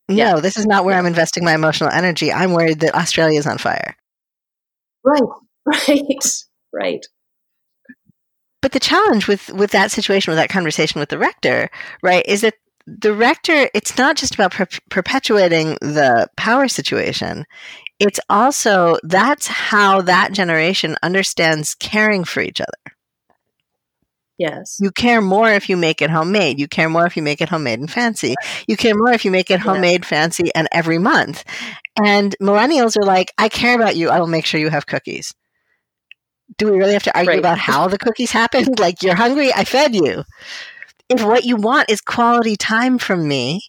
No, 0.09 0.15
yeah. 0.15 0.39
this 0.39 0.57
is 0.57 0.65
not 0.65 0.85
where 0.85 0.97
I'm 0.97 1.05
investing 1.05 1.43
my 1.43 1.53
emotional 1.53 1.89
energy. 1.89 2.31
I'm 2.31 2.53
worried 2.53 2.79
that 2.79 2.95
Australia 2.95 3.39
is 3.39 3.47
on 3.47 3.57
fire. 3.57 3.95
Right, 5.03 5.21
right, 5.65 6.23
right. 6.73 7.05
But 8.61 8.71
the 8.71 8.79
challenge 8.79 9.27
with 9.27 9.49
with 9.49 9.71
that 9.71 9.91
situation, 9.91 10.31
with 10.31 10.37
that 10.37 10.49
conversation 10.49 10.99
with 10.99 11.09
the 11.09 11.17
rector, 11.17 11.69
right, 12.01 12.25
is 12.25 12.41
that 12.41 12.55
the 12.85 13.13
rector. 13.13 13.69
It's 13.73 13.97
not 13.97 14.15
just 14.15 14.33
about 14.33 14.53
per- 14.53 14.67
perpetuating 14.89 15.77
the 15.81 16.29
power 16.37 16.67
situation. 16.67 17.45
It's 17.99 18.19
also 18.29 18.97
that's 19.03 19.47
how 19.47 20.01
that 20.01 20.31
generation 20.31 20.95
understands 21.03 21.75
caring 21.75 22.23
for 22.23 22.41
each 22.41 22.61
other. 22.61 22.96
Yes. 24.37 24.77
You 24.79 24.91
care 24.91 25.19
more 25.19 25.51
if 25.51 25.67
you 25.67 25.75
make 25.75 26.01
it 26.01 26.11
homemade. 26.11 26.59
You 26.59 26.67
care 26.67 26.89
more 26.89 27.07
if 27.07 27.17
you 27.17 27.23
make 27.23 27.41
it 27.41 27.49
homemade 27.49 27.79
and 27.79 27.91
fancy. 27.91 28.35
You 28.67 28.77
care 28.77 28.95
more 28.95 29.11
if 29.11 29.25
you 29.25 29.31
make 29.31 29.49
it 29.49 29.59
homemade, 29.59 30.01
yeah. 30.03 30.07
fancy, 30.07 30.51
and 30.53 30.67
every 30.71 30.99
month. 30.99 31.43
And 32.03 32.35
millennials 32.41 32.95
are 32.97 33.05
like, 33.05 33.33
I 33.37 33.49
care 33.49 33.75
about 33.75 33.95
you. 33.95 34.09
I 34.09 34.19
will 34.19 34.27
make 34.27 34.45
sure 34.45 34.59
you 34.59 34.69
have 34.69 34.85
cookies. 34.85 35.33
Do 36.57 36.71
we 36.71 36.77
really 36.77 36.93
have 36.93 37.03
to 37.03 37.17
argue 37.17 37.31
right. 37.31 37.39
about 37.39 37.57
how 37.57 37.87
the 37.87 37.97
cookies 37.97 38.31
happened? 38.31 38.79
Like, 38.79 39.01
you're 39.01 39.15
hungry, 39.15 39.51
I 39.51 39.63
fed 39.63 39.95
you. 39.95 40.23
If 41.09 41.23
what 41.23 41.43
you 41.43 41.55
want 41.55 41.89
is 41.89 41.99
quality 41.99 42.55
time 42.55 42.99
from 42.99 43.27
me, 43.27 43.61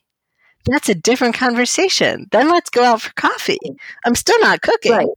that's 0.66 0.88
a 0.90 0.94
different 0.94 1.34
conversation. 1.34 2.26
Then 2.30 2.50
let's 2.50 2.68
go 2.68 2.84
out 2.84 3.00
for 3.00 3.12
coffee. 3.14 3.58
I'm 4.04 4.14
still 4.14 4.38
not 4.40 4.60
cooking. 4.60 4.92
Right. 4.92 5.06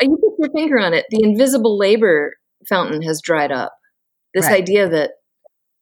You 0.00 0.18
put 0.20 0.32
your 0.40 0.50
finger 0.52 0.80
on 0.80 0.92
it. 0.92 1.06
The 1.10 1.22
invisible 1.22 1.78
labor 1.78 2.34
fountain 2.68 3.00
has 3.02 3.22
dried 3.22 3.52
up 3.52 3.72
this 4.34 4.46
right. 4.46 4.60
idea 4.60 4.88
that 4.88 5.12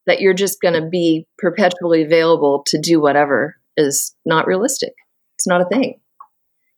that 0.06 0.20
you're 0.20 0.34
just 0.34 0.60
going 0.60 0.74
to 0.74 0.88
be 0.88 1.26
perpetually 1.38 2.02
available 2.02 2.64
to 2.66 2.78
do 2.78 3.00
whatever 3.00 3.56
is 3.76 4.14
not 4.26 4.46
realistic. 4.46 4.94
It's 5.36 5.46
not 5.46 5.60
a 5.60 5.64
thing. 5.66 6.00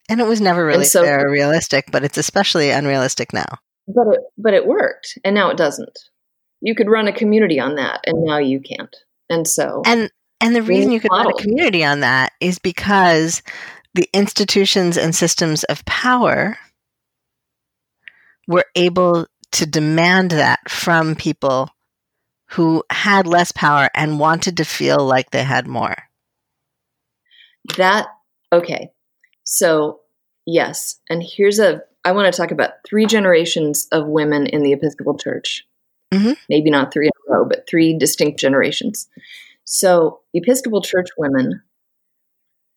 And 0.08 0.20
it 0.20 0.26
was 0.26 0.40
never 0.40 0.66
really 0.66 0.84
so, 0.84 1.02
realistic, 1.02 1.86
but 1.90 2.04
it's 2.04 2.18
especially 2.18 2.70
unrealistic 2.70 3.32
now. 3.32 3.46
But 3.86 4.06
it 4.08 4.20
but 4.38 4.54
it 4.54 4.66
worked, 4.66 5.18
and 5.24 5.34
now 5.34 5.50
it 5.50 5.56
doesn't. 5.56 5.98
You 6.60 6.74
could 6.74 6.88
run 6.88 7.08
a 7.08 7.12
community 7.12 7.58
on 7.58 7.76
that, 7.76 8.00
and 8.06 8.22
now 8.22 8.38
you 8.38 8.60
can't. 8.60 8.94
And 9.30 9.46
so 9.46 9.82
and 9.86 10.10
and 10.40 10.54
the 10.54 10.62
reason 10.62 10.92
you 10.92 11.00
could 11.00 11.10
model. 11.10 11.32
run 11.32 11.38
a 11.38 11.42
community 11.42 11.84
on 11.84 12.00
that 12.00 12.32
is 12.40 12.58
because 12.58 13.42
the 13.94 14.08
institutions 14.12 14.96
and 14.96 15.14
systems 15.14 15.64
of 15.64 15.84
power 15.86 16.58
were 18.46 18.64
able 18.74 19.26
to 19.54 19.66
demand 19.66 20.32
that 20.32 20.68
from 20.68 21.14
people 21.14 21.70
who 22.50 22.84
had 22.90 23.26
less 23.26 23.52
power 23.52 23.88
and 23.94 24.18
wanted 24.18 24.56
to 24.56 24.64
feel 24.64 25.04
like 25.04 25.30
they 25.30 25.44
had 25.44 25.66
more? 25.66 25.96
That, 27.76 28.08
okay. 28.52 28.90
So, 29.44 30.00
yes. 30.46 31.00
And 31.08 31.22
here's 31.22 31.58
a, 31.58 31.82
I 32.04 32.12
want 32.12 32.32
to 32.32 32.36
talk 32.36 32.50
about 32.50 32.72
three 32.86 33.06
generations 33.06 33.88
of 33.92 34.06
women 34.06 34.46
in 34.46 34.62
the 34.62 34.72
Episcopal 34.72 35.16
Church. 35.16 35.66
Mm-hmm. 36.12 36.32
Maybe 36.48 36.70
not 36.70 36.92
three 36.92 37.06
in 37.06 37.12
a 37.28 37.32
row, 37.32 37.44
but 37.48 37.66
three 37.68 37.96
distinct 37.96 38.38
generations. 38.38 39.08
So, 39.64 40.20
Episcopal 40.34 40.82
Church 40.82 41.08
Women 41.16 41.62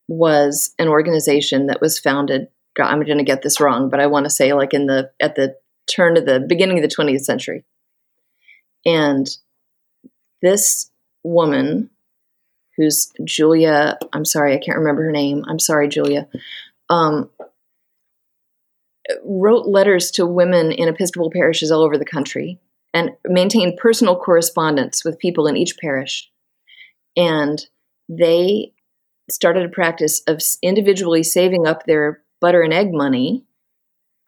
was 0.08 0.74
an 0.78 0.88
organization 0.88 1.66
that 1.66 1.80
was 1.80 1.98
founded. 1.98 2.48
I'm 2.80 3.02
going 3.04 3.18
to 3.18 3.24
get 3.24 3.42
this 3.42 3.60
wrong, 3.60 3.90
but 3.90 4.00
I 4.00 4.06
want 4.06 4.24
to 4.24 4.30
say 4.30 4.52
like 4.52 4.72
in 4.72 4.86
the 4.86 5.10
at 5.20 5.34
the 5.34 5.56
turn 5.88 6.16
of 6.16 6.26
the 6.26 6.40
beginning 6.40 6.78
of 6.78 6.88
the 6.88 6.94
20th 6.94 7.24
century. 7.24 7.64
And 8.84 9.28
this 10.42 10.90
woman, 11.24 11.90
who's 12.76 13.12
Julia, 13.24 13.98
I'm 14.12 14.24
sorry, 14.24 14.54
I 14.54 14.58
can't 14.58 14.78
remember 14.78 15.04
her 15.04 15.12
name. 15.12 15.44
I'm 15.48 15.58
sorry, 15.58 15.88
Julia. 15.88 16.28
Um, 16.88 17.30
wrote 19.24 19.66
letters 19.66 20.10
to 20.12 20.26
women 20.26 20.72
in 20.72 20.88
Episcopal 20.88 21.30
parishes 21.30 21.70
all 21.70 21.82
over 21.82 21.98
the 21.98 22.04
country 22.04 22.60
and 22.94 23.12
maintained 23.26 23.78
personal 23.78 24.16
correspondence 24.16 25.04
with 25.04 25.18
people 25.18 25.46
in 25.46 25.56
each 25.56 25.78
parish. 25.78 26.30
And 27.16 27.64
they 28.08 28.72
started 29.30 29.64
a 29.64 29.70
practice 29.70 30.22
of 30.26 30.40
individually 30.62 31.22
saving 31.22 31.66
up 31.66 31.84
their 31.84 32.22
butter 32.40 32.62
and 32.62 32.72
egg 32.72 32.92
money 32.92 33.44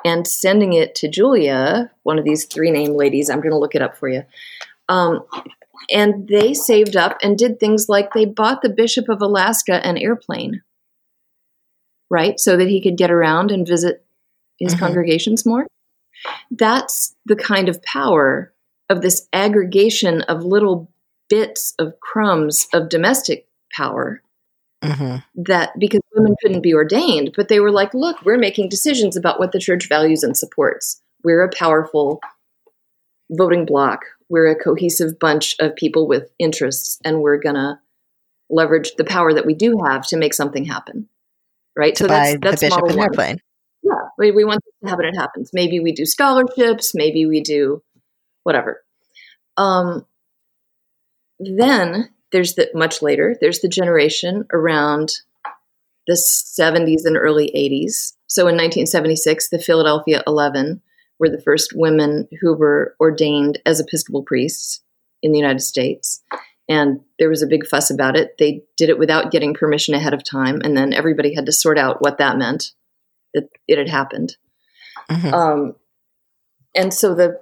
and 0.05 0.27
sending 0.27 0.73
it 0.73 0.95
to 0.97 1.09
Julia, 1.09 1.91
one 2.03 2.19
of 2.19 2.25
these 2.25 2.47
three 2.47 2.71
name 2.71 2.93
ladies. 2.93 3.29
I'm 3.29 3.41
going 3.41 3.53
to 3.53 3.59
look 3.59 3.75
it 3.75 3.83
up 3.83 3.97
for 3.97 4.09
you. 4.09 4.25
Um, 4.89 5.25
and 5.91 6.29
they 6.29 6.55
saved 6.55 6.97
up 6.97 7.19
and 7.23 7.39
did 7.39 7.59
things 7.59 7.89
like 7.89 8.13
they 8.13 8.25
bought 8.25 8.63
the 8.63 8.69
Bishop 8.69 9.09
of 9.09 9.23
Alaska 9.23 9.85
an 9.87 9.97
airplane, 9.97 10.63
right? 12.11 12.39
So 12.39 12.57
that 12.57 12.69
he 12.69 12.83
could 12.83 12.97
get 12.97 13.11
around 13.11 13.51
and 13.51 13.67
visit 13.67 14.05
his 14.59 14.75
mm-hmm. 14.75 14.85
congregations 14.85 15.47
more. 15.47 15.67
That's 16.51 17.15
the 17.25 17.37
kind 17.37 17.69
of 17.69 17.83
power 17.83 18.53
of 18.89 19.01
this 19.03 19.27
aggregation 19.33 20.23
of 20.23 20.45
little 20.45 20.91
bits 21.29 21.75
of 21.79 21.99
crumbs 22.01 22.67
of 22.75 22.89
domestic 22.89 23.47
power 23.73 24.23
Mm-hmm. 24.83 25.43
That 25.43 25.79
because 25.79 26.01
women 26.15 26.37
couldn't 26.41 26.63
be 26.63 26.73
ordained, 26.73 27.33
but 27.37 27.49
they 27.49 27.61
were 27.61 27.71
like, 27.71 27.93
look, 27.93 28.25
we're 28.25 28.39
making 28.39 28.71
decisions 28.71 29.17
about 29.17 29.39
what 29.39 29.53
the 29.53 29.59
church 29.59 29.89
values 29.89 30.23
and 30.23 30.37
supports. 30.37 31.03
We're 31.23 31.43
a 31.43 31.55
powerful 31.55 32.21
voting 33.31 33.67
bloc. 33.67 34.01
We're 34.31 34.47
a 34.47 34.59
cohesive 34.59 35.19
bunch 35.19 35.57
of 35.61 35.77
people 35.77 36.09
with 36.09 36.31
interests, 36.39 36.99
and 37.05 37.21
we're 37.21 37.39
going 37.39 37.57
to 37.57 37.79
leverage 38.49 38.93
the 38.97 39.05
power 39.05 39.35
that 39.35 39.45
we 39.45 39.55
do 39.55 39.83
have 39.85 40.07
to 40.09 40.17
make 40.17 40.33
something 40.33 40.65
happen. 40.65 41.09
Right? 41.77 41.95
To 41.97 42.05
so 42.05 42.09
that's, 42.09 42.39
that's 42.41 42.61
the 42.61 42.69
bishop 42.69 42.85
an 42.89 42.99
airplane. 43.01 43.41
Yeah, 43.83 44.09
we, 44.19 44.31
we 44.31 44.45
want 44.45 44.61
to 44.83 44.89
happen. 44.89 45.05
It 45.05 45.17
happens. 45.17 45.51
Maybe 45.53 45.81
we 45.81 45.93
do 45.93 46.07
scholarships. 46.07 46.95
Maybe 46.95 47.27
we 47.27 47.41
do 47.41 47.83
whatever. 48.45 48.83
Um, 49.57 50.07
then 51.39 52.11
there's 52.33 52.55
the 52.55 52.71
much 52.75 53.03
later 53.03 53.37
there's 53.41 53.61
the 53.61 53.69
generation 53.69 54.45
around 54.53 55.13
the 56.07 56.15
70s 56.15 57.05
and 57.05 57.17
early 57.17 57.53
80s 57.55 58.15
so 58.27 58.43
in 58.43 58.57
1976 58.57 59.49
the 59.51 59.59
philadelphia 59.59 60.23
11 60.27 60.83
were 61.21 61.29
the 61.29 61.41
first 61.41 61.73
women 61.77 62.27
who 62.41 62.55
were 62.55 62.97
ordained 62.99 63.61
as 63.67 63.79
episcopal 63.79 64.25
priests 64.25 64.83
in 65.23 65.31
the 65.31 65.39
united 65.39 65.61
states. 65.61 66.25
And 66.69 67.01
there 67.19 67.29
was 67.29 67.43
a 67.43 67.49
big 67.49 67.67
fuss 67.67 67.91
about 67.91 68.17
it. 68.17 68.37
They 68.39 68.63
did 68.77 68.91
it 68.91 68.99
without 68.99 69.33
getting 69.33 69.55
permission 69.55 69.93
ahead 69.93 70.15
of 70.15 70.25
time 70.25 70.61
and 70.65 70.77
then 70.77 70.93
everybody 70.93 71.35
had 71.35 71.47
to 71.47 71.53
sort 71.53 71.79
out 71.79 72.01
what 72.01 72.19
that 72.19 72.39
meant 72.39 72.73
that 73.35 73.49
it 73.69 73.79
had 73.79 73.89
happened. 73.89 74.37
Mm-hmm. 75.09 75.35
um, 75.35 75.75
and 76.75 76.95
so 76.95 77.15
the 77.15 77.41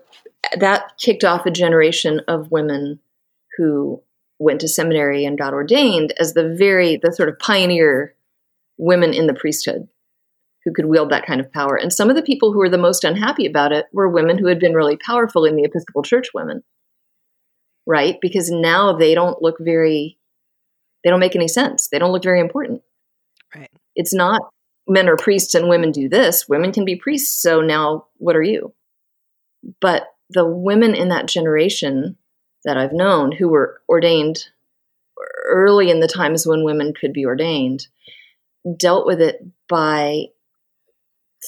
that 0.58 0.96
kicked 0.98 1.24
off 1.24 1.44
a 1.46 1.50
generation 1.50 2.22
of 2.28 2.50
women 2.50 3.00
who 3.56 4.02
went 4.38 4.60
to 4.60 4.68
seminary 4.68 5.24
and 5.24 5.38
got 5.38 5.52
ordained 5.52 6.14
as 6.18 6.34
the 6.34 6.54
very 6.56 6.98
the 7.02 7.12
sort 7.12 7.28
of 7.28 7.38
pioneer 7.38 8.14
women 8.76 9.12
in 9.12 9.26
the 9.26 9.34
priesthood 9.34 9.88
who 10.64 10.72
could 10.72 10.86
wield 10.86 11.10
that 11.10 11.26
kind 11.26 11.40
of 11.40 11.52
power. 11.52 11.76
And 11.76 11.92
some 11.92 12.10
of 12.10 12.16
the 12.16 12.22
people 12.22 12.52
who 12.52 12.58
were 12.58 12.68
the 12.68 12.78
most 12.78 13.04
unhappy 13.04 13.46
about 13.46 13.72
it 13.72 13.86
were 13.92 14.08
women 14.08 14.38
who 14.38 14.46
had 14.48 14.58
been 14.58 14.74
really 14.74 14.96
powerful 14.96 15.44
in 15.44 15.56
the 15.56 15.64
Episcopal 15.64 16.02
Church 16.02 16.28
women. 16.34 16.62
Right? 17.86 18.16
Because 18.20 18.50
now 18.50 18.92
they 18.96 19.14
don't 19.14 19.40
look 19.40 19.56
very 19.60 20.18
they 21.04 21.10
don't 21.10 21.20
make 21.20 21.36
any 21.36 21.48
sense. 21.48 21.88
They 21.88 21.98
don't 21.98 22.12
look 22.12 22.24
very 22.24 22.40
important. 22.40 22.82
Right. 23.54 23.70
It's 23.94 24.12
not 24.12 24.42
men 24.86 25.08
are 25.08 25.16
priests 25.16 25.54
and 25.54 25.68
women 25.68 25.90
do 25.90 26.08
this. 26.08 26.46
Women 26.48 26.72
can 26.72 26.84
be 26.84 26.96
priests, 26.96 27.40
so 27.40 27.60
now 27.60 28.06
what 28.16 28.36
are 28.36 28.42
you? 28.42 28.74
But 29.80 30.08
the 30.30 30.46
women 30.46 30.94
in 30.94 31.08
that 31.08 31.26
generation 31.26 32.17
that 32.64 32.76
I've 32.76 32.92
known 32.92 33.32
who 33.32 33.48
were 33.48 33.80
ordained 33.88 34.48
early 35.46 35.90
in 35.90 36.00
the 36.00 36.08
times 36.08 36.46
when 36.46 36.64
women 36.64 36.92
could 36.98 37.12
be 37.12 37.26
ordained 37.26 37.86
dealt 38.76 39.06
with 39.06 39.20
it 39.20 39.44
by 39.68 40.26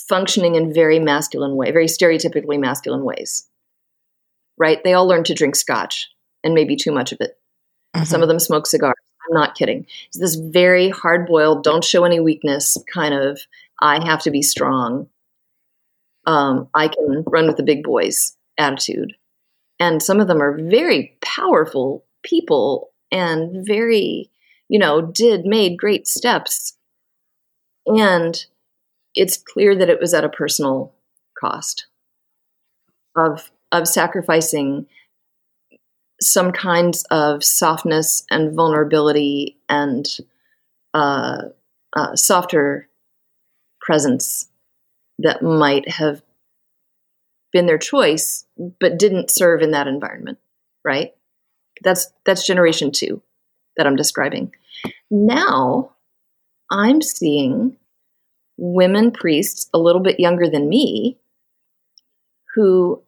functioning 0.09 0.55
in 0.55 0.73
very 0.73 0.99
masculine 0.99 1.57
way, 1.57 1.71
very 1.71 1.87
stereotypically 1.87 2.59
masculine 2.59 3.05
ways. 3.05 3.47
Right? 4.57 4.83
They 4.83 4.95
all 4.95 5.07
learned 5.07 5.27
to 5.27 5.35
drink 5.35 5.57
scotch 5.57 6.09
and 6.45 6.55
maybe 6.55 6.77
too 6.77 6.93
much 6.93 7.13
of 7.13 7.21
it. 7.21 7.39
Mm-hmm. 7.95 8.05
Some 8.05 8.23
of 8.23 8.29
them 8.29 8.39
smoke 8.39 8.67
cigars. 8.67 8.95
I'm 9.29 9.35
not 9.35 9.55
kidding. 9.55 9.87
It's 10.09 10.19
this 10.19 10.35
very 10.35 10.91
hard 10.91 11.27
boiled, 11.27 11.65
don't 11.65 11.85
show 11.85 12.05
any 12.05 12.21
weakness 12.21 12.77
kind 12.93 13.15
of, 13.15 13.41
I 13.81 14.05
have 14.05 14.23
to 14.23 14.31
be 14.31 14.43
strong. 14.43 15.09
Um, 16.27 16.69
I 16.75 16.89
can 16.89 17.25
run 17.27 17.47
with 17.47 17.57
the 17.57 17.63
big 17.63 17.83
boys 17.83 18.37
attitude 18.59 19.15
and 19.81 20.03
some 20.03 20.21
of 20.21 20.29
them 20.29 20.43
are 20.43 20.57
very 20.61 21.17
powerful 21.23 22.05
people 22.23 22.91
and 23.11 23.67
very 23.67 24.31
you 24.69 24.79
know 24.79 25.03
did 25.03 25.45
made 25.45 25.79
great 25.79 26.07
steps. 26.07 26.77
And 27.87 28.45
it's 29.15 29.37
clear 29.37 29.75
that 29.75 29.89
it 29.89 30.01
was 30.01 30.15
at 30.15 30.25
a 30.25 30.29
personal 30.29 30.93
cost 31.39 31.87
of 33.17 33.51
of 33.73 33.89
sacrificing 33.89 34.87
some 36.21 36.53
kinds 36.53 37.05
of 37.11 37.43
softness 37.43 38.25
and 38.31 38.55
vulnerability 38.55 39.57
and 39.69 40.07
uh, 40.93 41.39
uh, 41.97 42.15
softer 42.15 42.89
presence 43.81 44.49
that 45.19 45.43
might 45.43 45.89
have 45.89 46.23
been 47.53 47.67
their 47.67 47.79
choice, 47.79 48.45
but 48.81 48.99
didn't 48.99 49.31
serve 49.31 49.63
in 49.63 49.71
that 49.73 49.87
environment, 49.87 50.39
right? 50.85 51.15
That's 51.83 52.13
that's 52.25 52.47
generation 52.47 52.93
two 52.93 53.23
that 53.77 53.87
I'm 53.87 53.97
describing. 53.97 54.53
Now 55.11 55.93
I'm 56.71 57.03
seeing 57.03 57.77
women 58.57 59.11
priests 59.11 59.71
a 59.73 59.79
little 59.79 60.03
bit 60.03 60.21
younger 60.21 60.49
than 60.49 60.69
me 60.69 61.19
who 62.55 63.03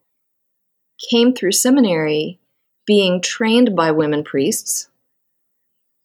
came 1.11 1.35
through 1.35 1.53
seminary 1.53 2.41
being 2.87 3.21
trained 3.21 3.77
by 3.77 3.91
women 3.91 4.25
priests 4.25 4.89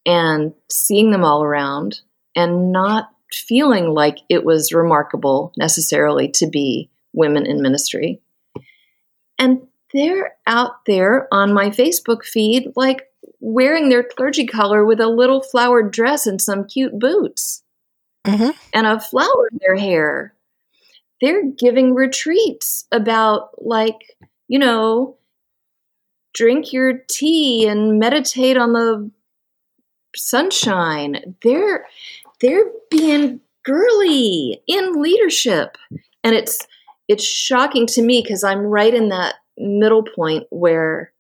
and 0.06 0.54
seeing 0.70 1.12
them 1.12 1.24
all 1.24 1.44
around 1.44 2.02
and 2.36 2.72
not 2.72 3.10
feeling 3.32 3.94
like 3.94 4.20
it 4.30 4.44
was 4.44 4.74
remarkable 4.74 5.52
necessarily 5.58 6.30
to 6.30 6.48
be 6.48 6.90
women 7.14 7.46
in 7.46 7.62
ministry 7.62 8.22
and 9.40 9.62
they're 9.94 10.36
out 10.46 10.86
there 10.86 11.28
on 11.34 11.54
my 11.54 11.70
Facebook 11.70 12.24
feed, 12.24 12.72
like 12.76 13.04
wearing 13.40 13.90
their 13.90 14.04
clergy 14.04 14.46
collar 14.46 14.86
with 14.86 15.00
a 15.00 15.08
little 15.08 15.42
flowered 15.42 15.92
dress 15.92 16.28
and 16.28 16.42
some 16.42 16.66
cute 16.66 16.98
boots 16.98 17.64
mm-hmm. 18.26 18.52
and 18.74 18.88
a 18.88 19.00
flower 19.00 19.50
in 19.52 19.60
their 19.62 19.76
hair. 19.76 20.34
They're 21.22 21.50
giving 21.52 21.96
retreats 21.96 22.86
about, 22.92 23.50
like, 23.58 24.16
you 24.48 24.60
know, 24.60 25.18
drink 26.34 26.72
your 26.72 27.00
tea 27.10 27.68
and 27.68 27.98
meditate 27.98 28.58
on 28.58 28.74
the 28.74 29.10
sunshine. 30.16 31.36
They're 31.42 31.86
they're 32.40 32.66
being 32.92 33.40
girly 33.66 34.62
in 34.68 35.02
leadership. 35.02 35.78
And 36.24 36.36
it's 36.36 36.66
it's 37.08 37.26
shocking 37.26 37.88
to 37.88 38.02
me 38.02 38.22
because 38.22 38.44
I'm 38.44 38.60
right 38.60 38.94
in 38.94 39.10
that 39.10 39.36
middle 39.58 40.04
point 40.04 40.46
where, 40.50 41.14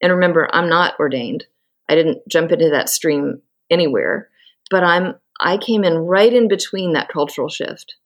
and 0.00 0.12
remember, 0.12 0.48
I'm 0.52 0.68
not 0.68 0.98
ordained. 0.98 1.46
I 1.88 1.94
didn't 1.94 2.26
jump 2.28 2.52
into 2.52 2.70
that 2.70 2.88
stream 2.88 3.42
anywhere, 3.70 4.28
but 4.70 4.84
I'm 4.84 5.14
I 5.40 5.56
came 5.56 5.82
in 5.82 5.94
right 5.94 6.32
in 6.32 6.46
between 6.46 6.92
that 6.92 7.08
cultural 7.08 7.48
shift. 7.48 7.96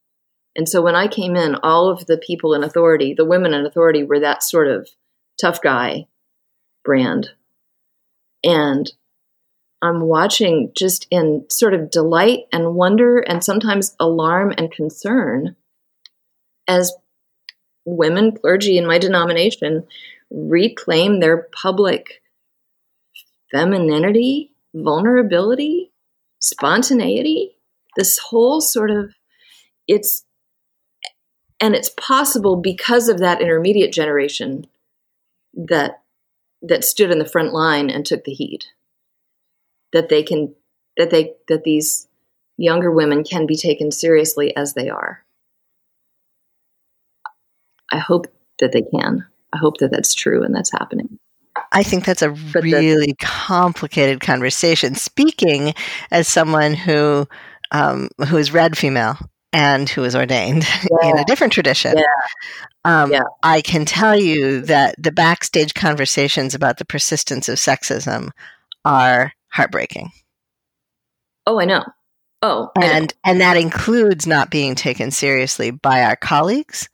And 0.55 0.67
so 0.67 0.81
when 0.81 0.95
I 0.95 1.07
came 1.07 1.35
in, 1.35 1.55
all 1.55 1.89
of 1.89 2.07
the 2.07 2.17
people 2.17 2.55
in 2.55 2.63
authority, 2.63 3.13
the 3.13 3.25
women 3.25 3.53
in 3.53 3.65
authority 3.65 4.03
were 4.03 4.19
that 4.19 4.41
sort 4.41 4.67
of 4.67 4.89
tough 5.39 5.61
guy 5.61 6.07
brand. 6.83 7.29
And 8.43 8.91
I'm 9.81 10.01
watching 10.01 10.71
just 10.75 11.05
in 11.11 11.45
sort 11.51 11.75
of 11.75 11.91
delight 11.91 12.45
and 12.51 12.73
wonder 12.73 13.19
and 13.19 13.43
sometimes 13.43 13.95
alarm 13.99 14.53
and 14.57 14.71
concern 14.71 15.55
as 16.67 16.93
women 17.87 18.33
clergy 18.33 18.77
in 18.77 18.85
my 18.85 18.99
denomination 18.99 19.87
reclaim 20.29 21.19
their 21.19 21.47
public 21.53 22.21
femininity, 23.49 24.51
vulnerability, 24.75 25.91
spontaneity. 26.39 27.55
This 27.95 28.17
whole 28.17 28.61
sort 28.61 28.91
of 28.91 29.15
it's 29.87 30.25
and 31.59 31.73
it's 31.73 31.89
possible 31.97 32.57
because 32.57 33.07
of 33.07 33.19
that 33.19 33.41
intermediate 33.41 33.93
generation 33.93 34.67
that 35.53 36.01
that 36.61 36.83
stood 36.83 37.09
in 37.09 37.19
the 37.19 37.25
front 37.25 37.53
line 37.53 37.89
and 37.89 38.05
took 38.05 38.25
the 38.25 38.33
heat 38.33 38.65
that 39.93 40.09
they 40.09 40.21
can 40.21 40.53
that 40.97 41.09
they 41.09 41.33
that 41.47 41.63
these 41.63 42.07
younger 42.57 42.91
women 42.91 43.23
can 43.23 43.47
be 43.47 43.55
taken 43.55 43.91
seriously 43.91 44.55
as 44.55 44.73
they 44.73 44.89
are 44.89 45.23
i 47.91 47.97
hope 47.97 48.27
that 48.59 48.71
they 48.71 48.81
can 48.81 49.25
i 49.53 49.57
hope 49.57 49.77
that 49.77 49.91
that's 49.91 50.13
true 50.13 50.43
and 50.43 50.55
that's 50.55 50.71
happening 50.71 51.19
I 51.71 51.83
think 51.83 52.05
that's 52.05 52.21
a 52.21 52.29
but 52.29 52.63
really 52.63 53.15
complicated 53.19 54.21
conversation. 54.21 54.95
Speaking 54.95 55.73
as 56.11 56.27
someone 56.27 56.73
who 56.73 57.27
um, 57.71 58.09
who 58.27 58.37
is 58.37 58.51
read 58.51 58.77
female 58.77 59.17
and 59.51 59.89
who 59.89 60.03
is 60.03 60.15
ordained 60.15 60.65
yeah. 61.01 61.09
in 61.09 61.17
a 61.17 61.25
different 61.25 61.53
tradition, 61.53 61.97
yeah. 61.97 62.03
Um, 62.85 63.11
yeah. 63.11 63.23
I 63.43 63.61
can 63.61 63.85
tell 63.85 64.17
you 64.17 64.61
that 64.61 64.95
the 64.97 65.11
backstage 65.11 65.73
conversations 65.73 66.55
about 66.55 66.77
the 66.77 66.85
persistence 66.85 67.49
of 67.49 67.57
sexism 67.57 68.31
are 68.85 69.33
heartbreaking. 69.49 70.11
Oh, 71.45 71.59
I 71.59 71.65
know. 71.65 71.83
Oh, 72.41 72.69
and 72.79 73.13
and 73.25 73.41
that 73.41 73.57
includes 73.57 74.27
not 74.27 74.51
being 74.51 74.75
taken 74.75 75.09
seriously 75.11 75.71
by 75.71 76.03
our 76.03 76.15
colleagues, 76.15 76.87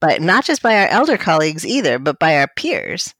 but 0.00 0.20
not 0.20 0.44
just 0.44 0.62
by 0.62 0.76
our 0.76 0.88
elder 0.88 1.16
colleagues 1.16 1.66
either, 1.66 1.98
but 1.98 2.18
by 2.18 2.38
our 2.38 2.48
peers. 2.56 3.14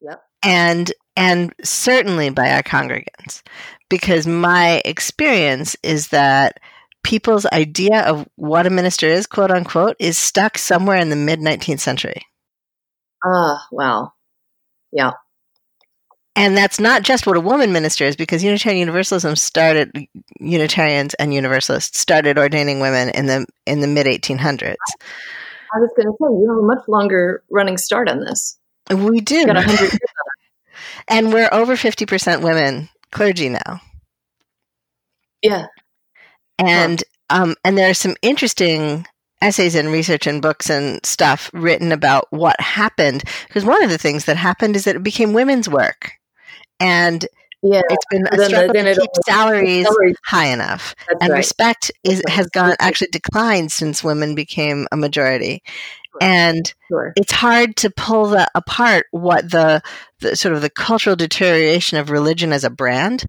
Yep. 0.00 0.22
And 0.42 0.92
and 1.16 1.52
certainly 1.64 2.30
by 2.30 2.50
our 2.50 2.62
congregants, 2.62 3.42
because 3.88 4.26
my 4.26 4.80
experience 4.84 5.76
is 5.82 6.08
that 6.08 6.60
people's 7.02 7.46
idea 7.46 8.02
of 8.02 8.28
what 8.36 8.66
a 8.66 8.70
minister 8.70 9.06
is, 9.06 9.26
quote 9.26 9.50
unquote, 9.50 9.96
is 9.98 10.18
stuck 10.18 10.58
somewhere 10.58 10.96
in 10.98 11.10
the 11.10 11.16
mid 11.16 11.40
19th 11.40 11.80
century. 11.80 12.22
Ah, 13.24 13.56
uh, 13.56 13.58
well, 13.72 14.14
yeah. 14.92 15.12
And 16.36 16.56
that's 16.56 16.78
not 16.78 17.02
just 17.02 17.26
what 17.26 17.36
a 17.36 17.40
woman 17.40 17.72
minister 17.72 18.04
is, 18.04 18.14
because 18.14 18.44
Unitarian 18.44 18.78
Universalism 18.78 19.34
started 19.34 19.90
Unitarians 20.38 21.14
and 21.14 21.34
Universalists 21.34 21.98
started 21.98 22.38
ordaining 22.38 22.78
women 22.78 23.08
in 23.08 23.26
the 23.26 23.44
in 23.66 23.80
the 23.80 23.88
mid 23.88 24.06
1800s. 24.06 24.76
I 25.74 25.78
was 25.80 25.90
going 25.96 26.06
to 26.06 26.12
say 26.12 26.26
you 26.28 26.48
have 26.48 26.58
a 26.58 26.66
much 26.66 26.88
longer 26.88 27.42
running 27.50 27.76
start 27.76 28.08
on 28.08 28.20
this. 28.20 28.58
We 28.90 29.20
do. 29.20 29.46
Got 29.46 29.56
100 29.56 29.98
and 31.08 31.32
we're 31.32 31.48
over 31.52 31.74
50% 31.74 32.42
women 32.42 32.88
clergy 33.10 33.48
now. 33.48 33.80
Yeah. 35.42 35.66
And 36.58 37.02
huh. 37.30 37.42
um, 37.42 37.54
and 37.64 37.76
there 37.76 37.90
are 37.90 37.94
some 37.94 38.16
interesting 38.22 39.06
essays 39.40 39.74
and 39.74 39.92
research 39.92 40.26
and 40.26 40.42
books 40.42 40.68
and 40.68 41.04
stuff 41.06 41.50
written 41.52 41.92
about 41.92 42.26
what 42.30 42.60
happened 42.60 43.22
because 43.46 43.64
one 43.64 43.84
of 43.84 43.90
the 43.90 43.98
things 43.98 44.24
that 44.24 44.36
happened 44.36 44.74
is 44.74 44.84
that 44.84 44.96
it 44.96 45.02
became 45.02 45.32
women's 45.32 45.68
work 45.68 46.10
and 46.80 47.26
yeah. 47.62 47.82
it's 47.88 48.04
been 48.10 48.26
a 48.26 48.44
struggle 48.44 48.72
then, 48.72 48.84
then 48.84 48.94
to 48.94 49.00
keep 49.00 49.10
salaries, 49.26 49.86
salaries, 49.86 50.16
high 50.24 50.46
enough 50.46 50.94
That's 51.08 51.22
and 51.22 51.30
right. 51.32 51.38
respect 51.38 51.90
is 52.04 52.22
has 52.28 52.46
gone 52.48 52.74
actually 52.78 53.08
declined 53.12 53.72
since 53.72 54.04
women 54.04 54.34
became 54.34 54.86
a 54.92 54.96
majority 54.96 55.62
sure. 56.12 56.18
and 56.20 56.74
sure. 56.88 57.12
it's 57.16 57.32
hard 57.32 57.76
to 57.76 57.90
pull 57.90 58.26
that 58.28 58.50
apart 58.54 59.06
what 59.10 59.50
the, 59.50 59.82
the 60.20 60.36
sort 60.36 60.54
of 60.54 60.62
the 60.62 60.70
cultural 60.70 61.16
deterioration 61.16 61.98
of 61.98 62.10
religion 62.10 62.52
as 62.52 62.64
a 62.64 62.70
brand 62.70 63.26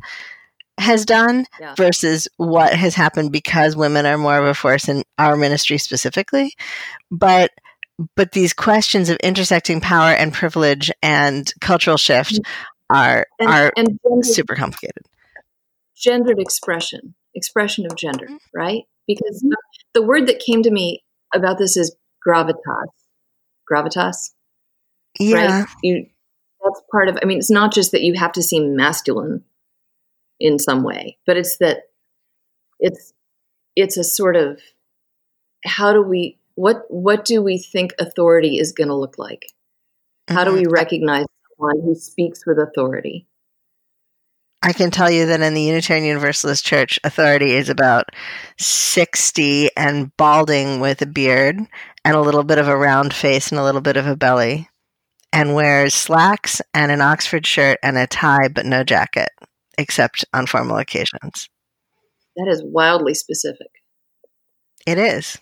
has 0.79 1.05
done 1.05 1.45
yeah. 1.59 1.75
versus 1.75 2.27
what 2.37 2.73
has 2.73 2.95
happened 2.95 3.31
because 3.31 3.75
women 3.75 4.05
are 4.05 4.17
more 4.17 4.37
of 4.37 4.45
a 4.45 4.53
force 4.53 4.87
in 4.87 5.03
our 5.17 5.35
ministry 5.35 5.77
specifically. 5.77 6.53
But 7.11 7.51
but 8.15 8.31
these 8.31 8.53
questions 8.53 9.09
of 9.09 9.17
intersecting 9.17 9.81
power 9.81 10.11
and 10.11 10.33
privilege 10.33 10.89
and 11.03 11.51
cultural 11.59 11.97
shift 11.97 12.35
mm-hmm. 12.35 12.51
Are 12.89 13.27
and, 13.39 13.49
are 13.49 13.71
and 13.75 13.99
gendered, 14.03 14.25
super 14.25 14.55
complicated. 14.55 15.05
Gendered 15.95 16.39
expression, 16.39 17.15
expression 17.35 17.85
of 17.85 17.95
gender, 17.95 18.25
mm-hmm. 18.25 18.35
right? 18.53 18.83
Because 19.07 19.43
mm-hmm. 19.43 19.53
the 19.93 20.01
word 20.01 20.27
that 20.27 20.39
came 20.39 20.63
to 20.63 20.71
me 20.71 21.03
about 21.33 21.57
this 21.57 21.77
is 21.77 21.95
gravitas. 22.25 22.87
Gravitas. 23.71 24.31
Yeah. 25.19 25.59
Right? 25.59 25.67
You 25.83 26.05
that's 26.63 26.81
part 26.91 27.09
of 27.09 27.17
I 27.21 27.25
mean 27.25 27.37
it's 27.37 27.49
not 27.49 27.73
just 27.73 27.91
that 27.91 28.01
you 28.01 28.13
have 28.15 28.33
to 28.33 28.43
seem 28.43 28.75
masculine 28.75 29.43
in 30.39 30.59
some 30.59 30.83
way 30.83 31.17
but 31.25 31.37
it's 31.37 31.57
that 31.57 31.83
it's 32.79 33.13
it's 33.75 33.97
a 33.97 34.03
sort 34.03 34.35
of 34.35 34.59
how 35.65 35.93
do 35.93 36.01
we 36.01 36.37
what 36.55 36.83
what 36.89 37.25
do 37.25 37.41
we 37.41 37.57
think 37.57 37.93
authority 37.99 38.57
is 38.57 38.71
going 38.71 38.87
to 38.87 38.95
look 38.95 39.17
like 39.17 39.45
how 40.27 40.43
do 40.43 40.53
we 40.53 40.63
mm-hmm. 40.63 40.73
recognize 40.73 41.25
someone 41.59 41.81
who 41.83 41.95
speaks 41.95 42.45
with 42.45 42.57
authority 42.57 43.27
I 44.61 44.73
can 44.73 44.91
tell 44.91 45.09
you 45.09 45.25
that 45.27 45.39
in 45.39 45.53
the 45.53 45.61
Unitarian 45.61 46.05
Universalist 46.05 46.65
Church, 46.65 46.99
authority 47.05 47.51
is 47.51 47.69
about 47.69 48.07
60 48.57 49.69
and 49.77 50.15
balding 50.17 50.81
with 50.81 51.01
a 51.01 51.05
beard 51.05 51.57
and 52.03 52.15
a 52.15 52.21
little 52.21 52.43
bit 52.43 52.57
of 52.57 52.67
a 52.67 52.75
round 52.75 53.13
face 53.13 53.51
and 53.51 53.59
a 53.59 53.63
little 53.63 53.79
bit 53.79 53.95
of 53.95 54.05
a 54.05 54.17
belly, 54.17 54.67
and 55.31 55.55
wears 55.55 55.93
slacks 55.93 56.61
and 56.73 56.91
an 56.91 56.99
Oxford 56.99 57.47
shirt 57.47 57.79
and 57.81 57.97
a 57.97 58.05
tie, 58.05 58.49
but 58.49 58.65
no 58.65 58.83
jacket 58.83 59.29
except 59.77 60.25
on 60.33 60.45
formal 60.45 60.77
occasions. 60.77 61.47
That 62.35 62.49
is 62.49 62.61
wildly 62.63 63.13
specific. 63.13 63.67
It 64.85 64.97
is. 64.97 65.37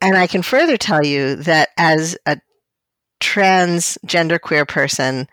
And 0.00 0.16
I 0.16 0.28
can 0.28 0.42
further 0.42 0.76
tell 0.76 1.04
you 1.04 1.34
that 1.36 1.70
as 1.76 2.16
a 2.26 2.38
transgender 3.20 4.40
queer 4.40 4.64
person 4.64 5.28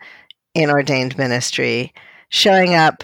in 0.54 0.70
ordained 0.70 1.18
ministry, 1.18 1.92
showing 2.28 2.74
up 2.74 3.02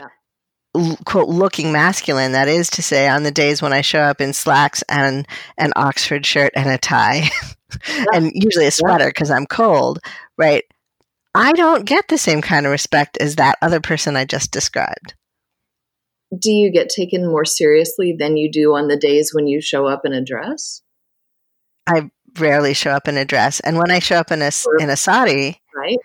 quote 1.05 1.29
looking 1.29 1.71
masculine 1.71 2.33
that 2.33 2.49
is 2.49 2.69
to 2.69 2.83
say 2.83 3.07
on 3.07 3.23
the 3.23 3.31
days 3.31 3.63
when 3.63 3.73
i 3.73 3.81
show 3.81 4.01
up 4.01 4.21
in 4.21 4.33
slacks 4.33 4.83
and 4.89 5.25
an 5.57 5.73
oxford 5.77 6.27
shirt 6.27 6.51
and 6.57 6.69
a 6.69 6.77
tie 6.77 7.31
yeah. 7.89 8.05
and 8.13 8.33
usually 8.35 8.67
a 8.67 8.73
sweater 8.73 9.07
because 9.07 9.31
yeah. 9.31 9.37
i'm 9.37 9.47
cold 9.47 10.01
right 10.37 10.65
I 11.35 11.53
don't 11.53 11.85
get 11.85 12.07
the 12.09 12.19
same 12.19 12.41
kind 12.41 12.65
of 12.65 12.71
respect 12.73 13.17
as 13.21 13.37
that 13.37 13.59
other 13.61 13.81
person 13.81 14.17
I 14.17 14.25
just 14.25 14.53
described. 14.53 15.15
Do 16.37 16.53
you 16.53 16.71
get 16.71 16.89
taken 16.89 17.27
more 17.27 17.45
seriously 17.45 18.15
than 18.17 18.37
you 18.37 18.51
do 18.51 18.75
on 18.75 18.87
the 18.87 18.97
days 18.97 19.33
when 19.35 19.47
you 19.49 19.61
show 19.61 19.87
up 19.87 20.03
in 20.05 20.13
a 20.13 20.25
dress? 20.25 20.83
I 21.87 22.11
rarely 22.39 22.75
show 22.75 22.91
up 22.91 23.09
in 23.09 23.17
a 23.17 23.25
dress, 23.25 23.61
and 23.61 23.79
when 23.79 23.91
I 23.91 23.99
show 23.99 24.17
up 24.17 24.31
in 24.31 24.43
a 24.43 24.51
in 24.79 24.91
a 24.91 24.97
sari, 24.97 25.61
right? 25.75 25.99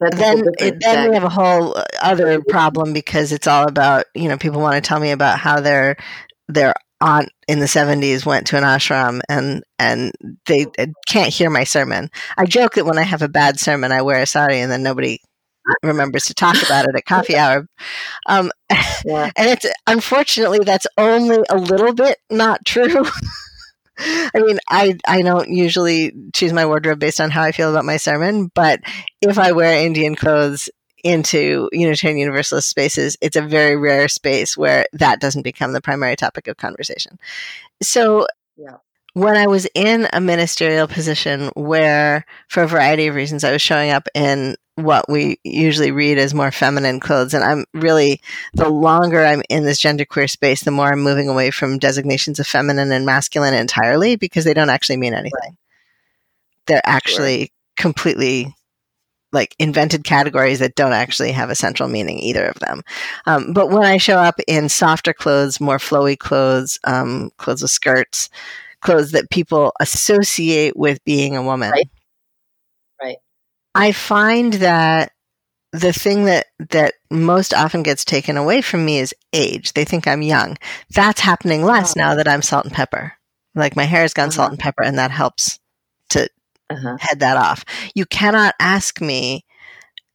That's 0.00 0.16
then 0.16 0.44
it, 0.58 0.80
then 0.80 1.10
we 1.10 1.14
have 1.14 1.24
a 1.24 1.28
whole 1.28 1.76
other 2.00 2.40
problem 2.48 2.92
because 2.92 3.32
it's 3.32 3.46
all 3.46 3.68
about 3.68 4.06
you 4.14 4.28
know 4.28 4.38
people 4.38 4.60
want 4.60 4.76
to 4.76 4.86
tell 4.86 5.00
me 5.00 5.10
about 5.10 5.38
how 5.38 5.60
their 5.60 5.96
their 6.48 6.72
aunt 7.02 7.30
in 7.48 7.60
the 7.60 7.66
70s 7.66 8.26
went 8.26 8.46
to 8.48 8.58
an 8.58 8.62
ashram 8.62 9.20
and 9.28 9.62
and 9.78 10.12
they 10.46 10.66
can't 11.08 11.32
hear 11.32 11.50
my 11.50 11.64
sermon. 11.64 12.10
I 12.36 12.46
joke 12.46 12.74
that 12.74 12.84
when 12.84 12.98
I 12.98 13.02
have 13.02 13.22
a 13.22 13.28
bad 13.28 13.58
sermon, 13.58 13.92
I 13.92 14.02
wear 14.02 14.20
a 14.20 14.26
sari 14.26 14.60
and 14.60 14.70
then 14.70 14.82
nobody 14.82 15.18
remembers 15.82 16.26
to 16.26 16.34
talk 16.34 16.62
about 16.62 16.86
it 16.86 16.94
at 16.96 17.04
coffee 17.06 17.36
hour. 17.36 17.66
Um, 18.26 18.50
yeah. 19.04 19.30
And 19.36 19.50
it's 19.50 19.66
unfortunately 19.86 20.60
that's 20.60 20.86
only 20.98 21.38
a 21.48 21.56
little 21.56 21.94
bit 21.94 22.18
not 22.30 22.64
true. 22.64 23.04
I 24.00 24.40
mean, 24.40 24.58
I 24.68 24.96
I 25.06 25.22
don't 25.22 25.50
usually 25.50 26.12
choose 26.32 26.52
my 26.52 26.66
wardrobe 26.66 26.98
based 26.98 27.20
on 27.20 27.30
how 27.30 27.42
I 27.42 27.52
feel 27.52 27.70
about 27.70 27.84
my 27.84 27.96
sermon, 27.96 28.50
but 28.54 28.80
if 29.20 29.38
I 29.38 29.52
wear 29.52 29.84
Indian 29.84 30.14
clothes 30.14 30.70
into 31.02 31.68
Unitarian 31.72 32.18
Universalist 32.18 32.68
spaces, 32.68 33.16
it's 33.20 33.36
a 33.36 33.42
very 33.42 33.76
rare 33.76 34.08
space 34.08 34.56
where 34.56 34.86
that 34.92 35.20
doesn't 35.20 35.42
become 35.42 35.72
the 35.72 35.80
primary 35.80 36.16
topic 36.16 36.46
of 36.46 36.56
conversation. 36.56 37.18
So, 37.82 38.26
yeah. 38.56 38.76
when 39.14 39.36
I 39.36 39.46
was 39.46 39.66
in 39.74 40.08
a 40.12 40.20
ministerial 40.20 40.86
position 40.86 41.50
where, 41.54 42.26
for 42.48 42.62
a 42.62 42.68
variety 42.68 43.06
of 43.06 43.14
reasons, 43.14 43.44
I 43.44 43.52
was 43.52 43.62
showing 43.62 43.90
up 43.90 44.08
in 44.14 44.56
what 44.84 45.08
we 45.08 45.38
usually 45.44 45.90
read 45.90 46.18
as 46.18 46.34
more 46.34 46.50
feminine 46.50 47.00
clothes, 47.00 47.34
and 47.34 47.44
I'm 47.44 47.64
really, 47.74 48.20
the 48.54 48.68
longer 48.68 49.24
I'm 49.24 49.42
in 49.48 49.64
this 49.64 49.80
genderqueer 49.80 50.28
space, 50.28 50.62
the 50.62 50.70
more 50.70 50.92
I'm 50.92 51.00
moving 51.02 51.28
away 51.28 51.50
from 51.50 51.78
designations 51.78 52.40
of 52.40 52.46
feminine 52.46 52.92
and 52.92 53.06
masculine 53.06 53.54
entirely 53.54 54.16
because 54.16 54.44
they 54.44 54.54
don't 54.54 54.70
actually 54.70 54.96
mean 54.96 55.14
anything. 55.14 55.56
They're 56.66 56.82
actually 56.84 57.38
sure. 57.38 57.48
completely 57.76 58.54
like 59.32 59.54
invented 59.58 60.04
categories 60.04 60.58
that 60.58 60.74
don't 60.74 60.92
actually 60.92 61.32
have 61.32 61.50
a 61.50 61.54
central 61.54 61.88
meaning, 61.88 62.18
either 62.18 62.46
of 62.46 62.58
them. 62.58 62.82
Um, 63.26 63.52
but 63.52 63.70
when 63.70 63.84
I 63.84 63.96
show 63.96 64.18
up 64.18 64.40
in 64.48 64.68
softer 64.68 65.12
clothes, 65.12 65.60
more 65.60 65.78
flowy 65.78 66.18
clothes, 66.18 66.78
um, 66.84 67.30
clothes 67.36 67.62
with 67.62 67.70
skirts, 67.70 68.28
clothes 68.80 69.12
that 69.12 69.30
people 69.30 69.72
associate 69.80 70.76
with 70.76 71.04
being 71.04 71.36
a 71.36 71.42
woman, 71.42 71.70
right. 71.70 71.78
right. 71.78 71.88
I 73.74 73.92
find 73.92 74.54
that 74.54 75.12
the 75.72 75.92
thing 75.92 76.24
that 76.24 76.46
that 76.70 76.94
most 77.10 77.54
often 77.54 77.82
gets 77.82 78.04
taken 78.04 78.36
away 78.36 78.60
from 78.60 78.84
me 78.84 78.98
is 78.98 79.14
age. 79.32 79.72
They 79.72 79.84
think 79.84 80.06
I'm 80.06 80.22
young. 80.22 80.56
That's 80.90 81.20
happening 81.20 81.64
less 81.64 81.96
oh. 81.96 82.00
now 82.00 82.14
that 82.16 82.28
I'm 82.28 82.42
salt 82.42 82.64
and 82.64 82.74
pepper. 82.74 83.12
Like 83.54 83.76
my 83.76 83.84
hair 83.84 84.02
has 84.02 84.14
gone 84.14 84.28
uh-huh. 84.28 84.36
salt 84.36 84.50
and 84.50 84.58
pepper, 84.58 84.82
and 84.82 84.98
that 84.98 85.10
helps 85.10 85.58
to 86.10 86.28
uh-huh. 86.70 86.96
head 87.00 87.20
that 87.20 87.36
off. 87.36 87.64
You 87.94 88.06
cannot 88.06 88.54
ask 88.58 89.00
me 89.00 89.44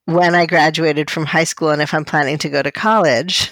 when 0.05 0.35
I 0.35 0.45
graduated 0.45 1.09
from 1.09 1.25
high 1.25 1.43
school 1.43 1.69
and 1.69 1.81
if 1.81 1.93
I'm 1.93 2.05
planning 2.05 2.37
to 2.39 2.49
go 2.49 2.61
to 2.61 2.71
college. 2.71 3.51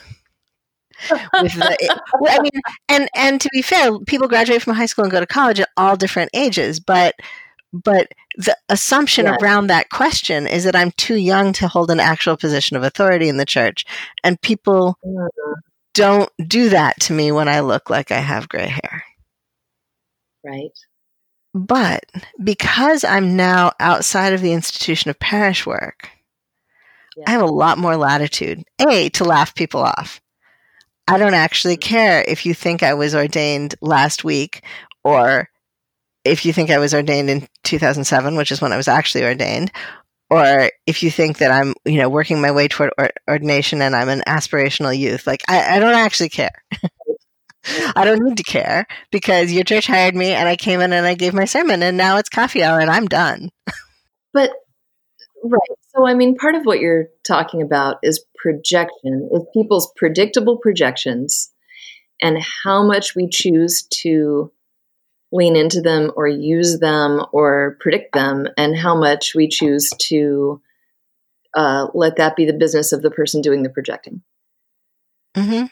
the, 1.10 2.02
I 2.28 2.42
mean, 2.42 2.52
and 2.90 3.10
and 3.16 3.42
to 3.42 3.50
be 3.52 3.62
fair, 3.62 3.98
people 4.00 4.28
graduate 4.28 4.62
from 4.62 4.76
high 4.76 4.86
school 4.86 5.04
and 5.04 5.12
go 5.12 5.20
to 5.20 5.26
college 5.26 5.60
at 5.60 5.70
all 5.78 5.96
different 5.96 6.32
ages, 6.34 6.80
but 6.80 7.16
but 7.74 8.12
the 8.38 8.56
assumption 8.70 9.26
yes. 9.26 9.38
around 9.42 9.68
that 9.68 9.90
question 9.90 10.46
is 10.46 10.64
that 10.64 10.76
I'm 10.76 10.92
too 10.92 11.16
young 11.16 11.54
to 11.54 11.68
hold 11.68 11.90
an 11.90 12.00
actual 12.00 12.38
position 12.38 12.78
of 12.78 12.84
authority 12.84 13.28
in 13.28 13.38
the 13.38 13.46
church, 13.46 13.86
and 14.24 14.40
people 14.42 14.98
mm-hmm. 15.04 15.54
don't 15.96 16.30
do 16.48 16.70
that 16.70 17.00
to 17.02 17.14
me 17.14 17.32
when 17.32 17.48
I 17.48 17.62
look 17.62 17.90
like 17.90 18.12
I 18.12 18.20
have 18.20 18.48
gray 18.48 18.68
hair. 18.68 19.04
Right. 20.44 20.78
But 21.56 22.06
because 22.44 23.04
I'm 23.04 23.36
now 23.36 23.72
outside 23.80 24.34
of 24.34 24.42
the 24.42 24.54
institution 24.54 25.10
of 25.10 25.20
parish 25.20 25.66
work, 25.66 26.10
yeah. 27.16 27.26
I 27.28 27.32
have 27.32 27.42
a 27.42 27.46
lot 27.46 27.78
more 27.78 27.96
latitude. 27.96 28.64
A, 28.88 29.10
to 29.10 29.24
laugh 29.24 29.56
people 29.56 29.82
off. 29.82 30.20
I 31.08 31.18
don't 31.18 31.34
actually 31.34 31.78
mm-hmm. 31.78 31.90
care 31.90 32.26
if 32.28 32.46
you 32.46 32.54
think 32.54 32.84
I 32.84 32.94
was 32.94 33.16
ordained 33.16 33.76
last 33.82 34.24
week 34.24 34.64
or 35.04 35.50
if 36.26 36.46
you 36.46 36.54
think 36.54 36.70
I 36.70 36.80
was 36.80 36.94
ordained 36.94 37.30
in 37.30 37.48
2007, 37.64 38.36
which 38.36 38.52
is 38.52 38.62
when 38.62 38.72
I 38.72 38.78
was 38.78 38.88
actually 38.88 39.24
ordained, 39.26 39.72
or 40.30 40.72
if 40.88 41.04
you 41.04 41.12
think 41.12 41.38
that 41.40 41.52
I'm, 41.52 41.74
you 41.86 41.98
know, 41.98 42.10
working 42.10 42.42
my 42.42 42.52
way 42.52 42.68
toward 42.68 42.92
or- 42.98 43.12
ordination 43.30 43.82
and 43.82 43.96
I'm 43.96 44.10
an 44.10 44.24
aspirational 44.28 44.98
youth, 44.98 45.28
like 45.28 45.44
I, 45.48 45.76
I 45.78 45.80
don't 45.80 45.96
actually 45.96 46.30
care. 46.30 46.64
I 47.96 48.04
don't 48.04 48.24
need 48.24 48.38
to 48.38 48.44
care 48.44 48.86
because 49.12 49.52
your 49.52 49.64
church 49.64 49.88
hired 49.88 50.16
me 50.16 50.32
and 50.32 50.50
I 50.50 50.56
came 50.56 50.82
in 50.82 50.92
and 50.92 51.06
I 51.06 51.14
gave 51.14 51.34
my 51.34 51.46
sermon 51.46 51.82
and 51.82 51.98
now 51.98 52.18
it's 52.18 52.30
coffee 52.30 52.64
hour 52.64 52.80
and 52.80 52.90
I'm 52.90 53.06
done. 53.06 53.52
but 54.34 54.52
right. 55.44 55.78
So 55.96 56.06
I 56.08 56.14
mean 56.14 56.36
part 56.36 56.56
of 56.56 56.64
what 56.64 56.80
you're 56.80 57.08
talking 57.26 57.62
about 57.62 57.98
is 58.04 58.26
projection, 58.36 59.30
is 59.32 59.46
people's 59.54 59.92
predictable 59.96 60.58
projections 60.58 61.52
and 62.22 62.38
how 62.64 62.84
much 62.84 63.16
we 63.16 63.30
choose 63.30 63.88
to 64.02 64.52
lean 65.34 65.58
into 65.58 65.82
them 65.82 66.12
or 66.16 66.28
use 66.28 66.80
them 66.80 67.26
or 67.34 67.76
predict 67.82 68.14
them 68.14 68.48
and 68.56 68.78
how 68.78 68.96
much 68.96 69.36
we 69.36 69.50
choose 69.50 69.90
to 70.00 70.62
uh, 71.56 71.88
let 71.94 72.16
that 72.18 72.36
be 72.36 72.46
the 72.46 72.54
business 72.54 72.94
of 72.94 73.02
the 73.02 73.12
person 73.12 73.42
doing 73.42 73.64
the 73.64 73.70
projecting. 73.70 74.22
Mm-hmm 75.36 75.66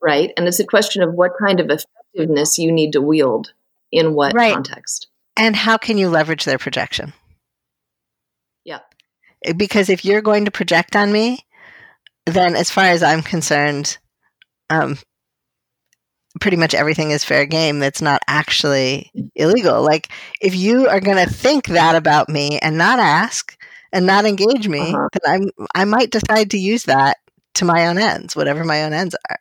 right? 0.00 0.32
And 0.36 0.46
it's 0.46 0.60
a 0.60 0.66
question 0.66 1.02
of 1.02 1.14
what 1.14 1.32
kind 1.38 1.60
of 1.60 1.70
effectiveness 1.70 2.58
you 2.58 2.72
need 2.72 2.92
to 2.92 3.00
wield 3.00 3.52
in 3.92 4.14
what 4.14 4.34
right. 4.34 4.54
context. 4.54 5.08
And 5.36 5.54
how 5.54 5.76
can 5.76 5.98
you 5.98 6.08
leverage 6.08 6.44
their 6.44 6.58
projection? 6.58 7.12
Yeah. 8.64 8.80
Eh, 9.44 9.52
because 9.52 9.88
if 9.88 10.04
you're 10.04 10.22
going 10.22 10.44
to 10.46 10.50
project 10.50 10.96
on 10.96 11.12
me, 11.12 11.40
then 12.26 12.56
as 12.56 12.70
far 12.70 12.84
as 12.84 13.02
I'm 13.02 13.22
concerned, 13.22 13.98
um, 14.68 14.98
pretty 16.40 16.56
much 16.56 16.74
everything 16.74 17.10
is 17.10 17.24
fair 17.24 17.46
game 17.46 17.78
that's 17.78 18.02
not 18.02 18.20
actually 18.28 19.10
illegal. 19.34 19.82
Like 19.82 20.08
if 20.40 20.54
you 20.54 20.88
are 20.88 21.00
going 21.00 21.24
to 21.24 21.32
think 21.32 21.66
that 21.68 21.96
about 21.96 22.28
me 22.28 22.58
and 22.60 22.78
not 22.78 22.98
ask 22.98 23.56
and 23.92 24.06
not 24.06 24.26
engage 24.26 24.68
me, 24.68 24.92
uh-huh. 24.92 25.08
then 25.24 25.50
I'm 25.56 25.66
I 25.74 25.84
might 25.84 26.10
decide 26.10 26.50
to 26.50 26.58
use 26.58 26.84
that 26.84 27.18
to 27.54 27.64
my 27.64 27.88
own 27.88 27.98
ends, 27.98 28.36
whatever 28.36 28.64
my 28.64 28.84
own 28.84 28.92
ends 28.92 29.16
are 29.28 29.38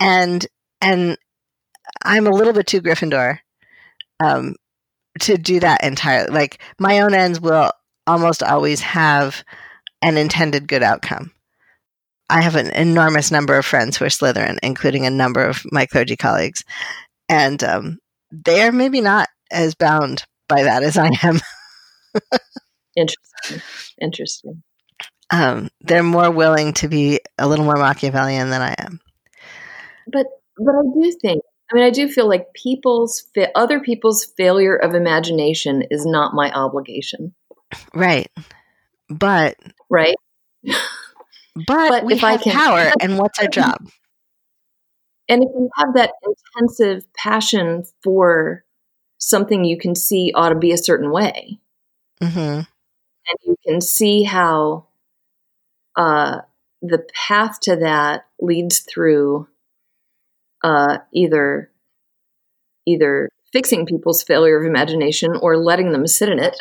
and 0.00 0.46
and 0.80 1.16
I'm 2.04 2.26
a 2.26 2.30
little 2.30 2.52
bit 2.52 2.66
too 2.66 2.82
Gryffindor 2.82 3.38
um, 4.20 4.54
to 5.20 5.38
do 5.38 5.60
that 5.60 5.82
entirely. 5.82 6.32
Like 6.32 6.58
my 6.78 7.00
own 7.00 7.14
ends 7.14 7.40
will 7.40 7.72
almost 8.06 8.42
always 8.42 8.80
have 8.80 9.44
an 10.02 10.16
intended 10.16 10.68
good 10.68 10.82
outcome. 10.82 11.32
I 12.28 12.42
have 12.42 12.56
an 12.56 12.70
enormous 12.70 13.30
number 13.30 13.56
of 13.56 13.64
friends 13.64 13.96
who 13.96 14.04
are 14.04 14.08
Slytherin, 14.08 14.58
including 14.62 15.06
a 15.06 15.10
number 15.10 15.44
of 15.44 15.62
my 15.70 15.86
clergy 15.86 16.16
colleagues, 16.16 16.64
and 17.28 17.62
um, 17.62 17.98
they 18.30 18.62
are 18.62 18.72
maybe 18.72 19.00
not 19.00 19.28
as 19.50 19.74
bound 19.74 20.24
by 20.48 20.64
that 20.64 20.82
as 20.82 20.96
I 20.96 21.10
am. 21.22 21.40
Interesting. 22.96 23.62
Interesting. 24.00 24.62
Um, 25.30 25.70
they're 25.80 26.02
more 26.02 26.30
willing 26.30 26.72
to 26.74 26.88
be 26.88 27.20
a 27.36 27.48
little 27.48 27.64
more 27.64 27.76
Machiavellian 27.76 28.50
than 28.50 28.62
I 28.62 28.74
am 28.78 29.00
but 30.06 30.26
but 30.56 30.74
I 30.74 30.82
do 30.82 31.16
think 31.20 31.42
I 31.70 31.74
mean 31.74 31.84
I 31.84 31.90
do 31.90 32.08
feel 32.08 32.28
like 32.28 32.52
people's 32.54 33.24
fa- 33.34 33.50
other 33.54 33.80
people's 33.80 34.24
failure 34.36 34.76
of 34.76 34.94
imagination 34.94 35.82
is 35.90 36.06
not 36.06 36.34
my 36.34 36.50
obligation. 36.52 37.34
Right. 37.94 38.30
But 39.08 39.56
right. 39.90 40.16
But, 41.66 41.88
but 41.88 42.04
we 42.04 42.14
if 42.14 42.20
have 42.20 42.40
I 42.40 42.42
can, 42.42 42.52
power 42.52 42.92
and 43.00 43.18
what's 43.18 43.38
our 43.38 43.48
job? 43.48 43.88
And 45.28 45.42
if 45.42 45.48
you 45.54 45.70
have 45.76 45.94
that 45.94 46.12
intensive 46.54 47.12
passion 47.14 47.84
for 48.02 48.64
something 49.18 49.64
you 49.64 49.78
can 49.78 49.94
see 49.94 50.32
ought 50.34 50.50
to 50.50 50.54
be 50.54 50.72
a 50.72 50.78
certain 50.78 51.10
way, 51.10 51.58
mm-hmm. 52.20 52.38
and 52.38 53.38
you 53.44 53.56
can 53.66 53.80
see 53.80 54.22
how 54.22 54.86
uh, 55.96 56.40
the 56.82 57.04
path 57.14 57.60
to 57.60 57.76
that 57.76 58.26
leads 58.40 58.80
through 58.80 59.48
uh, 60.62 60.98
either 61.12 61.70
either 62.86 63.30
fixing 63.52 63.86
people's 63.86 64.22
failure 64.22 64.60
of 64.60 64.66
imagination 64.66 65.34
or 65.40 65.56
letting 65.56 65.92
them 65.92 66.06
sit 66.06 66.28
in 66.28 66.38
it. 66.38 66.54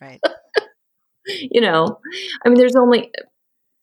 Right. 0.00 0.20
you 1.26 1.60
know, 1.60 2.00
I 2.44 2.48
mean, 2.48 2.58
there's 2.58 2.76
only 2.76 3.12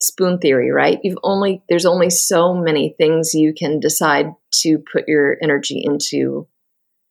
spoon 0.04 0.38
theory, 0.38 0.70
right? 0.70 0.98
You've 1.02 1.18
only 1.22 1.62
there's 1.68 1.86
only 1.86 2.10
so 2.10 2.54
many 2.54 2.94
things 2.96 3.34
you 3.34 3.54
can 3.54 3.80
decide 3.80 4.32
to 4.62 4.78
put 4.78 5.08
your 5.08 5.36
energy 5.42 5.82
into 5.84 6.46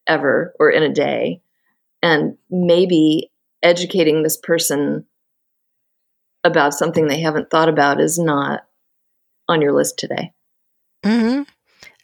ever 0.08 0.54
or 0.60 0.70
in 0.70 0.84
a 0.84 0.94
day, 0.94 1.42
and 2.02 2.38
maybe 2.50 3.32
educating 3.62 4.24
this 4.24 4.38
person 4.38 5.06
about 6.44 6.74
something 6.74 7.08
they 7.08 7.22
haven't 7.22 7.50
thought 7.50 7.70
about 7.70 8.02
is 8.02 8.20
not 8.20 8.66
on 9.48 9.62
your 9.62 9.72
list 9.72 9.98
today. 9.98 10.34
Mm-hmm. 11.04 11.44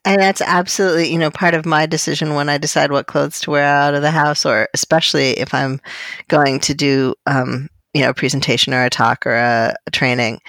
And 0.06 0.22
that's 0.22 0.42
absolutely, 0.42 1.12
you 1.12 1.18
know, 1.18 1.30
part 1.30 1.54
of 1.54 1.66
my 1.66 1.86
decision 1.86 2.36
when 2.36 2.48
I 2.50 2.58
decide 2.58 2.92
what 2.92 3.08
clothes 3.08 3.42
to 3.42 3.52
wear 3.52 3.66
out 3.66 3.94
of 3.94 4.02
the 4.02 4.12
house, 4.12 4.46
or 4.46 4.70
especially 4.74 5.32
if 5.32 5.54
I'm 5.54 5.82
going 6.30 6.62
to 6.62 6.74
do, 6.74 7.16
um, 7.26 7.70
you 7.94 8.02
know, 8.02 8.10
a 8.10 8.14
presentation 8.14 8.74
or 8.74 8.86
a 8.86 8.90
talk 8.90 9.26
or 9.26 9.36
a, 9.36 9.76
a 9.86 9.92
training. 9.92 10.40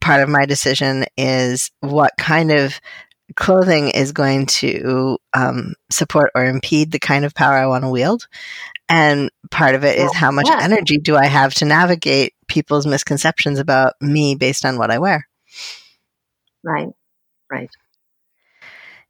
Part 0.00 0.22
of 0.22 0.28
my 0.28 0.46
decision 0.46 1.04
is 1.16 1.70
what 1.80 2.12
kind 2.18 2.52
of 2.52 2.80
clothing 3.34 3.88
is 3.88 4.12
going 4.12 4.46
to 4.46 5.18
um, 5.34 5.74
support 5.90 6.30
or 6.34 6.44
impede 6.44 6.92
the 6.92 6.98
kind 6.98 7.24
of 7.24 7.34
power 7.34 7.54
I 7.54 7.66
want 7.66 7.84
to 7.84 7.90
wield. 7.90 8.26
And 8.88 9.30
part 9.50 9.74
of 9.74 9.84
it 9.84 9.98
is 9.98 10.14
how 10.14 10.30
much 10.30 10.46
yeah. 10.48 10.60
energy 10.62 10.98
do 10.98 11.16
I 11.16 11.26
have 11.26 11.54
to 11.54 11.64
navigate 11.64 12.34
people's 12.46 12.86
misconceptions 12.86 13.58
about 13.58 13.94
me 14.00 14.36
based 14.36 14.64
on 14.64 14.78
what 14.78 14.92
I 14.92 14.98
wear. 14.98 15.26
Right, 16.62 16.88
right. 17.50 17.70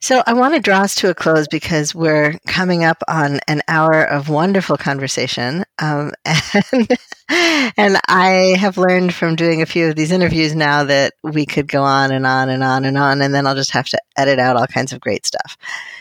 So 0.00 0.22
I 0.26 0.34
want 0.34 0.54
to 0.54 0.60
draw 0.60 0.80
us 0.80 0.94
to 0.96 1.10
a 1.10 1.14
close 1.14 1.48
because 1.48 1.94
we're 1.94 2.38
coming 2.46 2.84
up 2.84 3.02
on 3.08 3.40
an 3.48 3.62
hour 3.66 4.02
of 4.02 4.28
wonderful 4.28 4.76
conversation. 4.76 5.64
Um, 5.78 6.12
and, 6.72 6.88
and 7.28 7.98
I 8.08 8.56
have 8.58 8.78
learned 8.78 9.14
from 9.14 9.36
doing 9.36 9.62
a 9.62 9.66
few 9.66 9.88
of 9.88 9.96
these 9.96 10.12
interviews 10.12 10.54
now 10.54 10.84
that 10.84 11.14
we 11.22 11.46
could 11.46 11.68
go 11.68 11.82
on 11.82 12.12
and 12.12 12.26
on 12.26 12.48
and 12.48 12.62
on 12.62 12.84
and 12.84 12.96
on, 12.96 13.22
and 13.22 13.34
then 13.34 13.46
I'll 13.46 13.54
just 13.54 13.72
have 13.72 13.86
to 13.88 14.00
edit 14.16 14.38
out 14.38 14.56
all 14.56 14.66
kinds 14.66 14.92
of 14.92 15.00
great 15.00 15.26
stuff. 15.26 15.56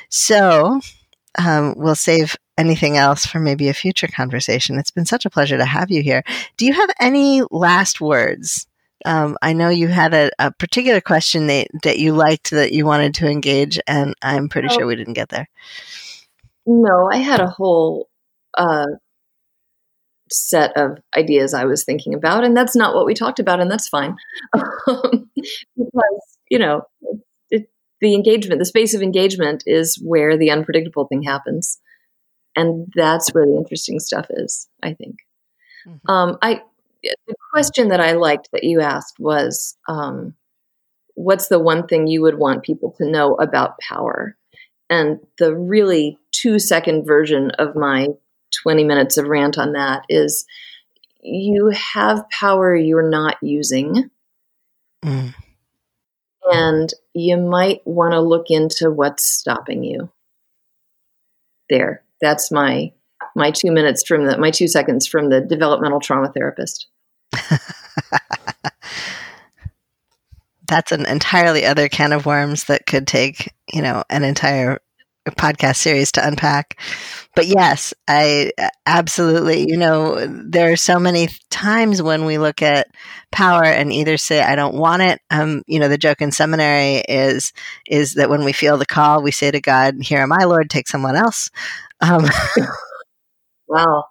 So 0.10 0.80
um, 1.38 1.74
we'll 1.78 1.96
save 1.96 2.36
anything 2.58 2.98
else 2.98 3.26
for 3.26 3.40
maybe 3.40 3.70
a 3.70 3.74
future 3.74 4.08
conversation. 4.08 4.78
It's 4.78 4.92
been 4.92 5.06
such 5.06 5.26
a 5.26 5.30
pleasure 5.30 5.58
to 5.58 5.66
have 5.66 5.92
you 5.92 6.02
here. 6.02 6.24
Do 6.58 6.66
you 6.66 6.74
have 6.74 6.90
any 7.00 7.42
last 7.52 8.00
words 8.00 8.68
um, 9.06 9.38
I 9.42 9.54
know 9.54 9.70
you 9.70 9.88
had 9.88 10.14
a, 10.14 10.32
a, 10.40 10.52
particular 10.52 11.00
question 11.00 11.48
that, 11.48 11.68
that 11.84 12.00
you 12.00 12.14
liked 12.14 12.50
that 12.52 12.72
you 12.72 12.86
wanted 12.86 13.14
to 13.16 13.28
engage, 13.28 13.80
and 13.88 14.16
I'm 14.22 14.50
pretty 14.50 14.68
oh. 14.72 14.74
sure 14.74 14.88
we 14.88 14.96
didn't 14.96 15.14
get 15.14 15.30
there. 15.30 15.48
No, 16.66 17.10
I 17.12 17.18
had 17.18 17.40
a 17.40 17.48
whole 17.48 18.10
uh, 18.58 18.88
set 20.32 20.76
of 20.76 20.98
ideas 21.16 21.54
I 21.54 21.66
was 21.66 21.84
thinking 21.84 22.14
about, 22.14 22.44
and 22.44 22.56
that's 22.56 22.76
not 22.76 22.96
what 22.96 23.06
we 23.06 23.14
talked 23.14 23.40
about, 23.40 23.60
and 23.60 23.70
that's 23.70 23.88
fine. 23.88 24.16
Um, 24.88 25.30
because 25.76 26.38
you 26.50 26.60
know, 26.60 26.84
it, 27.50 27.70
the 28.02 28.14
engagement, 28.14 28.60
the 28.60 28.66
space 28.66 28.94
of 28.94 29.02
engagement, 29.02 29.64
is 29.66 30.00
where 30.04 30.38
the 30.38 30.52
unpredictable 30.52 31.08
thing 31.08 31.24
happens, 31.24 31.80
and 32.56 32.88
that's 32.96 33.34
where 33.34 33.46
the 33.46 33.56
interesting 33.56 34.00
stuff 34.00 34.28
is. 34.30 34.68
I 34.84 34.94
think. 34.94 35.18
Mm-hmm. 35.88 36.12
Um, 36.12 36.38
I 36.42 36.62
the 37.04 37.36
question 37.52 37.90
that 37.90 38.00
I 38.00 38.14
liked 38.14 38.50
that 38.52 38.64
you 38.64 38.82
asked 38.82 39.16
was, 39.20 39.78
um, 39.88 40.36
"What's 41.16 41.48
the 41.48 41.60
one 41.60 41.88
thing 41.88 42.08
you 42.08 42.22
would 42.22 42.38
want 42.38 42.64
people 42.64 42.94
to 42.98 43.10
know 43.10 43.36
about 43.36 43.80
power?" 43.80 44.38
And 44.90 45.20
the 45.40 45.56
really 45.56 46.20
two 46.32 46.60
second 46.60 47.06
version 47.06 47.52
of 47.52 47.76
my 47.76 48.08
20 48.64 48.84
minutes 48.84 49.18
of 49.18 49.28
rant 49.28 49.58
on 49.58 49.74
that 49.74 50.06
is 50.10 50.45
you 51.22 51.70
have 51.70 52.30
power 52.30 52.76
you're 52.76 53.10
not 53.10 53.38
using. 53.41 54.10
Mm. 55.03 55.34
And 56.51 56.93
you 57.14 57.38
might 57.38 57.82
want 57.86 58.14
to 58.14 58.22
look 58.22 58.49
into 58.49 58.91
what's 58.91 59.24
stopping 59.24 59.84
you. 59.84 60.12
There. 61.70 62.03
That's 62.22 62.51
my 62.51 62.93
my 63.36 63.51
2 63.51 63.72
minutes 63.72 64.03
from 64.08 64.26
the 64.26 64.38
my 64.38 64.51
2 64.51 64.68
seconds 64.68 65.08
from 65.08 65.30
the 65.30 65.41
developmental 65.41 65.99
trauma 65.99 66.32
therapist. 66.32 66.88
That's 70.68 70.91
an 70.91 71.06
entirely 71.06 71.66
other 71.66 71.89
can 71.89 72.12
of 72.12 72.26
worms 72.26 72.66
that 72.66 72.86
could 72.88 73.08
take, 73.08 73.53
you 73.72 73.82
know, 73.82 74.03
an 74.10 74.24
entire 74.24 74.80
podcast 75.32 75.78
series 75.78 76.12
to 76.14 76.26
unpack. 76.26 76.80
But 77.36 77.48
yes, 77.48 77.94
I 78.08 78.52
absolutely, 78.86 79.68
you 79.68 79.78
know, 79.78 80.26
there 80.28 80.72
are 80.72 80.78
so 80.78 81.00
many 81.00 81.30
times 81.50 82.02
when 82.02 82.26
we 82.26 82.38
look 82.38 82.62
at 82.62 82.88
power 83.32 83.64
and 83.64 83.92
either 83.92 84.18
say 84.18 84.42
I 84.42 84.56
don't 84.56 84.76
want 84.76 85.02
it. 85.02 85.20
Um, 85.30 85.64
you 85.68 85.80
know, 85.80 85.88
the 85.88 85.98
joke 85.98 86.22
in 86.22 86.32
seminary 86.32 87.04
is 87.10 87.52
is 87.88 88.14
that 88.14 88.30
when 88.30 88.46
we 88.46 88.54
feel 88.54 88.78
the 88.78 88.86
call, 88.86 89.22
we 89.22 89.32
say 89.32 89.52
to 89.52 89.60
God, 89.60 89.96
"Here 90.02 90.20
am 90.20 90.32
I, 90.32 90.46
Lord. 90.46 90.70
Take 90.70 90.88
someone 90.88 91.16
else." 91.16 91.50
Um, 92.02 92.26
wow. 93.68 94.06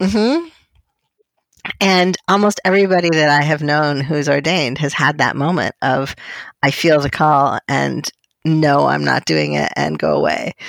Hmm. 0.00 0.46
And 1.80 2.16
almost 2.28 2.60
everybody 2.64 3.10
that 3.10 3.28
I 3.28 3.42
have 3.42 3.62
known 3.62 4.00
who's 4.00 4.28
ordained 4.28 4.78
has 4.78 4.92
had 4.92 5.18
that 5.18 5.36
moment 5.36 5.74
of, 5.82 6.14
I 6.62 6.70
feel 6.70 7.00
the 7.00 7.10
call 7.10 7.58
and 7.68 8.08
no, 8.46 8.86
I'm 8.86 9.04
not 9.04 9.24
doing 9.24 9.54
it 9.54 9.72
and 9.76 9.98
go 9.98 10.16
away. 10.16 10.52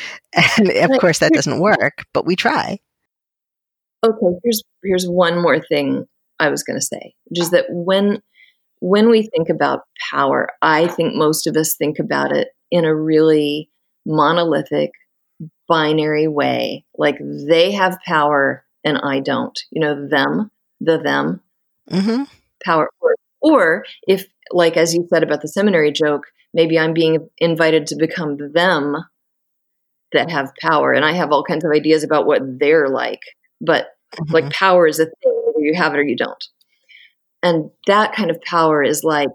And 0.58 0.70
of 0.92 1.00
course 1.00 1.20
that 1.20 1.34
doesn't 1.34 1.60
work, 1.60 2.06
but 2.14 2.26
we 2.26 2.36
try. 2.36 2.80
Okay, 4.06 4.40
here's 4.44 4.64
here's 4.84 5.08
one 5.08 5.42
more 5.42 5.60
thing 5.60 6.06
I 6.40 6.50
was 6.50 6.64
going 6.64 6.78
to 6.78 6.86
say, 6.86 7.16
which 7.26 7.40
is 7.40 7.52
that 7.52 7.66
when 7.70 8.22
when 8.80 9.10
we 9.10 9.24
think 9.24 9.50
about 9.50 9.82
power, 10.12 10.50
I 10.62 10.88
think 10.88 11.16
most 11.16 11.48
of 11.48 11.56
us 11.56 11.76
think 11.76 11.98
about 11.98 12.32
it 12.32 12.50
in 12.70 12.86
a 12.86 12.96
really 12.96 13.70
monolithic 14.06 14.92
binary 15.68 16.28
way, 16.28 16.86
like 16.98 17.18
they 17.20 17.72
have 17.72 17.98
power 18.06 18.64
and 18.84 18.98
I 18.98 19.20
don't. 19.20 19.58
You 19.72 19.82
know, 19.82 20.08
them, 20.08 20.52
the 20.80 20.98
them, 20.98 21.42
mm-hmm. 21.90 22.24
power. 22.64 22.90
Or, 23.02 23.16
or 23.42 23.86
if, 24.08 24.26
like 24.52 24.78
as 24.78 24.94
you 24.94 25.08
said 25.10 25.24
about 25.24 25.42
the 25.42 25.48
seminary 25.48 25.92
joke, 25.92 26.28
maybe 26.58 26.78
I'm 26.78 26.94
being 26.94 27.30
invited 27.38 27.86
to 27.88 27.96
become 27.96 28.38
them 28.52 28.98
that 30.12 30.32
have 30.32 30.54
power. 30.60 30.92
And 30.92 31.06
I 31.06 31.14
have 31.14 31.32
all 31.32 31.44
kinds 31.44 31.64
of 31.64 31.72
ideas 31.72 32.04
about 32.04 32.26
what 32.26 32.42
they're 32.60 32.90
like. 32.90 33.22
But 33.62 33.90
mm-hmm. 34.16 34.34
like 34.34 34.52
power 34.52 34.88
is 34.88 35.00
a 35.00 35.06
thing, 35.06 35.42
whether 35.46 35.64
you 35.64 35.76
have 35.76 35.94
it 35.94 36.00
or 36.00 36.04
you 36.04 36.18
don't. 36.18 36.44
And 37.44 37.70
that 37.86 38.14
kind 38.14 38.32
of 38.32 38.42
power 38.42 38.84
is 38.84 39.04
like 39.04 39.30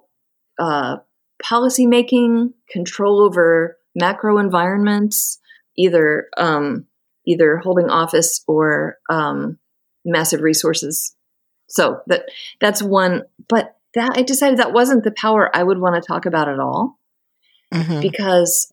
uh, 0.59 0.97
policy 1.41 1.87
making, 1.87 2.55
control 2.68 3.20
over 3.23 3.79
macro 3.95 4.39
environments, 4.39 5.39
either 5.79 6.29
um, 6.37 6.87
either 7.25 7.59
holding 7.59 7.89
office 7.89 8.43
or 8.49 8.99
um, 9.09 9.59
massive 10.05 10.41
resources. 10.41 11.14
So 11.68 12.01
that 12.09 12.25
that's 12.61 12.83
one. 12.83 13.23
But 13.49 13.77
that 13.95 14.14
I 14.16 14.23
decided 14.23 14.59
that 14.59 14.73
wasn't 14.73 15.05
the 15.05 15.12
power 15.12 15.55
I 15.55 15.62
would 15.62 15.79
want 15.79 15.95
to 15.95 16.07
talk 16.07 16.27
about 16.27 16.49
at 16.49 16.59
all 16.59 16.99
mm-hmm. 17.73 18.01
because 18.01 18.73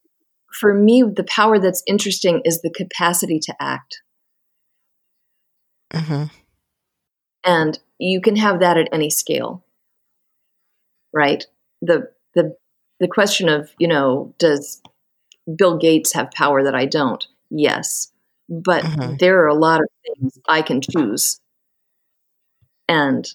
for 0.51 0.73
me, 0.73 1.03
the 1.03 1.23
power 1.23 1.59
that's 1.59 1.83
interesting 1.87 2.41
is 2.43 2.61
the 2.61 2.71
capacity 2.71 3.39
to 3.39 3.55
act. 3.59 4.01
Mm-hmm. 5.93 6.25
And 7.43 7.79
you 7.97 8.21
can 8.21 8.35
have 8.35 8.59
that 8.59 8.77
at 8.77 8.89
any 8.91 9.09
scale, 9.09 9.63
right? 11.13 11.45
The 11.81 12.11
the 12.35 12.55
the 12.99 13.07
question 13.07 13.49
of 13.49 13.71
you 13.79 13.87
know 13.87 14.33
does 14.37 14.81
Bill 15.55 15.77
Gates 15.77 16.13
have 16.13 16.31
power 16.31 16.63
that 16.63 16.75
I 16.75 16.85
don't? 16.85 17.25
Yes, 17.49 18.11
but 18.49 18.83
mm-hmm. 18.83 19.15
there 19.17 19.41
are 19.43 19.47
a 19.47 19.55
lot 19.55 19.81
of 19.81 19.87
things 20.03 20.37
I 20.47 20.61
can 20.61 20.81
choose, 20.81 21.39
and 22.87 23.27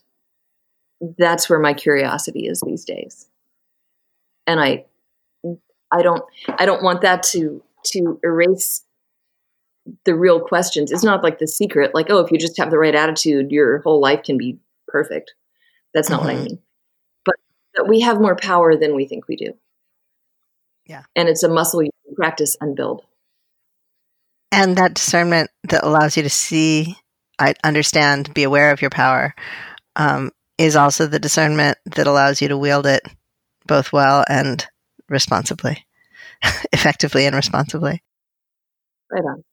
that's 1.19 1.49
where 1.49 1.59
my 1.59 1.75
curiosity 1.75 2.47
is 2.47 2.61
these 2.61 2.85
days. 2.85 3.27
And 4.47 4.61
I 4.61 4.85
I 5.95 6.03
don't 6.03 6.23
I 6.59 6.67
don't 6.67 6.83
want 6.83 7.03
that 7.03 7.23
to 7.33 7.63
to 7.87 8.19
erase 8.23 8.83
the 10.05 10.15
real 10.15 10.41
questions. 10.41 10.91
It's 10.91 11.05
not 11.05 11.23
like 11.23 11.39
the 11.39 11.47
secret, 11.47 11.95
like, 11.95 12.09
oh, 12.09 12.21
if 12.21 12.31
you 12.31 12.39
just 12.39 12.57
have 12.59 12.71
the 12.71 12.79
right 12.79 12.95
attitude, 12.95 13.51
your 13.51 13.81
whole 13.81 14.01
life 14.01 14.23
can 14.23 14.39
be 14.39 14.59
perfect. 14.89 15.35
That's 15.93 16.09
not 16.09 16.21
mm-hmm. 16.21 16.27
what 16.27 16.35
I 16.35 16.39
mm-hmm. 16.39 16.45
mean. 16.45 16.59
But 17.25 17.37
that 17.75 17.89
we 17.89 18.01
have 18.01 18.21
more 18.21 18.37
power 18.37 18.77
than 18.77 18.97
we 18.97 19.07
think 19.07 19.29
we 19.29 19.37
do. 19.37 19.53
Yeah. 20.87 21.03
And 21.15 21.29
it's 21.29 21.43
a 21.43 21.49
muscle 21.49 21.83
you 21.83 21.91
practice 22.17 22.57
and 22.61 22.77
build. 22.77 23.03
And 24.53 24.77
that 24.77 24.95
discernment 24.95 25.51
that 25.65 25.85
allows 25.85 26.17
you 26.17 26.23
to 26.23 26.31
see, 26.31 26.97
I 27.39 27.55
understand, 27.65 28.33
be 28.33 28.45
aware 28.45 28.71
of 28.71 28.81
your 28.81 28.91
power, 28.91 29.35
um, 29.97 30.31
is 30.59 30.77
also 30.77 31.07
the 31.07 31.19
discernment 31.19 31.79
that 31.87 32.07
allows 32.07 32.41
you 32.41 32.49
to 32.49 32.57
wield 32.57 32.87
it 32.87 33.03
both 33.67 33.93
well 33.93 34.25
and 34.29 34.67
responsibly, 35.09 35.84
effectively 36.73 37.27
and 37.27 37.35
responsibly. 37.35 38.03
Right 39.11 39.25
on. 39.25 39.45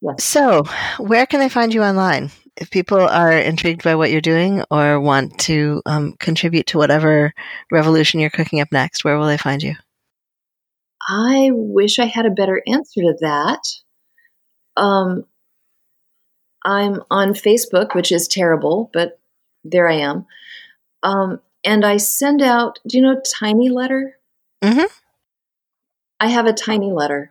Yes. 0.00 0.22
So, 0.24 0.64
where 0.98 1.26
can 1.26 1.40
they 1.40 1.48
find 1.48 1.74
you 1.74 1.82
online? 1.82 2.30
If 2.56 2.70
people 2.70 3.00
are 3.00 3.32
intrigued 3.32 3.82
by 3.82 3.94
what 3.94 4.10
you're 4.10 4.20
doing 4.20 4.64
or 4.70 5.00
want 5.00 5.38
to 5.40 5.82
um, 5.86 6.14
contribute 6.18 6.66
to 6.68 6.78
whatever 6.78 7.32
revolution 7.70 8.20
you're 8.20 8.30
cooking 8.30 8.60
up 8.60 8.68
next, 8.72 9.04
where 9.04 9.18
will 9.18 9.26
they 9.26 9.36
find 9.36 9.62
you? 9.62 9.74
I 11.08 11.50
wish 11.52 11.98
I 11.98 12.04
had 12.04 12.26
a 12.26 12.30
better 12.30 12.62
answer 12.66 13.00
to 13.00 13.14
that. 13.20 13.60
Um, 14.76 15.24
I'm 16.64 17.02
on 17.10 17.32
Facebook, 17.32 17.94
which 17.94 18.12
is 18.12 18.28
terrible, 18.28 18.90
but 18.92 19.18
there 19.64 19.88
I 19.88 19.94
am. 19.94 20.26
Um, 21.02 21.40
and 21.64 21.84
I 21.84 21.96
send 21.96 22.42
out, 22.42 22.78
do 22.86 22.98
you 22.98 23.02
know 23.02 23.20
Tiny 23.38 23.70
Letter? 23.70 24.16
Mm-hmm. 24.62 24.86
I 26.20 26.28
have 26.28 26.46
a 26.46 26.52
tiny 26.52 26.92
letter 26.92 27.30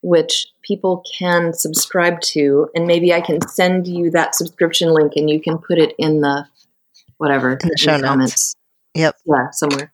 which 0.00 0.46
people 0.62 1.02
can 1.18 1.52
subscribe 1.52 2.20
to, 2.20 2.68
and 2.74 2.86
maybe 2.86 3.12
I 3.12 3.20
can 3.20 3.40
send 3.48 3.86
you 3.88 4.10
that 4.10 4.34
subscription 4.34 4.92
link 4.92 5.14
and 5.16 5.28
you 5.28 5.40
can 5.40 5.58
put 5.58 5.78
it 5.78 5.94
in 5.98 6.20
the 6.20 6.46
whatever 7.16 7.52
in 7.52 7.68
the 7.68 7.76
show 7.76 7.94
in 7.94 8.00
the 8.02 8.06
comments. 8.06 8.54
Yep. 8.94 9.16
Yeah, 9.26 9.50
somewhere. 9.52 9.92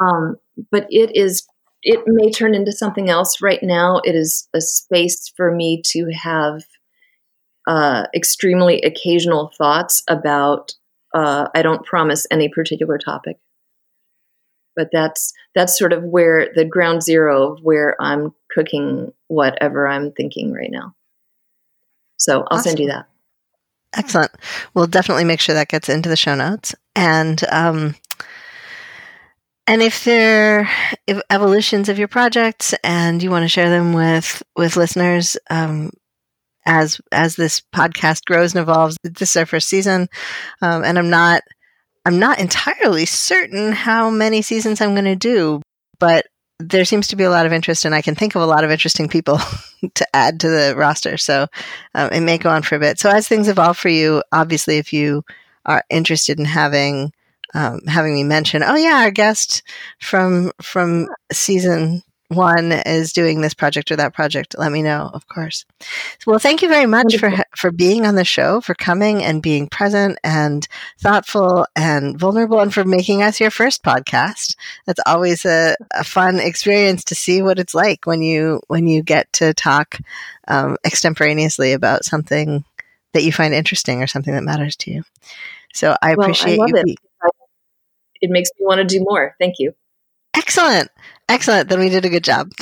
Um, 0.00 0.36
but 0.70 0.86
it 0.90 1.16
is 1.16 1.46
it 1.82 2.00
may 2.06 2.30
turn 2.30 2.54
into 2.54 2.72
something 2.72 3.08
else. 3.08 3.40
Right 3.40 3.62
now, 3.62 4.00
it 4.04 4.14
is 4.14 4.48
a 4.54 4.60
space 4.60 5.32
for 5.36 5.54
me 5.54 5.82
to 5.86 6.10
have 6.12 6.62
uh, 7.66 8.06
extremely 8.14 8.82
occasional 8.82 9.50
thoughts 9.56 10.02
about. 10.08 10.74
Uh, 11.14 11.48
I 11.54 11.62
don't 11.62 11.86
promise 11.86 12.26
any 12.30 12.50
particular 12.50 12.98
topic 12.98 13.38
but 14.78 14.90
that's 14.92 15.34
that's 15.56 15.76
sort 15.76 15.92
of 15.92 16.04
where 16.04 16.50
the 16.54 16.64
ground 16.64 17.02
zero 17.02 17.52
of 17.52 17.58
where 17.62 18.00
I'm 18.00 18.32
cooking 18.48 19.12
whatever 19.26 19.88
I'm 19.88 20.12
thinking 20.12 20.52
right 20.52 20.70
now. 20.70 20.94
So 22.16 22.42
I'll 22.42 22.58
awesome. 22.58 22.70
send 22.70 22.78
you 22.78 22.86
that. 22.86 23.06
Excellent. 23.96 24.30
We'll 24.74 24.86
definitely 24.86 25.24
make 25.24 25.40
sure 25.40 25.56
that 25.56 25.68
gets 25.68 25.88
into 25.88 26.08
the 26.08 26.16
show 26.16 26.36
notes. 26.36 26.76
And 26.94 27.42
um, 27.50 27.96
and 29.66 29.82
if 29.82 30.04
there 30.04 30.70
if 31.08 31.20
evolutions 31.28 31.88
of 31.88 31.98
your 31.98 32.08
projects 32.08 32.72
and 32.84 33.20
you 33.20 33.32
want 33.32 33.42
to 33.42 33.48
share 33.48 33.70
them 33.70 33.92
with 33.92 34.44
with 34.56 34.76
listeners, 34.76 35.36
um, 35.50 35.90
as 36.66 37.00
as 37.10 37.34
this 37.34 37.62
podcast 37.74 38.24
grows 38.26 38.54
and 38.54 38.62
evolves, 38.62 38.96
this 39.02 39.30
is 39.30 39.36
our 39.36 39.46
first 39.46 39.68
season, 39.68 40.08
um, 40.62 40.84
and 40.84 41.00
I'm 41.00 41.10
not 41.10 41.42
I'm 42.08 42.18
not 42.18 42.38
entirely 42.38 43.04
certain 43.04 43.72
how 43.72 44.08
many 44.08 44.40
seasons 44.40 44.80
I'm 44.80 44.94
going 44.94 45.04
to 45.04 45.14
do, 45.14 45.60
but 45.98 46.24
there 46.58 46.86
seems 46.86 47.08
to 47.08 47.16
be 47.16 47.24
a 47.24 47.30
lot 47.30 47.44
of 47.44 47.52
interest, 47.52 47.84
and 47.84 47.94
I 47.94 48.00
can 48.00 48.14
think 48.14 48.34
of 48.34 48.40
a 48.40 48.46
lot 48.46 48.64
of 48.64 48.70
interesting 48.70 49.08
people 49.08 49.38
to 49.94 50.16
add 50.16 50.40
to 50.40 50.48
the 50.48 50.74
roster. 50.74 51.18
So 51.18 51.48
um, 51.94 52.10
it 52.10 52.22
may 52.22 52.38
go 52.38 52.48
on 52.48 52.62
for 52.62 52.76
a 52.76 52.80
bit. 52.80 52.98
So 52.98 53.10
as 53.10 53.28
things 53.28 53.46
evolve 53.46 53.76
for 53.76 53.90
you, 53.90 54.22
obviously, 54.32 54.78
if 54.78 54.90
you 54.90 55.22
are 55.66 55.84
interested 55.90 56.38
in 56.38 56.46
having 56.46 57.12
um, 57.52 57.80
having 57.86 58.14
me 58.14 58.24
mention, 58.24 58.62
oh 58.62 58.76
yeah, 58.76 59.02
our 59.02 59.10
guest 59.10 59.62
from 60.00 60.50
from 60.62 61.08
season 61.30 62.02
one 62.28 62.72
is 62.72 63.12
doing 63.12 63.40
this 63.40 63.54
project 63.54 63.90
or 63.90 63.96
that 63.96 64.14
project, 64.14 64.54
let 64.58 64.70
me 64.70 64.82
know, 64.82 65.10
of 65.14 65.26
course. 65.28 65.64
Well, 66.26 66.38
thank 66.38 66.60
you 66.60 66.68
very 66.68 66.86
much 66.86 67.16
for 67.16 67.32
for 67.56 67.72
being 67.72 68.04
on 68.04 68.16
the 68.16 68.24
show, 68.24 68.60
for 68.60 68.74
coming 68.74 69.24
and 69.24 69.42
being 69.42 69.66
present 69.66 70.18
and 70.22 70.68
thoughtful 71.00 71.66
and 71.74 72.18
vulnerable, 72.18 72.60
and 72.60 72.72
for 72.72 72.84
making 72.84 73.22
us 73.22 73.40
your 73.40 73.50
first 73.50 73.82
podcast. 73.82 74.56
That's 74.86 75.00
always 75.06 75.46
a, 75.46 75.74
a 75.94 76.04
fun 76.04 76.38
experience 76.38 77.02
to 77.04 77.14
see 77.14 77.40
what 77.40 77.58
it's 77.58 77.74
like 77.74 78.06
when 78.06 78.22
you 78.22 78.60
when 78.68 78.86
you 78.86 79.02
get 79.02 79.32
to 79.34 79.54
talk 79.54 79.98
um, 80.48 80.76
extemporaneously 80.84 81.72
about 81.72 82.04
something 82.04 82.64
that 83.14 83.24
you 83.24 83.32
find 83.32 83.54
interesting 83.54 84.02
or 84.02 84.06
something 84.06 84.34
that 84.34 84.44
matters 84.44 84.76
to 84.76 84.90
you. 84.90 85.02
So 85.72 85.96
I 86.02 86.14
well, 86.14 86.26
appreciate 86.26 86.60
I 86.60 86.66
you. 86.66 86.76
It. 86.76 86.98
it 88.20 88.30
makes 88.30 88.50
me 88.58 88.66
want 88.66 88.78
to 88.78 88.84
do 88.84 89.02
more. 89.02 89.34
Thank 89.38 89.54
you. 89.58 89.74
Excellent. 90.38 90.88
Excellent. 91.28 91.68
Then 91.68 91.80
we 91.80 91.88
did 91.88 92.04
a 92.04 92.08
good 92.08 92.22
job. 92.24 92.52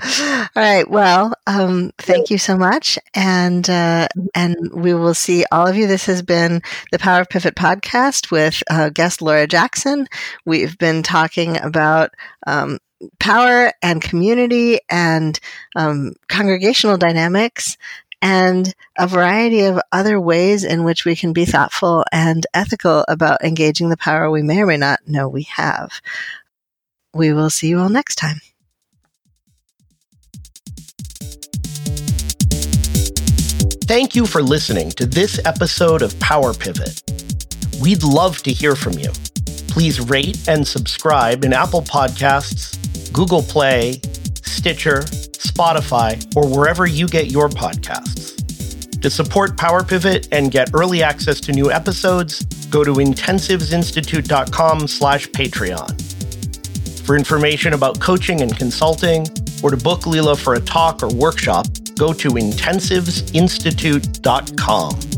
All 0.00 0.46
right. 0.54 0.88
Well, 0.88 1.32
um, 1.46 1.92
thank 1.98 2.30
you 2.30 2.38
so 2.38 2.56
much, 2.56 2.98
and 3.14 3.68
uh, 3.68 4.06
and 4.34 4.54
we 4.72 4.94
will 4.94 5.14
see 5.14 5.44
all 5.50 5.66
of 5.66 5.74
you. 5.74 5.88
This 5.88 6.06
has 6.06 6.22
been 6.22 6.62
the 6.92 7.00
Power 7.00 7.22
of 7.22 7.28
Pivot 7.28 7.56
podcast 7.56 8.30
with 8.30 8.62
uh, 8.70 8.90
guest 8.90 9.22
Laura 9.22 9.48
Jackson. 9.48 10.06
We've 10.44 10.78
been 10.78 11.02
talking 11.02 11.58
about 11.58 12.10
um, 12.46 12.78
power 13.18 13.72
and 13.82 14.00
community 14.00 14.78
and 14.88 15.38
um, 15.74 16.12
congregational 16.28 16.96
dynamics 16.96 17.76
and 18.20 18.74
a 18.98 19.06
variety 19.06 19.62
of 19.62 19.80
other 19.92 20.20
ways 20.20 20.64
in 20.64 20.84
which 20.84 21.04
we 21.04 21.14
can 21.14 21.32
be 21.32 21.44
thoughtful 21.44 22.04
and 22.12 22.46
ethical 22.54 23.04
about 23.08 23.42
engaging 23.44 23.88
the 23.88 23.96
power 23.96 24.30
we 24.30 24.42
may 24.42 24.60
or 24.60 24.66
may 24.66 24.76
not 24.76 25.00
know 25.06 25.28
we 25.28 25.44
have. 25.44 26.00
We 27.14 27.32
will 27.32 27.50
see 27.50 27.68
you 27.68 27.78
all 27.78 27.88
next 27.88 28.16
time. 28.16 28.40
Thank 33.88 34.14
you 34.14 34.26
for 34.26 34.42
listening 34.42 34.90
to 34.92 35.06
this 35.06 35.40
episode 35.46 36.02
of 36.02 36.18
Power 36.20 36.52
Pivot. 36.52 37.02
We'd 37.80 38.02
love 38.02 38.42
to 38.42 38.52
hear 38.52 38.76
from 38.76 38.94
you. 38.94 39.10
Please 39.68 39.98
rate 40.00 40.46
and 40.46 40.66
subscribe 40.66 41.42
in 41.42 41.54
Apple 41.54 41.80
Podcasts, 41.80 42.76
Google 43.14 43.42
Play, 43.42 44.00
Stitcher, 44.42 45.04
Spotify, 45.38 46.20
or 46.36 46.46
wherever 46.48 46.86
you 46.86 47.08
get 47.08 47.30
your 47.30 47.48
podcasts. 47.48 48.36
To 49.00 49.10
support 49.10 49.56
Power 49.56 49.84
Pivot 49.84 50.28
and 50.32 50.50
get 50.50 50.70
early 50.74 51.02
access 51.02 51.40
to 51.42 51.52
new 51.52 51.70
episodes, 51.70 52.44
go 52.66 52.82
to 52.84 52.94
intensivesinstitute.com 52.94 54.88
slash 54.88 55.28
Patreon. 55.28 56.02
For 57.06 57.16
information 57.16 57.74
about 57.74 58.00
coaching 58.00 58.40
and 58.42 58.56
consulting, 58.56 59.24
or 59.62 59.70
to 59.70 59.76
book 59.76 60.00
Leela 60.02 60.36
for 60.36 60.54
a 60.54 60.60
talk 60.60 61.00
or 61.02 61.08
workshop, 61.08 61.66
go 61.96 62.12
to 62.12 62.30
intensivesinstitute.com. 62.30 65.17